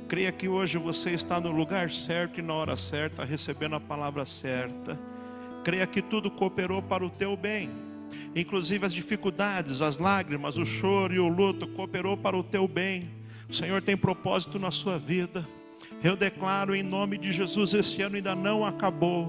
Creia 0.06 0.30
que 0.32 0.48
hoje 0.48 0.76
você 0.76 1.10
está 1.10 1.40
no 1.40 1.50
lugar 1.50 1.90
certo 1.90 2.40
e 2.40 2.42
na 2.42 2.52
hora 2.52 2.76
certa, 2.76 3.24
recebendo 3.24 3.76
a 3.76 3.80
palavra 3.80 4.24
certa. 4.24 4.98
Creia 5.64 5.86
que 5.86 6.02
tudo 6.02 6.30
cooperou 6.30 6.82
para 6.82 7.04
o 7.04 7.10
teu 7.10 7.36
bem. 7.36 7.70
Inclusive 8.34 8.86
as 8.86 8.94
dificuldades, 8.94 9.82
as 9.82 9.98
lágrimas, 9.98 10.56
o 10.56 10.64
choro 10.64 11.14
e 11.14 11.18
o 11.18 11.28
luto 11.28 11.66
cooperou 11.68 12.16
para 12.16 12.36
o 12.36 12.42
teu 12.42 12.66
bem 12.68 13.20
o 13.50 13.54
Senhor 13.54 13.82
tem 13.82 13.96
propósito 13.96 14.60
na 14.60 14.70
sua 14.70 14.96
vida. 14.96 15.46
Eu 16.04 16.14
declaro 16.14 16.72
em 16.72 16.84
nome 16.84 17.18
de 17.18 17.32
Jesus: 17.32 17.74
esse 17.74 18.00
ano 18.00 18.14
ainda 18.14 18.32
não 18.32 18.64
acabou. 18.64 19.28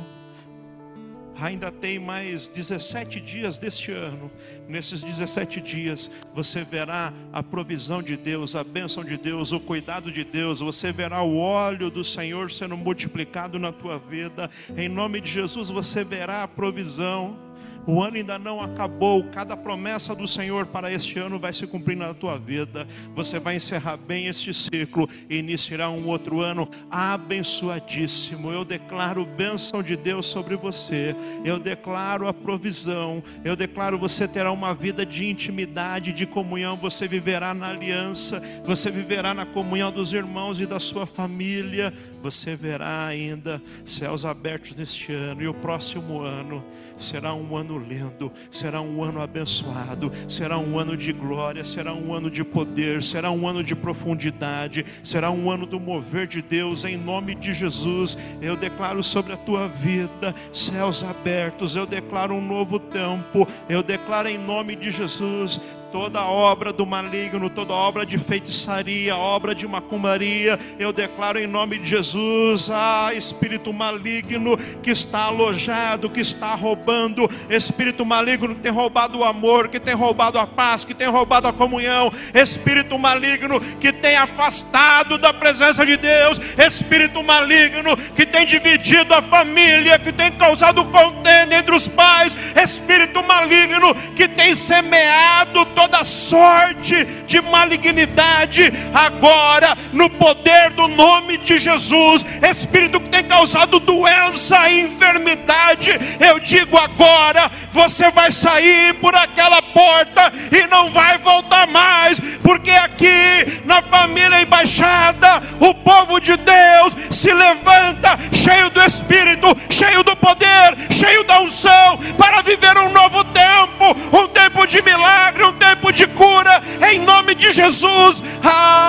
Ainda 1.41 1.71
tem 1.71 1.97
mais 1.97 2.47
17 2.47 3.19
dias 3.19 3.57
deste 3.57 3.91
ano. 3.91 4.29
Nesses 4.67 5.01
17 5.01 5.59
dias, 5.59 6.11
você 6.35 6.63
verá 6.63 7.11
a 7.33 7.41
provisão 7.41 8.03
de 8.03 8.15
Deus, 8.15 8.55
a 8.55 8.63
bênção 8.63 9.03
de 9.03 9.17
Deus, 9.17 9.51
o 9.51 9.59
cuidado 9.59 10.11
de 10.11 10.23
Deus. 10.23 10.59
Você 10.59 10.91
verá 10.91 11.23
o 11.23 11.37
óleo 11.37 11.89
do 11.89 12.03
Senhor 12.03 12.51
sendo 12.51 12.77
multiplicado 12.77 13.57
na 13.57 13.71
tua 13.71 13.97
vida. 13.97 14.51
Em 14.77 14.87
nome 14.87 15.19
de 15.19 15.31
Jesus, 15.31 15.71
você 15.71 16.03
verá 16.03 16.43
a 16.43 16.47
provisão. 16.47 17.50
O 17.85 18.01
ano 18.01 18.17
ainda 18.17 18.37
não 18.37 18.61
acabou. 18.61 19.23
Cada 19.25 19.57
promessa 19.57 20.13
do 20.13 20.27
Senhor 20.27 20.65
para 20.67 20.91
este 20.91 21.17
ano 21.17 21.39
vai 21.39 21.51
se 21.51 21.65
cumprir 21.65 21.97
na 21.97 22.13
tua 22.13 22.37
vida. 22.37 22.87
Você 23.15 23.39
vai 23.39 23.55
encerrar 23.55 23.97
bem 23.97 24.27
este 24.27 24.53
ciclo 24.53 25.09
e 25.29 25.37
iniciará 25.37 25.89
um 25.89 26.07
outro 26.07 26.41
ano 26.41 26.69
abençoadíssimo. 26.89 28.51
Eu 28.51 28.63
declaro 28.63 29.25
bênção 29.25 29.81
de 29.81 29.95
Deus 29.95 30.27
sobre 30.27 30.55
você. 30.55 31.15
Eu 31.43 31.57
declaro 31.57 32.27
a 32.27 32.33
provisão. 32.33 33.23
Eu 33.43 33.55
declaro 33.55 33.97
você 33.97 34.27
terá 34.27 34.51
uma 34.51 34.73
vida 34.73 35.05
de 35.05 35.25
intimidade, 35.25 36.13
de 36.13 36.25
comunhão. 36.25 36.77
Você 36.77 37.07
viverá 37.07 37.53
na 37.53 37.69
aliança. 37.69 38.41
Você 38.63 38.91
viverá 38.91 39.33
na 39.33 39.45
comunhão 39.45 39.91
dos 39.91 40.13
irmãos 40.13 40.61
e 40.61 40.65
da 40.65 40.79
sua 40.79 41.07
família. 41.07 41.93
Você 42.21 42.55
verá 42.55 43.07
ainda 43.07 43.61
céus 43.83 44.23
abertos 44.23 44.75
neste 44.75 45.11
ano 45.11 45.41
e 45.41 45.47
o 45.47 45.53
próximo 45.53 46.21
ano 46.21 46.63
será 47.01 47.33
um 47.33 47.57
ano 47.57 47.77
lindo, 47.77 48.31
será 48.49 48.81
um 48.81 49.03
ano 49.03 49.21
abençoado, 49.21 50.11
será 50.27 50.57
um 50.57 50.77
ano 50.79 50.95
de 50.95 51.11
glória, 51.11 51.65
será 51.65 51.93
um 51.93 52.13
ano 52.13 52.29
de 52.29 52.43
poder, 52.43 53.03
será 53.03 53.31
um 53.31 53.47
ano 53.47 53.63
de 53.63 53.75
profundidade, 53.75 54.85
será 55.03 55.31
um 55.31 55.49
ano 55.49 55.65
do 55.65 55.79
mover 55.79 56.27
de 56.27 56.41
Deus, 56.41 56.85
em 56.85 56.97
nome 56.97 57.35
de 57.35 57.53
Jesus. 57.53 58.17
Eu 58.41 58.55
declaro 58.55 59.03
sobre 59.03 59.33
a 59.33 59.37
tua 59.37 59.67
vida 59.67 60.33
céus 60.53 61.03
abertos, 61.03 61.75
eu 61.75 61.85
declaro 61.85 62.35
um 62.35 62.41
novo 62.41 62.79
tempo, 62.79 63.47
eu 63.67 63.81
declaro 63.81 64.27
em 64.27 64.37
nome 64.37 64.75
de 64.75 64.91
Jesus 64.91 65.59
toda 65.91 66.23
obra 66.23 66.71
do 66.71 66.85
maligno, 66.85 67.49
toda 67.49 67.73
obra 67.73 68.05
de 68.05 68.17
feitiçaria, 68.17 69.15
obra 69.15 69.53
de 69.53 69.67
macumbaria, 69.67 70.57
eu 70.79 70.93
declaro 70.93 71.37
em 71.37 71.45
nome 71.45 71.77
de 71.79 71.87
Jesus, 71.87 72.69
ah, 72.71 73.11
espírito 73.13 73.73
maligno 73.73 74.57
que 74.81 74.89
está 74.89 75.25
alojado, 75.25 76.09
que 76.09 76.21
está 76.21 76.55
roubando, 76.55 77.29
espírito 77.49 78.05
maligno 78.05 78.55
que 78.55 78.61
tem 78.61 78.71
roubado 78.71 79.19
o 79.19 79.23
amor, 79.23 79.67
que 79.67 79.79
tem 79.79 79.93
roubado 79.93 80.39
a 80.39 80.47
paz, 80.47 80.85
que 80.85 80.93
tem 80.93 81.09
roubado 81.09 81.49
a 81.49 81.53
comunhão, 81.53 82.11
espírito 82.33 82.97
maligno 82.97 83.59
que 83.59 83.91
tem 83.91 84.15
afastado 84.15 85.17
da 85.17 85.33
presença 85.33 85.85
de 85.85 85.97
Deus, 85.97 86.39
espírito 86.57 87.21
maligno 87.21 87.97
que 88.15 88.25
tem 88.25 88.45
dividido 88.45 89.13
a 89.13 89.21
família, 89.21 89.99
que 89.99 90.13
tem 90.13 90.31
causado 90.31 90.85
contenda 90.85 91.55
entre 91.55 91.75
os 91.75 91.87
pais, 91.87 92.35
espírito 92.63 93.21
maligno 93.23 93.93
que 94.15 94.27
tem 94.27 94.55
semeado 94.55 95.65
toda 95.81 96.03
sorte 96.03 97.05
de 97.25 97.41
malignidade, 97.41 98.71
agora, 98.93 99.75
no 99.91 100.09
poder 100.11 100.69
do 100.71 100.87
nome 100.87 101.37
de 101.39 101.57
Jesus, 101.57 102.23
espírito 102.47 102.99
que 102.99 103.09
tem 103.09 103.23
causado 103.23 103.79
doença 103.79 104.69
e 104.69 104.81
enfermidade, 104.81 105.91
eu 106.19 106.39
digo 106.39 106.77
agora: 106.77 107.49
você 107.71 108.11
vai 108.11 108.31
sair 108.31 108.93
por 108.95 109.15
aquela 109.15 109.60
porta 109.73 110.31
e 110.51 110.67
não 110.67 110.89
vai 110.89 111.17
voltar 111.17 111.67
mais, 111.67 112.19
porque 112.41 112.71
aqui 112.71 113.61
na 113.65 113.81
família 113.81 114.41
embaixada, 114.41 115.41
o 115.59 115.73
povo 115.73 116.19
de 116.19 116.35
Deus 116.37 116.95
se 117.09 117.33
levanta 117.33 118.17
cheio 118.33 118.69
do 118.69 118.81
Espírito, 118.81 119.55
cheio 119.69 120.03
do 120.03 120.15
poder, 120.15 120.77
cheio 120.91 121.23
da 121.23 121.41
unção, 121.41 121.97
para 122.17 122.41
viver 122.41 122.77
um 122.77 122.89
novo 122.89 123.23
tempo, 123.25 123.95
um 124.17 124.27
tempo 124.27 124.65
de 124.65 124.81
milagre, 124.81 125.43
um 125.43 125.53
tempo 125.53 125.91
de 125.91 126.07
cura, 126.07 126.61
em 126.91 126.99
nome 126.99 127.35
de 127.35 127.51
Jesus. 127.51 128.21
Ah, 128.43 128.81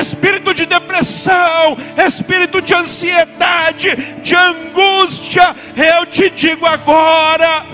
espírito 0.00 0.54
de 0.54 0.66
depressão, 0.66 1.76
espírito 2.06 2.60
de 2.60 2.74
ansiedade, 2.74 3.96
de 4.22 4.34
angústia, 4.34 5.54
eu 5.76 6.06
te 6.06 6.30
digo 6.30 6.66
agora: 6.66 7.64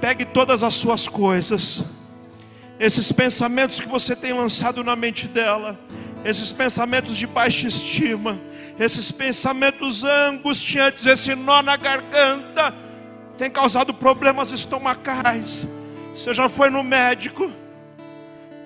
pegue 0.00 0.24
todas 0.24 0.62
as 0.62 0.74
suas 0.74 1.08
coisas, 1.08 1.84
esses 2.78 3.10
pensamentos 3.10 3.80
que 3.80 3.88
você 3.88 4.14
tem 4.14 4.32
lançado 4.32 4.84
na 4.84 4.94
mente 4.94 5.26
dela, 5.26 5.78
esses 6.24 6.52
pensamentos 6.52 7.16
de 7.16 7.26
baixa 7.26 7.66
estima, 7.66 8.38
esses 8.78 9.10
pensamentos 9.10 10.04
angustiantes, 10.04 11.06
esse 11.06 11.34
nó 11.34 11.62
na 11.62 11.76
garganta, 11.76 12.74
tem 13.38 13.50
causado 13.50 13.94
problemas 13.94 14.52
estomacais. 14.52 15.66
Você 16.14 16.34
já 16.34 16.48
foi 16.48 16.70
no 16.70 16.82
médico, 16.82 17.52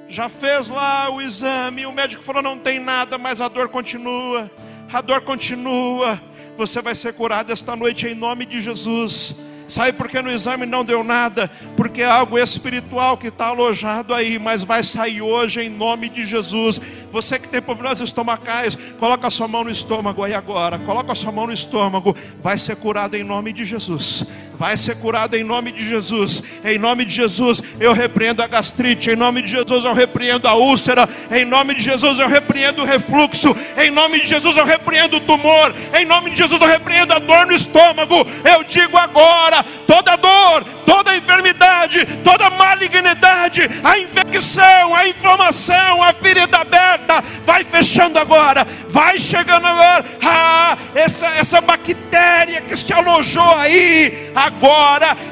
já 0.09 0.29
fez 0.29 0.69
lá 0.69 1.09
o 1.11 1.21
exame, 1.21 1.87
o 1.87 1.93
médico 1.93 2.23
falou: 2.23 2.43
não 2.43 2.59
tem 2.59 2.81
nada, 2.81 3.17
mas 3.19 3.41
a 3.41 3.49
dor 3.49 3.69
continua, 3.69 4.51
a 4.93 5.01
dor 5.01 5.21
continua. 5.23 6.21
Você 6.57 6.83
vai 6.83 6.95
ser 6.95 7.15
curado 7.15 7.53
esta 7.53 7.77
noite 7.77 8.07
em 8.07 8.15
nome 8.15 8.45
de 8.45 8.61
Jesus. 8.61 9.50
Sabe 9.71 9.93
por 9.93 10.09
que 10.09 10.21
no 10.21 10.31
exame 10.31 10.67
não 10.67 10.85
deu 10.85 11.05
nada? 11.05 11.49
Porque 11.77 12.03
é 12.03 12.11
algo 12.11 12.37
espiritual 12.37 13.17
que 13.17 13.29
está 13.29 13.47
alojado 13.47 14.13
aí, 14.13 14.37
mas 14.39 14.65
vai 14.65 14.83
sair 14.83 15.23
hoje 15.23 15.61
em 15.61 15.71
nome 15.71 16.09
de 16.09 16.27
Jesus. 16.27 16.81
Você 17.13 17.39
que 17.39 17.49
tem 17.49 17.63
problemas 17.63 18.01
estomacais, 18.01 18.77
coloca 18.99 19.29
a 19.29 19.31
sua 19.31 19.47
mão 19.47 19.63
no 19.63 19.71
estômago 19.71 20.25
aí 20.25 20.35
agora. 20.35 20.79
Coloca 20.81 21.13
a 21.13 21.15
sua 21.15 21.31
mão 21.31 21.47
no 21.47 21.53
estômago. 21.53 22.15
Vai 22.41 22.59
ser 22.59 22.77
curado 22.77 23.17
em 23.17 23.23
nome 23.23 23.53
de 23.53 23.65
Jesus. 23.65 24.27
Vai 24.61 24.77
ser 24.77 24.95
curado 24.97 25.35
em 25.39 25.43
nome 25.43 25.73
de 25.73 25.89
Jesus. 25.89 26.43
Em 26.63 26.79
nome 26.79 27.07
de 27.07 27.15
Jesus, 27.15 27.63
eu 27.81 27.95
repreendo 27.95 28.43
a 28.43 28.47
gastrite. 28.47 29.09
Em 29.09 29.17
nome 29.17 29.41
de 29.41 29.49
Jesus, 29.49 29.87
eu 29.87 29.95
repreendo 29.95 30.47
a 30.47 30.53
úlcera. 30.53 31.09
Em 31.31 31.47
nome 31.47 31.75
de 31.75 31.83
Jesus, 31.83 32.19
eu 32.19 32.29
repreendo 32.29 32.83
o 32.83 32.85
refluxo. 32.85 33.57
Em 33.79 33.91
nome 33.91 34.21
de 34.21 34.27
Jesus, 34.27 34.59
eu 34.59 34.67
repreendo 34.67 35.17
o 35.17 35.21
tumor. 35.21 35.75
Em 35.99 36.05
nome 36.05 36.29
de 36.29 36.37
Jesus, 36.37 36.61
eu 36.61 36.69
repreendo 36.69 37.15
a 37.15 37.19
dor 37.19 37.47
no 37.47 37.55
estômago. 37.55 38.17
Eu 38.45 38.63
digo 38.65 38.99
agora: 38.99 39.65
toda 39.87 40.17
dor, 40.17 40.63
toda 40.85 41.17
enfermidade, 41.17 42.05
toda 42.25 42.51
malignidade, 42.51 43.63
a 43.83 43.99
infecção, 43.99 44.95
a 44.95 45.09
inflamação, 45.09 46.03
a 46.03 46.13
ferida 46.13 46.59
aberta, 46.59 47.25
vai 47.47 47.65
fechando 47.65 48.19
agora, 48.19 48.67
vai 48.89 49.19
chegando 49.19 49.67
agora. 49.67 50.05
Ah, 50.23 50.77
essa, 50.95 51.29
essa 51.29 51.61
bactéria 51.61 52.61
que 52.63 52.77
se 52.77 52.93
alojou 52.93 53.55
aí, 53.55 54.33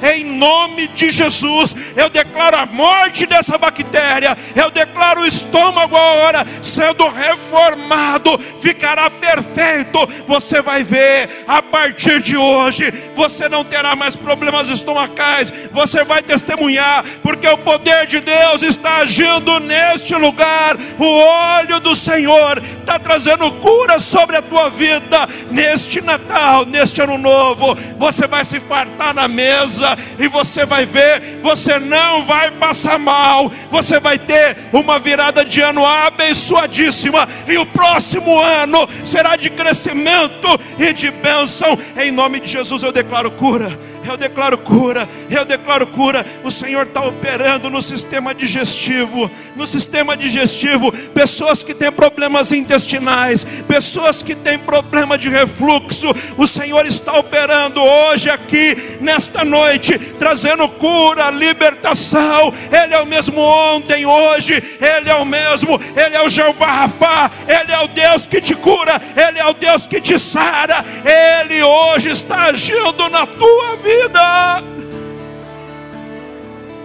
em 0.02 0.24
nome 0.24 0.88
de 0.88 1.10
Jesus, 1.10 1.74
eu 1.96 2.08
declaro 2.08 2.56
a 2.56 2.66
morte 2.66 3.26
dessa 3.26 3.58
bactéria, 3.58 4.36
eu 4.54 4.70
declaro 4.70 5.20
o 5.22 5.26
estômago 5.26 5.96
agora 5.96 6.46
sendo 6.62 7.06
reformado, 7.08 8.38
ficará 8.60 9.10
perfeito. 9.10 10.06
Você 10.26 10.60
vai 10.60 10.82
ver, 10.84 11.44
a 11.46 11.62
partir 11.62 12.20
de 12.20 12.36
hoje, 12.36 12.92
você 13.14 13.48
não 13.48 13.64
terá 13.64 13.94
mais 13.96 14.16
problemas 14.16 14.68
estomacais, 14.68 15.52
você 15.72 16.04
vai 16.04 16.22
testemunhar, 16.22 17.04
porque 17.22 17.48
o 17.48 17.58
poder 17.58 18.06
de 18.06 18.20
Deus 18.20 18.62
está 18.62 18.98
agindo 18.98 19.60
neste 19.60 20.14
lugar. 20.14 20.76
O 20.98 21.18
óleo 21.20 21.80
do 21.80 21.94
Senhor 21.94 22.62
está 22.80 22.98
trazendo 22.98 23.50
cura 23.52 23.98
sobre 23.98 24.36
a 24.36 24.42
tua 24.42 24.68
vida 24.68 25.28
neste 25.50 26.00
Natal, 26.00 26.64
neste 26.64 27.00
ano 27.00 27.18
novo. 27.18 27.74
Você 27.98 28.26
vai 28.26 28.44
se 28.44 28.60
fartar 28.60 29.07
na 29.12 29.28
mesa 29.28 29.96
e 30.18 30.28
você 30.28 30.64
vai 30.64 30.86
ver, 30.86 31.38
você 31.42 31.78
não 31.78 32.24
vai 32.24 32.50
passar 32.50 32.98
mal, 32.98 33.50
você 33.70 33.98
vai 34.00 34.18
ter 34.18 34.56
uma 34.72 34.98
virada 34.98 35.44
de 35.44 35.60
ano 35.60 35.84
abençoadíssima, 35.84 37.28
e 37.46 37.56
o 37.58 37.66
próximo 37.66 38.38
ano 38.38 38.88
será 39.04 39.36
de 39.36 39.50
crescimento 39.50 40.48
e 40.78 40.92
de 40.92 41.10
bênção. 41.10 41.78
Em 41.96 42.10
nome 42.10 42.40
de 42.40 42.48
Jesus 42.48 42.82
eu 42.82 42.92
declaro 42.92 43.30
cura 43.30 43.78
eu 44.08 44.16
declaro 44.16 44.58
cura, 44.58 45.08
eu 45.30 45.44
declaro 45.44 45.86
cura. 45.86 46.24
O 46.42 46.50
Senhor 46.50 46.86
está 46.86 47.02
operando 47.02 47.70
no 47.70 47.82
sistema 47.82 48.34
digestivo, 48.34 49.30
no 49.54 49.66
sistema 49.66 50.16
digestivo, 50.16 50.92
pessoas 51.14 51.62
que 51.62 51.74
têm 51.74 51.92
problemas 51.92 52.52
intestinais, 52.52 53.44
pessoas 53.66 54.22
que 54.22 54.34
têm 54.34 54.58
problema 54.58 55.18
de 55.18 55.28
refluxo, 55.28 56.14
o 56.36 56.46
Senhor 56.46 56.86
está 56.86 57.18
operando 57.18 57.82
hoje 57.82 58.30
aqui, 58.30 58.98
nesta 59.00 59.44
noite, 59.44 59.98
trazendo 60.18 60.68
cura, 60.68 61.30
libertação. 61.30 62.52
Ele 62.70 62.94
é 62.94 63.00
o 63.00 63.06
mesmo 63.06 63.40
ontem, 63.40 64.06
hoje, 64.06 64.54
Ele 64.80 65.10
é 65.10 65.14
o 65.14 65.24
mesmo, 65.24 65.80
Ele 65.96 66.16
é 66.16 66.22
o 66.22 66.28
Jeová 66.28 66.66
Rafa, 66.66 67.30
Ele 67.46 67.72
é 67.72 67.80
o 67.80 67.88
Deus 67.88 68.26
que 68.26 68.40
te 68.40 68.54
cura, 68.54 69.00
Ele 69.16 69.38
é 69.38 69.46
o 69.46 69.54
Deus 69.54 69.86
que 69.86 70.00
te 70.00 70.18
sara, 70.18 70.84
Ele 71.04 71.62
hoje 71.62 72.10
está 72.10 72.44
agindo 72.44 73.08
na 73.10 73.26
tua 73.26 73.76
vida 73.76 73.97
vida. 74.02 74.62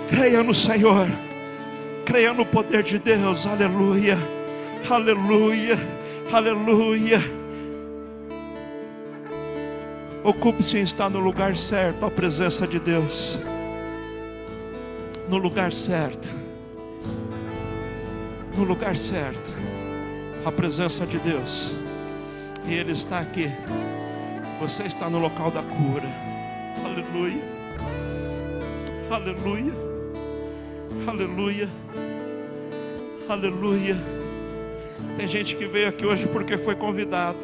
Creia 0.10 0.44
no 0.44 0.54
Senhor, 0.54 1.08
creia 2.06 2.34
no 2.34 2.46
poder 2.46 2.84
de 2.84 2.98
Deus, 2.98 3.46
aleluia, 3.46 4.18
aleluia, 4.90 5.78
aleluia. 6.32 7.22
Ocupe-se 10.24 10.78
em 10.78 10.82
estar 10.82 11.10
no 11.10 11.20
lugar 11.20 11.58
certo, 11.58 12.06
a 12.06 12.12
presença 12.12 12.66
de 12.66 12.80
Deus, 12.80 13.40
no 15.28 15.38
lugar 15.38 15.74
certo, 15.74 16.32
no 18.56 18.64
lugar 18.64 18.96
certo, 18.96 19.54
a 20.46 20.52
presença 20.52 21.06
de 21.06 21.18
Deus, 21.18 21.76
e 22.66 22.74
Ele 22.74 22.92
está 22.92 23.20
aqui. 23.20 23.52
Você 24.62 24.84
está 24.84 25.10
no 25.10 25.20
local 25.20 25.52
da 25.52 25.62
cura. 25.62 26.33
Aleluia. 26.86 27.44
Aleluia. 29.10 29.74
Aleluia. 31.08 31.70
Aleluia. 33.30 33.96
Tem 35.18 35.28
gente 35.28 35.56
que 35.56 35.66
veio 35.68 35.90
aqui 35.90 36.06
hoje 36.06 36.28
porque 36.28 36.58
foi 36.58 36.76
convidado. 36.76 37.40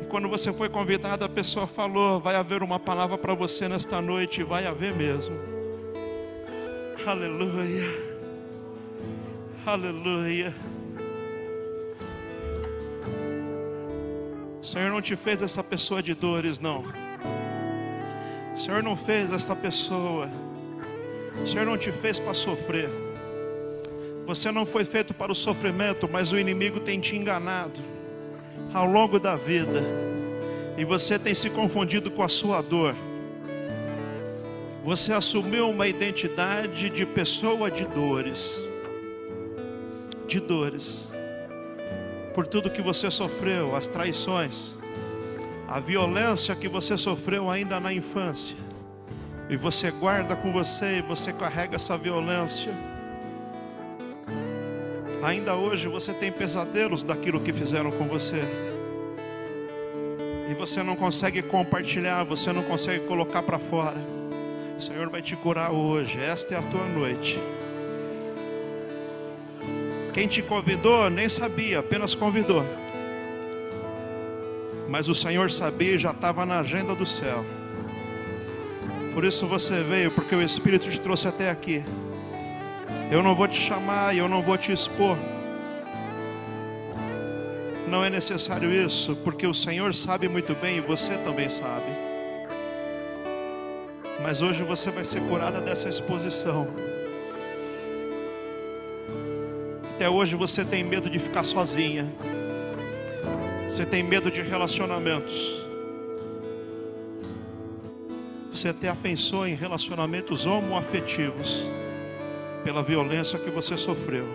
E 0.00 0.04
quando 0.06 0.28
você 0.28 0.52
foi 0.52 0.68
convidado, 0.68 1.24
a 1.24 1.28
pessoa 1.28 1.66
falou: 1.66 2.18
vai 2.20 2.36
haver 2.36 2.62
uma 2.62 2.78
palavra 2.78 3.16
para 3.16 3.34
você 3.34 3.68
nesta 3.68 4.00
noite, 4.00 4.42
vai 4.42 4.66
haver 4.66 4.94
mesmo. 4.94 5.36
Aleluia. 7.06 8.16
Aleluia. 9.64 10.54
O 14.66 14.68
Senhor 14.68 14.90
não 14.90 15.00
te 15.00 15.14
fez 15.14 15.40
essa 15.42 15.62
pessoa 15.62 16.02
de 16.02 16.12
dores, 16.12 16.58
não. 16.58 16.82
O 18.52 18.58
Senhor 18.58 18.82
não 18.82 18.96
fez 18.96 19.30
esta 19.30 19.54
pessoa. 19.54 20.28
O 21.40 21.46
Senhor 21.46 21.64
não 21.64 21.78
te 21.78 21.92
fez 21.92 22.18
para 22.18 22.34
sofrer. 22.34 22.90
Você 24.26 24.50
não 24.50 24.66
foi 24.66 24.84
feito 24.84 25.14
para 25.14 25.30
o 25.30 25.36
sofrimento, 25.36 26.08
mas 26.10 26.32
o 26.32 26.38
inimigo 26.38 26.80
tem 26.80 26.98
te 26.98 27.14
enganado 27.14 27.80
ao 28.74 28.86
longo 28.86 29.20
da 29.20 29.36
vida. 29.36 29.84
E 30.76 30.84
você 30.84 31.16
tem 31.16 31.32
se 31.32 31.48
confundido 31.48 32.10
com 32.10 32.24
a 32.24 32.28
sua 32.28 32.60
dor. 32.60 32.92
Você 34.82 35.12
assumiu 35.12 35.70
uma 35.70 35.86
identidade 35.86 36.90
de 36.90 37.06
pessoa 37.06 37.70
de 37.70 37.84
dores. 37.84 38.66
De 40.26 40.40
dores. 40.40 41.14
Por 42.36 42.46
tudo 42.46 42.68
que 42.68 42.82
você 42.82 43.10
sofreu, 43.10 43.74
as 43.74 43.88
traições, 43.88 44.74
a 45.66 45.80
violência 45.80 46.54
que 46.54 46.68
você 46.68 46.98
sofreu 46.98 47.48
ainda 47.48 47.80
na 47.80 47.94
infância, 47.94 48.54
e 49.48 49.56
você 49.56 49.90
guarda 49.90 50.36
com 50.36 50.52
você 50.52 50.98
e 50.98 51.00
você 51.00 51.32
carrega 51.32 51.76
essa 51.76 51.96
violência. 51.96 52.74
Ainda 55.22 55.54
hoje 55.54 55.88
você 55.88 56.12
tem 56.12 56.30
pesadelos 56.30 57.02
daquilo 57.02 57.40
que 57.40 57.54
fizeram 57.54 57.90
com 57.90 58.06
você. 58.06 58.42
E 60.50 60.52
você 60.52 60.82
não 60.82 60.94
consegue 60.94 61.40
compartilhar, 61.40 62.22
você 62.22 62.52
não 62.52 62.64
consegue 62.64 63.06
colocar 63.06 63.42
para 63.44 63.58
fora. 63.58 63.96
O 64.76 64.80
Senhor 64.82 65.08
vai 65.08 65.22
te 65.22 65.34
curar 65.36 65.72
hoje. 65.72 66.18
Esta 66.20 66.54
é 66.54 66.58
a 66.58 66.62
tua 66.62 66.84
noite. 66.84 67.40
Quem 70.16 70.26
te 70.26 70.40
convidou 70.40 71.10
nem 71.10 71.28
sabia, 71.28 71.80
apenas 71.80 72.14
convidou. 72.14 72.64
Mas 74.88 75.10
o 75.10 75.14
Senhor 75.14 75.50
sabia 75.50 75.96
e 75.96 75.98
já 75.98 76.10
estava 76.12 76.46
na 76.46 76.60
agenda 76.60 76.94
do 76.94 77.04
céu. 77.04 77.44
Por 79.12 79.26
isso 79.26 79.46
você 79.46 79.82
veio, 79.82 80.10
porque 80.10 80.34
o 80.34 80.40
Espírito 80.40 80.88
te 80.88 80.98
trouxe 80.98 81.28
até 81.28 81.50
aqui. 81.50 81.84
Eu 83.10 83.22
não 83.22 83.34
vou 83.34 83.46
te 83.46 83.60
chamar 83.60 84.14
e 84.14 84.18
eu 84.18 84.26
não 84.26 84.40
vou 84.40 84.56
te 84.56 84.72
expor. 84.72 85.18
Não 87.86 88.02
é 88.02 88.08
necessário 88.08 88.72
isso, 88.72 89.16
porque 89.16 89.46
o 89.46 89.52
Senhor 89.52 89.94
sabe 89.94 90.30
muito 90.30 90.54
bem 90.54 90.78
e 90.78 90.80
você 90.80 91.14
também 91.18 91.50
sabe. 91.50 91.92
Mas 94.22 94.40
hoje 94.40 94.62
você 94.62 94.90
vai 94.90 95.04
ser 95.04 95.20
curada 95.28 95.60
dessa 95.60 95.90
exposição. 95.90 96.95
Até 99.96 100.10
hoje 100.10 100.36
você 100.36 100.62
tem 100.62 100.84
medo 100.84 101.08
de 101.08 101.18
ficar 101.18 101.42
sozinha. 101.42 102.12
Você 103.66 103.86
tem 103.86 104.02
medo 104.02 104.30
de 104.30 104.42
relacionamentos. 104.42 105.64
Você 108.52 108.68
até 108.68 108.94
pensou 108.94 109.48
em 109.48 109.54
relacionamentos 109.54 110.44
homoafetivos 110.44 111.62
pela 112.62 112.82
violência 112.82 113.38
que 113.38 113.48
você 113.48 113.74
sofreu. 113.78 114.26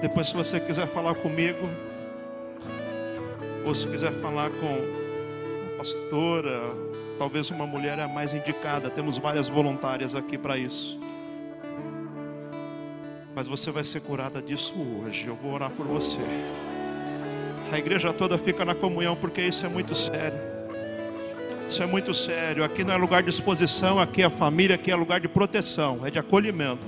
Depois, 0.00 0.26
se 0.26 0.34
você 0.34 0.58
quiser 0.58 0.88
falar 0.88 1.14
comigo, 1.14 1.70
ou 3.64 3.72
se 3.72 3.86
quiser 3.86 4.10
falar 4.14 4.50
com 4.50 5.72
a 5.72 5.78
pastora, 5.78 6.74
talvez 7.16 7.48
uma 7.52 7.64
mulher 7.64 7.96
é 8.00 8.02
a 8.02 8.08
mais 8.08 8.34
indicada. 8.34 8.90
Temos 8.90 9.18
várias 9.18 9.48
voluntárias 9.48 10.16
aqui 10.16 10.36
para 10.36 10.58
isso. 10.58 10.98
Mas 13.40 13.48
você 13.48 13.70
vai 13.70 13.82
ser 13.82 14.02
curada 14.02 14.42
disso 14.42 14.74
hoje. 14.78 15.26
Eu 15.26 15.34
vou 15.34 15.54
orar 15.54 15.70
por 15.70 15.86
você. 15.86 16.18
A 17.72 17.78
igreja 17.78 18.12
toda 18.12 18.36
fica 18.36 18.66
na 18.66 18.74
comunhão 18.74 19.16
porque 19.16 19.40
isso 19.40 19.64
é 19.64 19.68
muito 19.70 19.94
sério. 19.94 20.38
Isso 21.66 21.82
é 21.82 21.86
muito 21.86 22.12
sério. 22.12 22.62
Aqui 22.62 22.84
não 22.84 22.92
é 22.92 22.98
lugar 22.98 23.22
de 23.22 23.30
exposição, 23.30 23.98
aqui 23.98 24.22
é 24.22 24.28
família, 24.28 24.74
aqui 24.76 24.90
é 24.90 24.94
lugar 24.94 25.20
de 25.20 25.26
proteção, 25.26 26.06
é 26.06 26.10
de 26.10 26.18
acolhimento. 26.18 26.84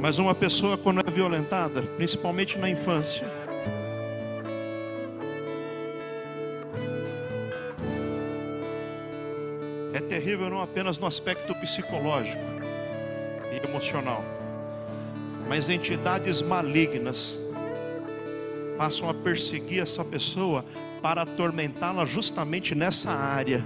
Mas 0.00 0.18
uma 0.18 0.34
pessoa 0.34 0.78
quando 0.78 1.00
é 1.06 1.12
violentada, 1.12 1.82
principalmente 1.82 2.56
na 2.56 2.70
infância, 2.70 3.30
é 9.92 10.00
terrível 10.00 10.48
não 10.48 10.62
apenas 10.62 10.96
no 10.96 11.06
aspecto 11.06 11.54
psicológico 11.56 12.42
e 13.52 13.68
emocional, 13.68 14.33
mas 15.48 15.68
entidades 15.68 16.40
malignas 16.40 17.38
passam 18.76 19.08
a 19.08 19.14
perseguir 19.14 19.80
essa 19.80 20.04
pessoa 20.04 20.64
para 21.00 21.22
atormentá-la 21.22 22.04
justamente 22.04 22.74
nessa 22.74 23.10
área. 23.10 23.64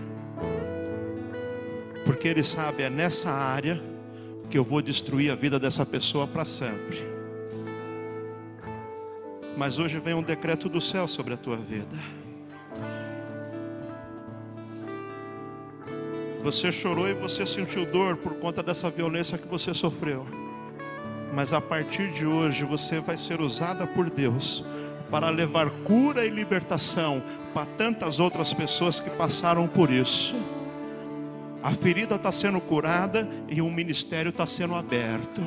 Porque 2.05 2.29
ele 2.29 2.43
sabe, 2.43 2.83
é 2.83 2.91
nessa 2.91 3.31
área 3.31 3.81
que 4.51 4.59
eu 4.59 4.65
vou 4.65 4.81
destruir 4.81 5.31
a 5.31 5.35
vida 5.35 5.59
dessa 5.59 5.85
pessoa 5.85 6.27
para 6.27 6.45
sempre. 6.45 7.07
Mas 9.57 9.79
hoje 9.79 9.99
vem 9.99 10.15
um 10.15 10.23
decreto 10.23 10.69
do 10.69 10.81
céu 10.81 11.07
sobre 11.07 11.35
a 11.35 11.37
tua 11.37 11.57
vida. 11.57 11.97
Você 16.43 16.71
chorou 16.71 17.09
e 17.09 17.13
você 17.13 17.45
sentiu 17.45 17.85
dor 17.85 18.17
por 18.17 18.35
conta 18.35 18.63
dessa 18.63 18.89
violência 18.89 19.37
que 19.37 19.49
você 19.49 19.75
sofreu. 19.75 20.48
Mas 21.39 21.53
a 21.53 21.61
partir 21.61 22.11
de 22.11 22.27
hoje 22.27 22.65
você 22.65 22.99
vai 22.99 23.17
ser 23.17 23.41
usada 23.41 23.87
por 23.87 24.11
Deus 24.11 24.65
para 25.09 25.31
levar 25.31 25.71
cura 25.85 26.27
e 26.27 26.31
libertação 26.31 27.23
para 27.55 27.65
tantas 27.65 28.19
outras 28.19 28.53
pessoas 28.53 28.99
que 28.99 29.09
passaram 29.09 29.69
por 29.69 29.89
isso. 29.89 30.35
A 31.63 31.71
ferida 31.71 32.17
está 32.17 32.33
sendo 32.33 32.61
curada 32.61 33.29
e 33.47 33.63
o 33.63 33.71
ministério 33.71 34.31
está 34.31 34.47
sendo 34.47 34.75
aberto. 34.75 35.41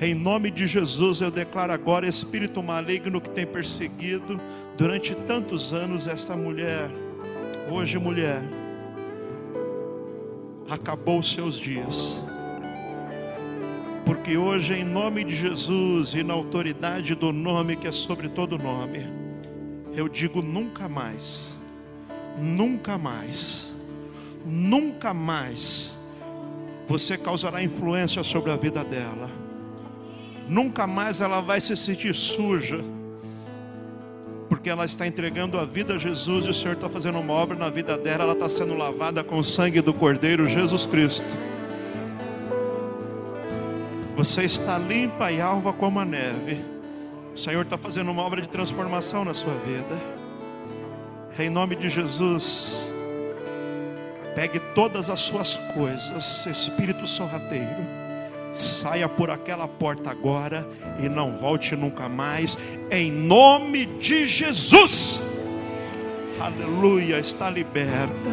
Em 0.00 0.12
nome 0.12 0.50
de 0.50 0.66
Jesus, 0.66 1.20
eu 1.20 1.30
declaro 1.30 1.72
agora: 1.72 2.04
espírito 2.04 2.60
maligno 2.60 3.20
que 3.20 3.30
tem 3.30 3.46
perseguido 3.46 4.40
durante 4.76 5.14
tantos 5.14 5.72
anos 5.72 6.08
esta 6.08 6.34
mulher, 6.34 6.90
hoje, 7.70 7.96
mulher, 7.96 8.42
acabou 10.68 11.20
os 11.20 11.32
seus 11.32 11.54
dias 11.54 12.20
porque 14.08 14.38
hoje, 14.38 14.72
em 14.72 14.84
nome 14.84 15.22
de 15.22 15.36
Jesus 15.36 16.14
e 16.14 16.22
na 16.22 16.32
autoridade 16.32 17.14
do 17.14 17.30
nome 17.30 17.76
que 17.76 17.86
é 17.86 17.92
sobre 17.92 18.26
todo 18.30 18.56
nome, 18.56 19.06
eu 19.94 20.08
digo 20.08 20.40
nunca 20.40 20.88
mais, 20.88 21.54
nunca 22.38 22.96
mais, 22.96 23.70
nunca 24.46 25.12
mais 25.12 25.98
você 26.86 27.18
causará 27.18 27.62
influência 27.62 28.22
sobre 28.24 28.50
a 28.50 28.56
vida 28.56 28.82
dela, 28.82 29.30
nunca 30.48 30.86
mais 30.86 31.20
ela 31.20 31.42
vai 31.42 31.60
se 31.60 31.76
sentir 31.76 32.14
suja, 32.14 32.82
porque 34.48 34.70
ela 34.70 34.86
está 34.86 35.06
entregando 35.06 35.58
a 35.58 35.66
vida 35.66 35.96
a 35.96 35.98
Jesus 35.98 36.46
e 36.46 36.48
o 36.48 36.54
Senhor 36.54 36.76
está 36.76 36.88
fazendo 36.88 37.18
uma 37.18 37.34
obra 37.34 37.58
na 37.58 37.68
vida 37.68 37.98
dela, 37.98 38.24
ela 38.24 38.32
está 38.32 38.48
sendo 38.48 38.72
lavada 38.72 39.22
com 39.22 39.38
o 39.38 39.44
sangue 39.44 39.82
do 39.82 39.92
Cordeiro 39.92 40.48
Jesus 40.48 40.86
Cristo. 40.86 41.47
Você 44.18 44.42
está 44.42 44.76
limpa 44.76 45.30
e 45.30 45.40
alva 45.40 45.72
como 45.72 46.00
a 46.00 46.04
neve. 46.04 46.60
O 47.32 47.38
Senhor 47.38 47.62
está 47.62 47.78
fazendo 47.78 48.10
uma 48.10 48.20
obra 48.20 48.42
de 48.42 48.48
transformação 48.48 49.24
na 49.24 49.32
sua 49.32 49.54
vida. 49.54 49.96
Em 51.38 51.48
nome 51.48 51.76
de 51.76 51.88
Jesus, 51.88 52.90
pegue 54.34 54.58
todas 54.74 55.08
as 55.08 55.20
suas 55.20 55.56
coisas, 55.72 56.46
Espírito 56.46 57.06
sorrateiro, 57.06 57.86
saia 58.52 59.08
por 59.08 59.30
aquela 59.30 59.68
porta 59.68 60.10
agora 60.10 60.68
e 60.98 61.08
não 61.08 61.36
volte 61.36 61.76
nunca 61.76 62.08
mais, 62.08 62.58
em 62.90 63.12
nome 63.12 63.86
de 63.86 64.26
Jesus. 64.26 65.20
Aleluia, 66.40 67.20
está 67.20 67.48
liberta. 67.48 68.30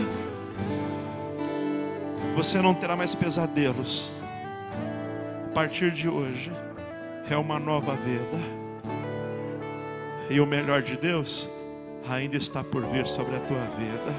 Você 2.36 2.60
não 2.60 2.74
terá 2.74 2.96
mais 2.96 3.14
pesadelos 3.14 4.15
partir 5.56 5.90
de 5.90 6.10
hoje 6.10 6.52
é 7.32 7.38
uma 7.38 7.58
nova 7.58 7.96
vida. 7.96 8.38
E 10.30 10.42
o 10.42 10.46
melhor 10.46 10.82
de 10.82 10.98
Deus 10.98 11.50
ainda 12.10 12.36
está 12.36 12.62
por 12.62 12.86
vir 12.86 13.08
sobre 13.08 13.38
a 13.38 13.40
tua 13.40 13.62
vida. 13.62 14.14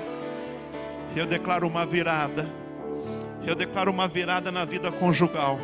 Eu 1.14 1.26
declaro 1.26 1.68
uma 1.68 1.84
virada. 1.84 2.48
Eu 3.46 3.54
declaro 3.54 3.90
uma 3.90 4.08
virada 4.08 4.50
na 4.50 4.64
vida 4.64 4.90
conjugal. 4.90 5.60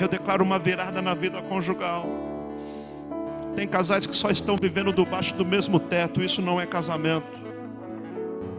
Eu 0.00 0.06
declaro 0.06 0.44
uma 0.44 0.56
virada 0.56 1.02
na 1.02 1.14
vida 1.14 1.42
conjugal. 1.42 2.06
Tem 3.56 3.66
casais 3.66 4.06
que 4.06 4.16
só 4.16 4.30
estão 4.30 4.56
vivendo 4.56 4.92
debaixo 4.92 5.34
do 5.34 5.44
mesmo 5.44 5.80
teto, 5.80 6.22
isso 6.22 6.40
não 6.40 6.60
é 6.60 6.64
casamento. 6.64 7.26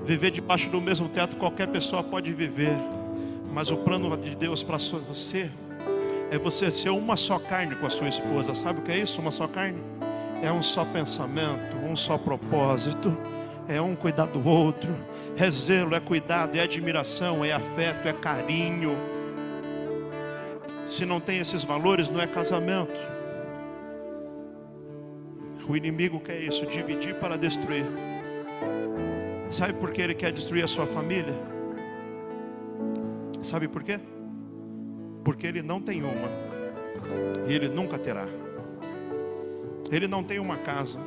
Viver 0.04 0.32
debaixo 0.32 0.70
do 0.70 0.82
mesmo 0.82 1.08
teto 1.08 1.38
qualquer 1.38 1.70
pessoa 1.70 2.04
pode 2.04 2.34
viver, 2.34 2.76
mas 3.54 3.72
o 3.72 3.78
plano 3.78 4.18
de 4.18 4.36
Deus 4.36 4.62
para 4.62 4.78
você 4.78 5.50
é 6.32 6.38
você 6.38 6.70
ser 6.70 6.90
uma 6.90 7.16
só 7.16 7.40
carne 7.40 7.76
com 7.76 7.86
a 7.86 7.90
sua 7.90 8.08
esposa. 8.08 8.54
Sabe 8.54 8.80
o 8.80 8.82
que 8.84 8.92
é 8.92 8.98
isso? 8.98 9.20
Uma 9.22 9.32
só 9.32 9.48
carne? 9.48 9.82
É 10.42 10.52
um 10.52 10.62
só 10.62 10.86
pensamento, 10.86 11.76
um 11.78 11.96
só 11.96 12.18
propósito. 12.18 13.16
É 13.68 13.82
um 13.82 13.96
cuidar 13.96 14.28
do 14.28 14.48
outro. 14.48 14.96
É 15.38 15.50
zelo, 15.50 15.96
é 15.96 16.00
cuidado, 16.00 16.56
é 16.56 16.62
admiração, 16.62 17.44
é 17.44 17.52
afeto, 17.52 18.08
é 18.08 18.14
carinho. 18.14 18.96
Se 20.88 21.06
não 21.06 21.20
tem 21.20 21.40
esses 21.40 21.64
valores, 21.64 22.10
não 22.10 22.20
é 22.20 22.28
casamento. 22.28 23.00
O 25.68 25.78
inimigo 25.78 26.20
quer 26.20 26.40
isso, 26.42 26.66
dividir 26.66 27.16
para 27.16 27.38
destruir. 27.38 27.86
Sabe 29.52 29.74
por 29.74 29.92
que 29.92 30.02
ele 30.02 30.16
quer 30.16 30.32
destruir 30.32 30.64
a 30.64 30.68
sua 30.68 30.88
família? 30.88 31.36
Sabe 33.42 33.68
por 33.68 33.84
quê? 33.84 34.00
Porque 35.30 35.46
ele 35.46 35.62
não 35.62 35.80
tem 35.80 36.02
uma, 36.02 36.28
e 37.48 37.54
ele 37.54 37.70
nunca 37.70 38.00
terá. 38.00 38.26
Ele 39.92 40.08
não 40.08 40.24
tem 40.24 40.40
uma 40.40 40.58
casa, 40.58 40.98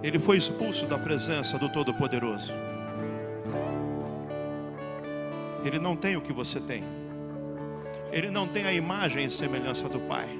ele 0.00 0.20
foi 0.20 0.36
expulso 0.36 0.86
da 0.86 0.96
presença 0.96 1.58
do 1.58 1.68
Todo-Poderoso. 1.68 2.52
Ele 5.64 5.80
não 5.80 5.96
tem 5.96 6.16
o 6.16 6.20
que 6.20 6.32
você 6.32 6.60
tem, 6.60 6.84
ele 8.12 8.30
não 8.30 8.46
tem 8.46 8.64
a 8.64 8.72
imagem 8.72 9.24
e 9.24 9.28
semelhança 9.28 9.88
do 9.88 9.98
Pai, 9.98 10.38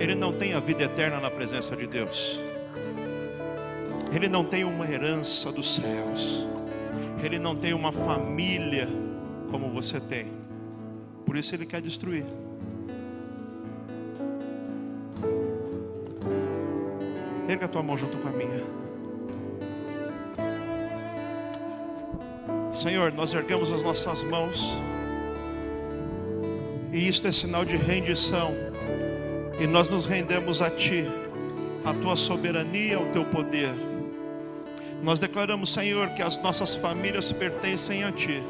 ele 0.00 0.16
não 0.16 0.32
tem 0.32 0.52
a 0.52 0.58
vida 0.58 0.82
eterna 0.82 1.20
na 1.20 1.30
presença 1.30 1.76
de 1.76 1.86
Deus, 1.86 2.40
ele 4.12 4.28
não 4.28 4.44
tem 4.44 4.64
uma 4.64 4.84
herança 4.84 5.52
dos 5.52 5.76
céus, 5.76 6.44
ele 7.22 7.38
não 7.38 7.54
tem 7.54 7.72
uma 7.72 7.92
família 7.92 8.88
como 9.48 9.70
você 9.70 10.00
tem. 10.00 10.35
Por 11.26 11.36
isso 11.36 11.54
ele 11.54 11.66
quer 11.66 11.82
destruir. 11.82 12.24
Erga 17.48 17.66
a 17.66 17.68
tua 17.68 17.82
mão 17.82 17.98
junto 17.98 18.16
com 18.16 18.28
a 18.28 18.32
minha. 18.32 18.64
Senhor, 22.72 23.12
nós 23.12 23.34
erguemos 23.34 23.72
as 23.72 23.82
nossas 23.82 24.22
mãos. 24.22 24.72
E 26.92 27.08
isto 27.08 27.26
é 27.26 27.32
sinal 27.32 27.64
de 27.64 27.76
rendição. 27.76 28.54
E 29.58 29.66
nós 29.66 29.88
nos 29.88 30.06
rendemos 30.06 30.62
a 30.62 30.70
Ti, 30.70 31.06
a 31.84 31.92
Tua 31.94 32.16
soberania, 32.16 32.98
ao 32.98 33.06
Teu 33.06 33.24
poder. 33.24 33.74
Nós 35.02 35.18
declaramos, 35.18 35.72
Senhor, 35.72 36.10
que 36.10 36.22
as 36.22 36.38
nossas 36.42 36.74
famílias 36.74 37.32
pertencem 37.32 38.04
a 38.04 38.12
Ti. 38.12 38.42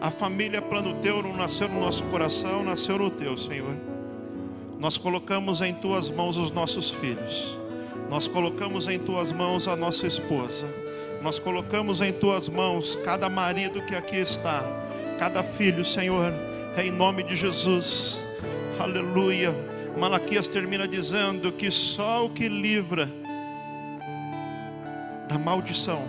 A 0.00 0.10
família 0.10 0.62
plano 0.62 0.94
Teu 1.02 1.22
não 1.22 1.36
nasceu 1.36 1.68
no 1.68 1.78
nosso 1.78 2.02
coração, 2.04 2.64
nasceu 2.64 2.98
no 2.98 3.10
Teu, 3.10 3.36
Senhor. 3.36 3.76
Nós 4.78 4.96
colocamos 4.96 5.60
em 5.60 5.74
Tuas 5.74 6.08
mãos 6.08 6.38
os 6.38 6.50
nossos 6.50 6.88
filhos. 6.88 7.58
Nós 8.08 8.26
colocamos 8.26 8.88
em 8.88 8.98
Tuas 8.98 9.30
mãos 9.30 9.68
a 9.68 9.76
nossa 9.76 10.06
esposa. 10.06 10.66
Nós 11.20 11.38
colocamos 11.38 12.00
em 12.00 12.14
Tuas 12.14 12.48
mãos 12.48 12.96
cada 13.04 13.28
marido 13.28 13.82
que 13.82 13.94
aqui 13.94 14.16
está, 14.16 14.64
cada 15.18 15.42
filho, 15.42 15.84
Senhor, 15.84 16.32
em 16.82 16.90
nome 16.90 17.22
de 17.22 17.36
Jesus. 17.36 18.24
Aleluia. 18.78 19.54
Malaquias 19.98 20.48
termina 20.48 20.88
dizendo 20.88 21.52
que 21.52 21.70
só 21.70 22.24
o 22.24 22.30
que 22.30 22.48
livra 22.48 23.06
da 25.28 25.38
maldição 25.38 26.08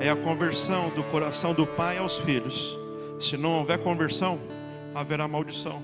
é 0.00 0.10
a 0.10 0.16
conversão 0.16 0.88
do 0.88 1.04
coração 1.04 1.54
do 1.54 1.64
pai 1.64 1.98
aos 1.98 2.18
filhos. 2.18 2.79
Se 3.20 3.36
não 3.36 3.58
houver 3.58 3.78
conversão, 3.78 4.40
haverá 4.94 5.28
maldição. 5.28 5.82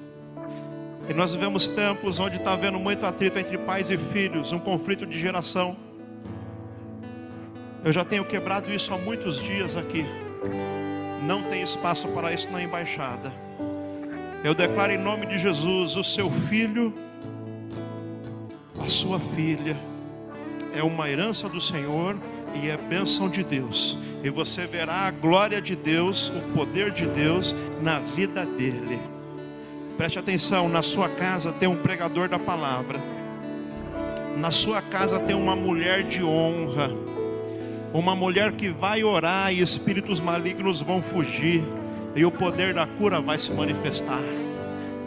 E 1.07 1.13
nós 1.13 1.33
vivemos 1.33 1.69
tempos 1.69 2.19
onde 2.19 2.39
está 2.39 2.55
havendo 2.55 2.79
muito 2.79 3.05
atrito 3.05 3.39
entre 3.39 3.59
pais 3.59 3.91
e 3.91 3.99
filhos, 3.99 4.53
um 4.53 4.59
conflito 4.59 5.07
de 5.07 5.19
geração. 5.19 5.77
Eu 7.85 7.93
já 7.93 8.05
tenho 8.05 8.25
quebrado 8.25 8.73
isso 8.73 8.93
há 8.95 8.99
muitos 8.99 9.39
dias 9.39 9.77
aqui. 9.77 10.07
Não 11.23 11.43
tem 11.43 11.63
espaço 11.63 12.09
para 12.09 12.33
isso 12.33 12.51
na 12.51 12.63
embaixada. 12.63 13.31
Eu 14.43 14.55
declaro 14.55 14.93
em 14.93 14.99
nome 14.99 15.27
de 15.27 15.37
Jesus: 15.37 15.95
o 15.95 16.03
seu 16.03 16.31
filho, 16.31 16.95
a 18.81 18.89
sua 18.89 19.21
filha, 19.21 19.77
é 20.75 20.83
uma 20.83 21.09
herança 21.09 21.49
do 21.51 21.61
Senhor 21.61 22.17
e 22.63 22.71
é 22.71 22.77
bênção 22.77 23.29
de 23.29 23.43
Deus. 23.43 23.97
E 24.23 24.31
você 24.31 24.67
verá 24.67 25.07
a 25.07 25.11
glória 25.11 25.61
de 25.61 25.77
Deus, 25.77 26.31
o 26.31 26.53
poder 26.53 26.91
de 26.91 27.07
Deus 27.07 27.55
na 27.81 27.99
vida 27.99 28.45
dele. 28.45 28.99
Preste 29.97 30.19
atenção: 30.19 30.69
na 30.69 30.83
sua 30.83 31.09
casa 31.09 31.53
tem 31.53 31.69
um 31.69 31.77
pregador 31.77 32.29
da 32.29 32.39
palavra, 32.39 33.01
na 34.37 34.51
sua 34.51 34.83
casa 34.83 35.19
tem 35.19 35.35
uma 35.35 35.57
mulher 35.57 36.03
de 36.03 36.23
honra, 36.23 36.91
uma 37.95 38.15
mulher 38.15 38.53
que 38.53 38.69
vai 38.69 39.03
orar 39.05 39.53
e 39.53 39.61
espíritos 39.61 40.21
malignos 40.21 40.81
vão 40.81 41.01
fugir, 41.01 41.65
e 42.15 42.25
o 42.25 42.31
poder 42.31 42.75
da 42.75 42.87
cura 42.87 43.21
vai 43.21 43.39
se 43.39 43.53
manifestar. 43.53 44.23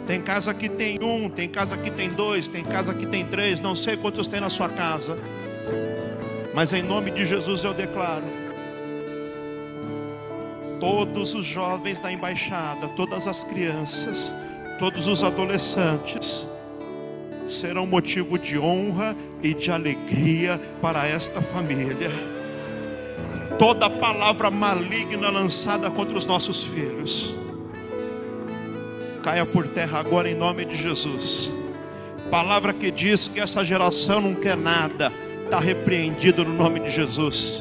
Tem 0.06 0.20
casa 0.20 0.52
que 0.52 0.68
tem 0.68 0.98
um, 1.00 1.28
tem 1.28 1.48
casa 1.48 1.76
que 1.76 1.88
tem 1.88 2.08
dois, 2.08 2.48
tem 2.48 2.64
casa 2.64 2.92
que 2.92 3.06
tem 3.06 3.24
três, 3.24 3.60
não 3.60 3.76
sei 3.76 3.96
quantos 3.96 4.26
tem 4.26 4.40
na 4.40 4.50
sua 4.50 4.68
casa, 4.68 5.16
mas 6.54 6.72
em 6.72 6.82
nome 6.82 7.10
de 7.10 7.24
Jesus 7.24 7.64
eu 7.64 7.72
declaro: 7.72 8.24
todos 10.80 11.34
os 11.34 11.44
jovens 11.44 12.00
da 12.00 12.10
embaixada, 12.10 12.88
todas 12.88 13.26
as 13.26 13.44
crianças, 13.44 14.34
todos 14.78 15.06
os 15.06 15.22
adolescentes 15.22 16.46
serão 17.46 17.86
motivo 17.86 18.38
de 18.38 18.58
honra 18.58 19.14
e 19.42 19.52
de 19.52 19.70
alegria 19.70 20.60
para 20.80 21.06
esta 21.06 21.42
família. 21.42 22.10
Toda 23.58 23.90
palavra 23.90 24.50
maligna 24.50 25.28
lançada 25.28 25.90
contra 25.90 26.16
os 26.16 26.24
nossos 26.24 26.64
filhos, 26.64 27.34
caia 29.22 29.44
por 29.44 29.68
terra 29.68 29.98
agora 29.98 30.30
em 30.30 30.34
nome 30.34 30.64
de 30.64 30.76
Jesus. 30.76 31.52
Palavra 32.30 32.72
que 32.72 32.90
diz 32.90 33.28
que 33.28 33.40
essa 33.40 33.64
geração 33.64 34.20
não 34.20 34.34
quer 34.34 34.56
nada, 34.56 35.12
está 35.50 35.58
repreendido 35.58 36.44
no 36.44 36.54
nome 36.54 36.78
de 36.78 36.90
Jesus. 36.90 37.60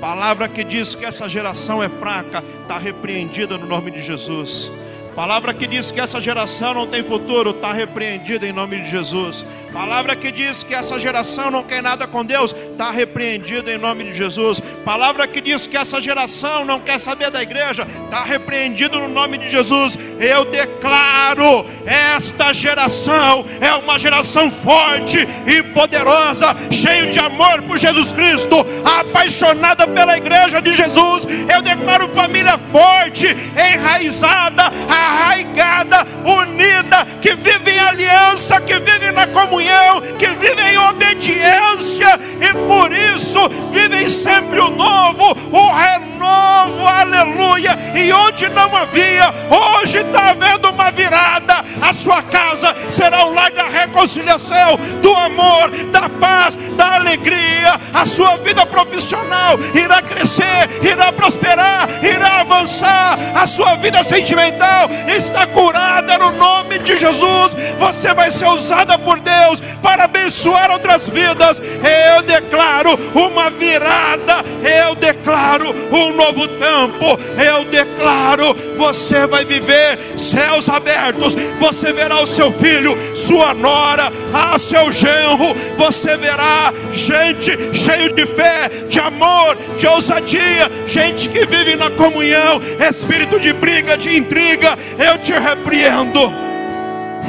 Palavra 0.00 0.48
que 0.48 0.64
diz 0.64 0.96
que 0.96 1.04
essa 1.04 1.28
geração 1.28 1.80
é 1.80 1.88
fraca, 1.88 2.42
está 2.62 2.76
repreendida 2.76 3.56
no 3.56 3.66
nome 3.66 3.92
de 3.92 4.02
Jesus. 4.02 4.72
Palavra 5.20 5.52
que 5.52 5.66
diz 5.66 5.92
que 5.92 6.00
essa 6.00 6.18
geração 6.18 6.72
não 6.72 6.86
tem 6.86 7.04
futuro, 7.04 7.50
está 7.50 7.74
repreendida 7.74 8.46
em 8.46 8.52
nome 8.52 8.80
de 8.80 8.90
Jesus. 8.90 9.44
Palavra 9.70 10.16
que 10.16 10.32
diz 10.32 10.64
que 10.64 10.74
essa 10.74 10.98
geração 10.98 11.50
não 11.50 11.62
quer 11.62 11.82
nada 11.82 12.06
com 12.06 12.24
Deus, 12.24 12.52
está 12.52 12.90
repreendida 12.90 13.70
em 13.70 13.76
nome 13.76 14.04
de 14.04 14.14
Jesus. 14.14 14.60
Palavra 14.82 15.28
que 15.28 15.42
diz 15.42 15.66
que 15.66 15.76
essa 15.76 16.00
geração 16.00 16.64
não 16.64 16.80
quer 16.80 16.98
saber 16.98 17.30
da 17.30 17.42
igreja, 17.42 17.86
está 18.04 18.24
repreendido 18.24 18.98
no 18.98 19.08
nome 19.08 19.36
de 19.36 19.50
Jesus. 19.50 19.98
Eu 20.18 20.46
declaro: 20.46 21.66
esta 21.84 22.54
geração 22.54 23.44
é 23.60 23.74
uma 23.74 23.98
geração 23.98 24.50
forte 24.50 25.18
e 25.46 25.62
poderosa, 25.62 26.56
cheia 26.70 27.12
de 27.12 27.18
amor 27.18 27.60
por 27.64 27.76
Jesus 27.76 28.10
Cristo, 28.10 28.56
apaixonada 28.84 29.86
pela 29.86 30.16
igreja 30.16 30.62
de 30.62 30.72
Jesus. 30.72 31.26
Eu 31.54 31.60
declaro 31.60 32.08
família 32.08 32.56
forte, 32.56 33.26
enraizada, 33.26 34.72
arraigada, 35.10 36.06
unida, 36.24 37.06
que 37.20 37.34
vive 37.34 37.72
em 37.72 37.78
aliança, 37.78 38.60
que 38.60 38.78
vive 38.78 39.10
na 39.12 39.26
comunhão, 39.26 40.00
que 40.18 40.26
vive 40.28 40.62
em 40.62 40.78
obediência 40.78 42.18
e 42.40 42.54
por 42.66 42.92
isso 42.92 43.48
vivem 43.70 44.08
sempre 44.08 44.60
o 44.60 44.70
novo, 44.70 45.36
o 45.52 45.72
renovo, 45.72 46.86
aleluia. 46.86 47.78
E 47.94 48.12
onde 48.12 48.48
não 48.48 48.74
havia, 48.76 49.34
hoje 49.50 49.98
está 49.98 50.30
havendo 50.30 50.70
uma 50.70 50.90
virada. 50.90 51.64
A 51.80 51.92
sua 51.92 52.22
casa 52.22 52.74
será 52.90 53.24
o 53.26 53.32
lar 53.32 53.50
da 53.52 53.64
reconciliação, 53.64 54.78
do 55.02 55.14
amor, 55.14 55.70
da 55.90 56.08
paz, 56.08 56.56
da 56.76 56.94
alegria. 56.94 57.80
A 57.92 58.06
sua 58.06 58.36
vida 58.38 58.64
profissional 58.66 59.58
irá 59.74 60.02
crescer, 60.02 60.68
irá 60.82 61.12
prosperar, 61.12 61.88
irá 62.02 62.40
avançar. 62.40 63.18
A 63.34 63.46
sua 63.46 63.76
vida 63.76 64.02
sentimental 64.02 64.89
está 65.06 65.46
curada 65.46 66.18
no 66.18 66.32
nome 66.32 66.78
de 66.78 66.98
Jesus. 66.98 67.56
Você 67.78 68.12
vai 68.14 68.30
ser 68.30 68.46
usada 68.46 68.98
por 68.98 69.20
Deus 69.20 69.60
para 69.82 70.04
abençoar 70.04 70.70
outras 70.70 71.08
vidas. 71.08 71.60
Eu 71.60 72.22
declaro 72.22 72.98
uma 73.14 73.50
virada, 73.50 74.44
eu 74.62 74.94
declaro 74.94 75.74
um 75.90 76.12
novo 76.12 76.46
tempo, 76.46 77.18
eu 77.42 77.64
declaro: 77.64 78.54
você 78.76 79.26
vai 79.26 79.44
viver 79.44 79.98
céus 80.16 80.68
abertos, 80.68 81.34
você 81.58 81.92
verá 81.92 82.20
o 82.20 82.26
seu 82.26 82.52
filho, 82.52 82.96
sua 83.14 83.54
nora, 83.54 84.12
a 84.32 84.58
seu 84.58 84.92
genro, 84.92 85.54
você 85.76 86.16
verá 86.16 86.72
gente 86.92 87.76
cheio 87.76 88.12
de 88.12 88.26
fé, 88.26 88.70
de 88.88 89.00
amor, 89.00 89.56
de 89.76 89.86
ousadia, 89.86 90.70
gente 90.86 91.28
que 91.28 91.46
vive 91.46 91.76
na 91.76 91.90
comunhão, 91.90 92.60
espírito 92.88 93.38
de 93.40 93.52
briga, 93.52 93.96
de 93.96 94.16
intriga, 94.16 94.76
eu 94.98 95.18
te 95.18 95.32
repreendo. 95.32 96.20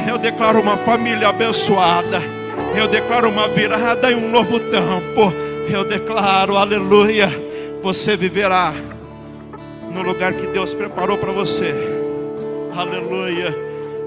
Eu 0.08 0.18
declaro 0.18 0.60
uma 0.60 0.76
família 0.76 1.28
abençoada. 1.28 2.20
Eu 2.74 2.88
declaro 2.88 3.28
uma 3.28 3.48
virada 3.48 4.10
e 4.10 4.14
um 4.14 4.30
novo 4.30 4.58
tempo. 4.58 5.32
Eu 5.70 5.84
declaro, 5.84 6.56
aleluia, 6.56 7.28
você 7.82 8.16
viverá 8.16 8.72
no 9.90 10.02
lugar 10.02 10.32
que 10.32 10.46
Deus 10.46 10.72
preparou 10.72 11.18
para 11.18 11.32
você. 11.32 11.74
Aleluia. 12.74 13.54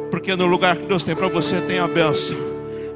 Porque 0.09 0.35
no 0.35 0.45
lugar 0.45 0.77
que 0.77 0.85
Deus 0.85 1.03
tem 1.03 1.15
para 1.15 1.27
você 1.27 1.61
tem 1.61 1.79
a 1.79 1.87
benção. 1.87 2.54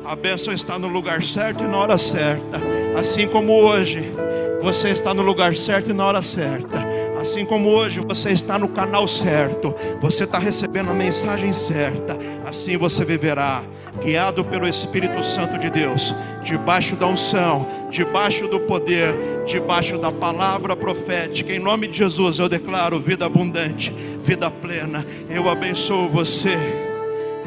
A 0.10 0.16
benção 0.16 0.51
está 0.51 0.80
no 0.80 0.88
lugar 0.88 1.22
certo 1.22 1.64
e 1.64 1.68
na 1.68 1.78
hora 1.78 1.95
certa. 1.95 2.60
Assim 2.97 3.28
como 3.28 3.53
hoje, 3.53 4.12
você 4.60 4.89
está 4.89 5.14
no 5.14 5.22
lugar 5.22 5.55
certo 5.55 5.91
e 5.91 5.93
na 5.93 6.03
hora 6.03 6.24
certa. 6.24 6.84
Assim 7.22 7.45
como 7.45 7.70
hoje 7.70 7.99
você 7.99 8.32
está 8.32 8.57
no 8.57 8.70
canal 8.70 9.07
certo, 9.07 9.72
você 10.01 10.24
está 10.24 10.39
recebendo 10.39 10.89
a 10.89 10.95
mensagem 10.95 11.53
certa, 11.53 12.18
assim 12.43 12.76
você 12.76 13.05
viverá, 13.05 13.62
guiado 14.03 14.43
pelo 14.43 14.68
Espírito 14.68 15.24
Santo 15.24 15.60
de 15.60 15.70
Deus, 15.70 16.16
debaixo 16.41 16.95
da 16.95 17.05
unção, 17.05 17.68
debaixo 17.91 18.47
do 18.47 18.62
poder, 18.62 19.14
debaixo 19.45 19.99
da 19.99 20.12
palavra 20.12 20.76
profética. 20.76 21.53
Em 21.53 21.60
nome 21.60 21.86
de 21.86 21.99
Jesus 21.99 22.39
eu 22.39 22.49
declaro 22.49 22.99
vida 22.99 23.28
abundante, 23.28 23.93
vida 24.24 24.49
plena. 24.49 25.05
Eu 25.30 25.47
abençoo 25.47 26.10
você, 26.10 26.57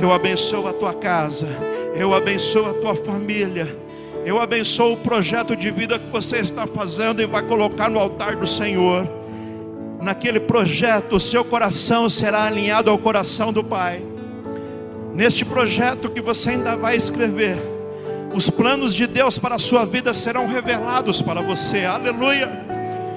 eu 0.01 0.13
abençoo 0.13 0.69
a 0.69 0.73
tua 0.73 0.95
casa, 0.95 1.49
eu 1.95 2.15
abençoo 2.15 2.67
a 2.67 2.75
tua 2.75 2.95
família. 2.95 3.77
Eu 4.25 4.41
abençoo 4.41 4.93
o 4.93 4.97
projeto 4.97 5.57
de 5.57 5.71
vida 5.71 5.99
que 5.99 6.11
você 6.11 6.39
está 6.39 6.67
fazendo 6.67 7.21
e 7.21 7.27
vai 7.27 7.43
colocar 7.43 7.91
no 7.91 7.99
altar 7.99 8.37
do 8.37 8.47
Senhor 8.47 9.09
naquele 10.03 10.41
projeto, 10.41 11.17
o 11.17 11.21
seu 11.21 11.45
coração 11.45 12.11
será 12.11 12.45
alinhado 12.45 12.91
ao 12.91 12.99
coração 12.99 13.53
do 13.53 13.63
Pai. 13.63 14.03
Neste 15.15 15.45
projeto 15.45 16.11
que 16.11 16.21
você 16.21 16.51
ainda 16.51 16.77
vai 16.77 16.97
escrever, 16.97 17.57
os 18.35 18.51
planos 18.51 18.95
de 18.95 19.07
Deus 19.07 19.39
para 19.39 19.55
a 19.55 19.59
sua 19.59 19.87
vida 19.87 20.13
serão 20.13 20.47
revelados 20.49 21.23
para 21.23 21.41
você, 21.41 21.85
aleluia. 21.85 22.51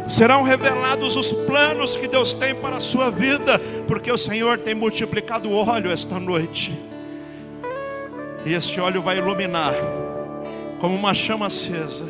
Serão 0.07 0.43
revelados 0.43 1.15
os 1.15 1.31
planos 1.31 1.95
que 1.95 2.07
Deus 2.07 2.33
tem 2.33 2.53
para 2.53 2.77
a 2.77 2.81
sua 2.81 3.09
vida, 3.09 3.59
porque 3.87 4.11
o 4.11 4.17
Senhor 4.17 4.59
tem 4.59 4.75
multiplicado 4.75 5.49
o 5.49 5.55
óleo 5.55 5.89
esta 5.89 6.19
noite, 6.19 6.77
e 8.45 8.53
este 8.53 8.79
óleo 8.79 9.01
vai 9.01 9.17
iluminar, 9.17 9.73
como 10.79 10.95
uma 10.95 11.13
chama 11.13 11.47
acesa, 11.47 12.05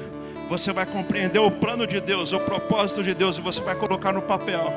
Você 0.49 0.71
vai 0.71 0.85
compreender 0.85 1.39
o 1.39 1.49
plano 1.49 1.87
de 1.87 1.99
Deus, 1.99 2.31
o 2.31 2.39
propósito 2.39 3.01
de 3.01 3.15
Deus, 3.15 3.37
e 3.37 3.41
você 3.41 3.61
vai 3.61 3.73
colocar 3.75 4.13
no 4.13 4.21
papel. 4.21 4.71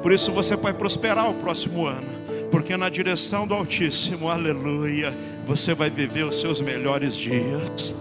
Por 0.00 0.12
isso 0.12 0.30
você 0.30 0.54
vai 0.54 0.72
prosperar 0.72 1.28
o 1.28 1.34
próximo 1.34 1.86
ano, 1.86 2.06
porque 2.50 2.76
na 2.76 2.88
direção 2.88 3.46
do 3.46 3.54
Altíssimo, 3.54 4.28
aleluia, 4.28 5.12
você 5.44 5.74
vai 5.74 5.90
viver 5.90 6.24
os 6.24 6.40
seus 6.40 6.60
melhores 6.60 7.16
dias, 7.16 7.94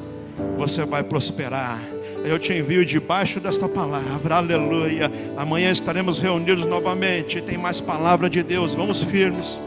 você 0.57 0.85
vai 0.85 1.01
prosperar. 1.01 1.79
Eu 2.23 2.37
te 2.37 2.53
envio 2.53 2.85
debaixo 2.85 3.39
desta 3.39 3.67
palavra, 3.67 4.35
aleluia. 4.35 5.11
Amanhã 5.35 5.71
estaremos 5.71 6.19
reunidos 6.19 6.67
novamente. 6.67 7.41
Tem 7.41 7.57
mais 7.57 7.79
palavra 7.79 8.29
de 8.29 8.43
Deus. 8.43 8.75
Vamos 8.75 9.01
firmes, 9.01 9.57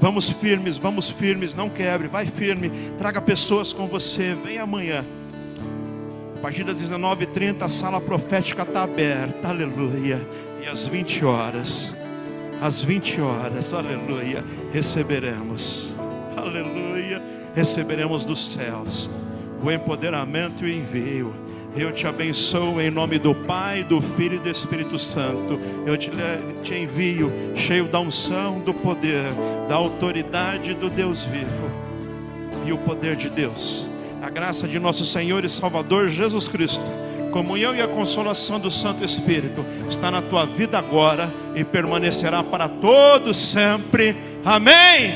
vamos 0.00 0.30
firmes, 0.30 0.76
vamos 0.76 1.08
firmes. 1.08 1.54
Não 1.54 1.68
quebre, 1.68 2.08
vai 2.08 2.26
firme. 2.26 2.70
Traga 2.98 3.20
pessoas 3.20 3.72
com 3.72 3.86
você. 3.86 4.34
Vem 4.34 4.58
amanhã. 4.58 5.04
A 6.36 6.40
partir 6.40 6.64
das 6.64 6.82
19h30, 6.82 7.62
a 7.62 7.68
sala 7.68 8.00
profética 8.00 8.62
está 8.62 8.82
aberta, 8.82 9.48
aleluia. 9.48 10.20
E 10.62 10.66
às 10.66 10.86
20 10.86 11.24
horas, 11.24 11.94
às 12.60 12.82
20 12.82 13.20
horas, 13.20 13.72
aleluia, 13.72 14.44
receberemos, 14.72 15.94
aleluia, 16.36 17.22
receberemos 17.54 18.24
dos 18.24 18.52
céus 18.52 19.10
o 19.62 19.70
empoderamento 19.70 20.66
e 20.66 20.70
o 20.70 20.78
envio 20.78 21.43
eu 21.76 21.92
te 21.92 22.06
abençoo 22.06 22.80
em 22.80 22.90
nome 22.90 23.18
do 23.18 23.34
Pai, 23.34 23.82
do 23.82 24.00
Filho 24.00 24.36
e 24.36 24.38
do 24.38 24.48
Espírito 24.48 24.98
Santo. 24.98 25.58
Eu 25.84 25.96
te, 25.96 26.10
te 26.62 26.74
envio 26.74 27.32
cheio 27.56 27.86
da 27.86 28.00
unção, 28.00 28.60
do 28.60 28.72
poder, 28.72 29.32
da 29.68 29.74
autoridade 29.74 30.74
do 30.74 30.88
Deus 30.88 31.22
vivo 31.22 31.70
e 32.64 32.72
o 32.72 32.78
poder 32.78 33.16
de 33.16 33.28
Deus. 33.28 33.88
A 34.22 34.30
graça 34.30 34.66
de 34.66 34.78
nosso 34.78 35.04
Senhor 35.04 35.44
e 35.44 35.50
Salvador 35.50 36.08
Jesus 36.08 36.48
Cristo 36.48 36.84
comunhão 37.34 37.74
e 37.74 37.82
a 37.82 37.88
consolação 37.88 38.60
do 38.60 38.70
Santo 38.70 39.04
Espírito 39.04 39.66
está 39.88 40.08
na 40.08 40.22
tua 40.22 40.46
vida 40.46 40.78
agora 40.78 41.34
e 41.56 41.64
permanecerá 41.64 42.44
para 42.44 42.68
todos 42.68 43.36
sempre. 43.36 44.14
Amém. 44.44 45.14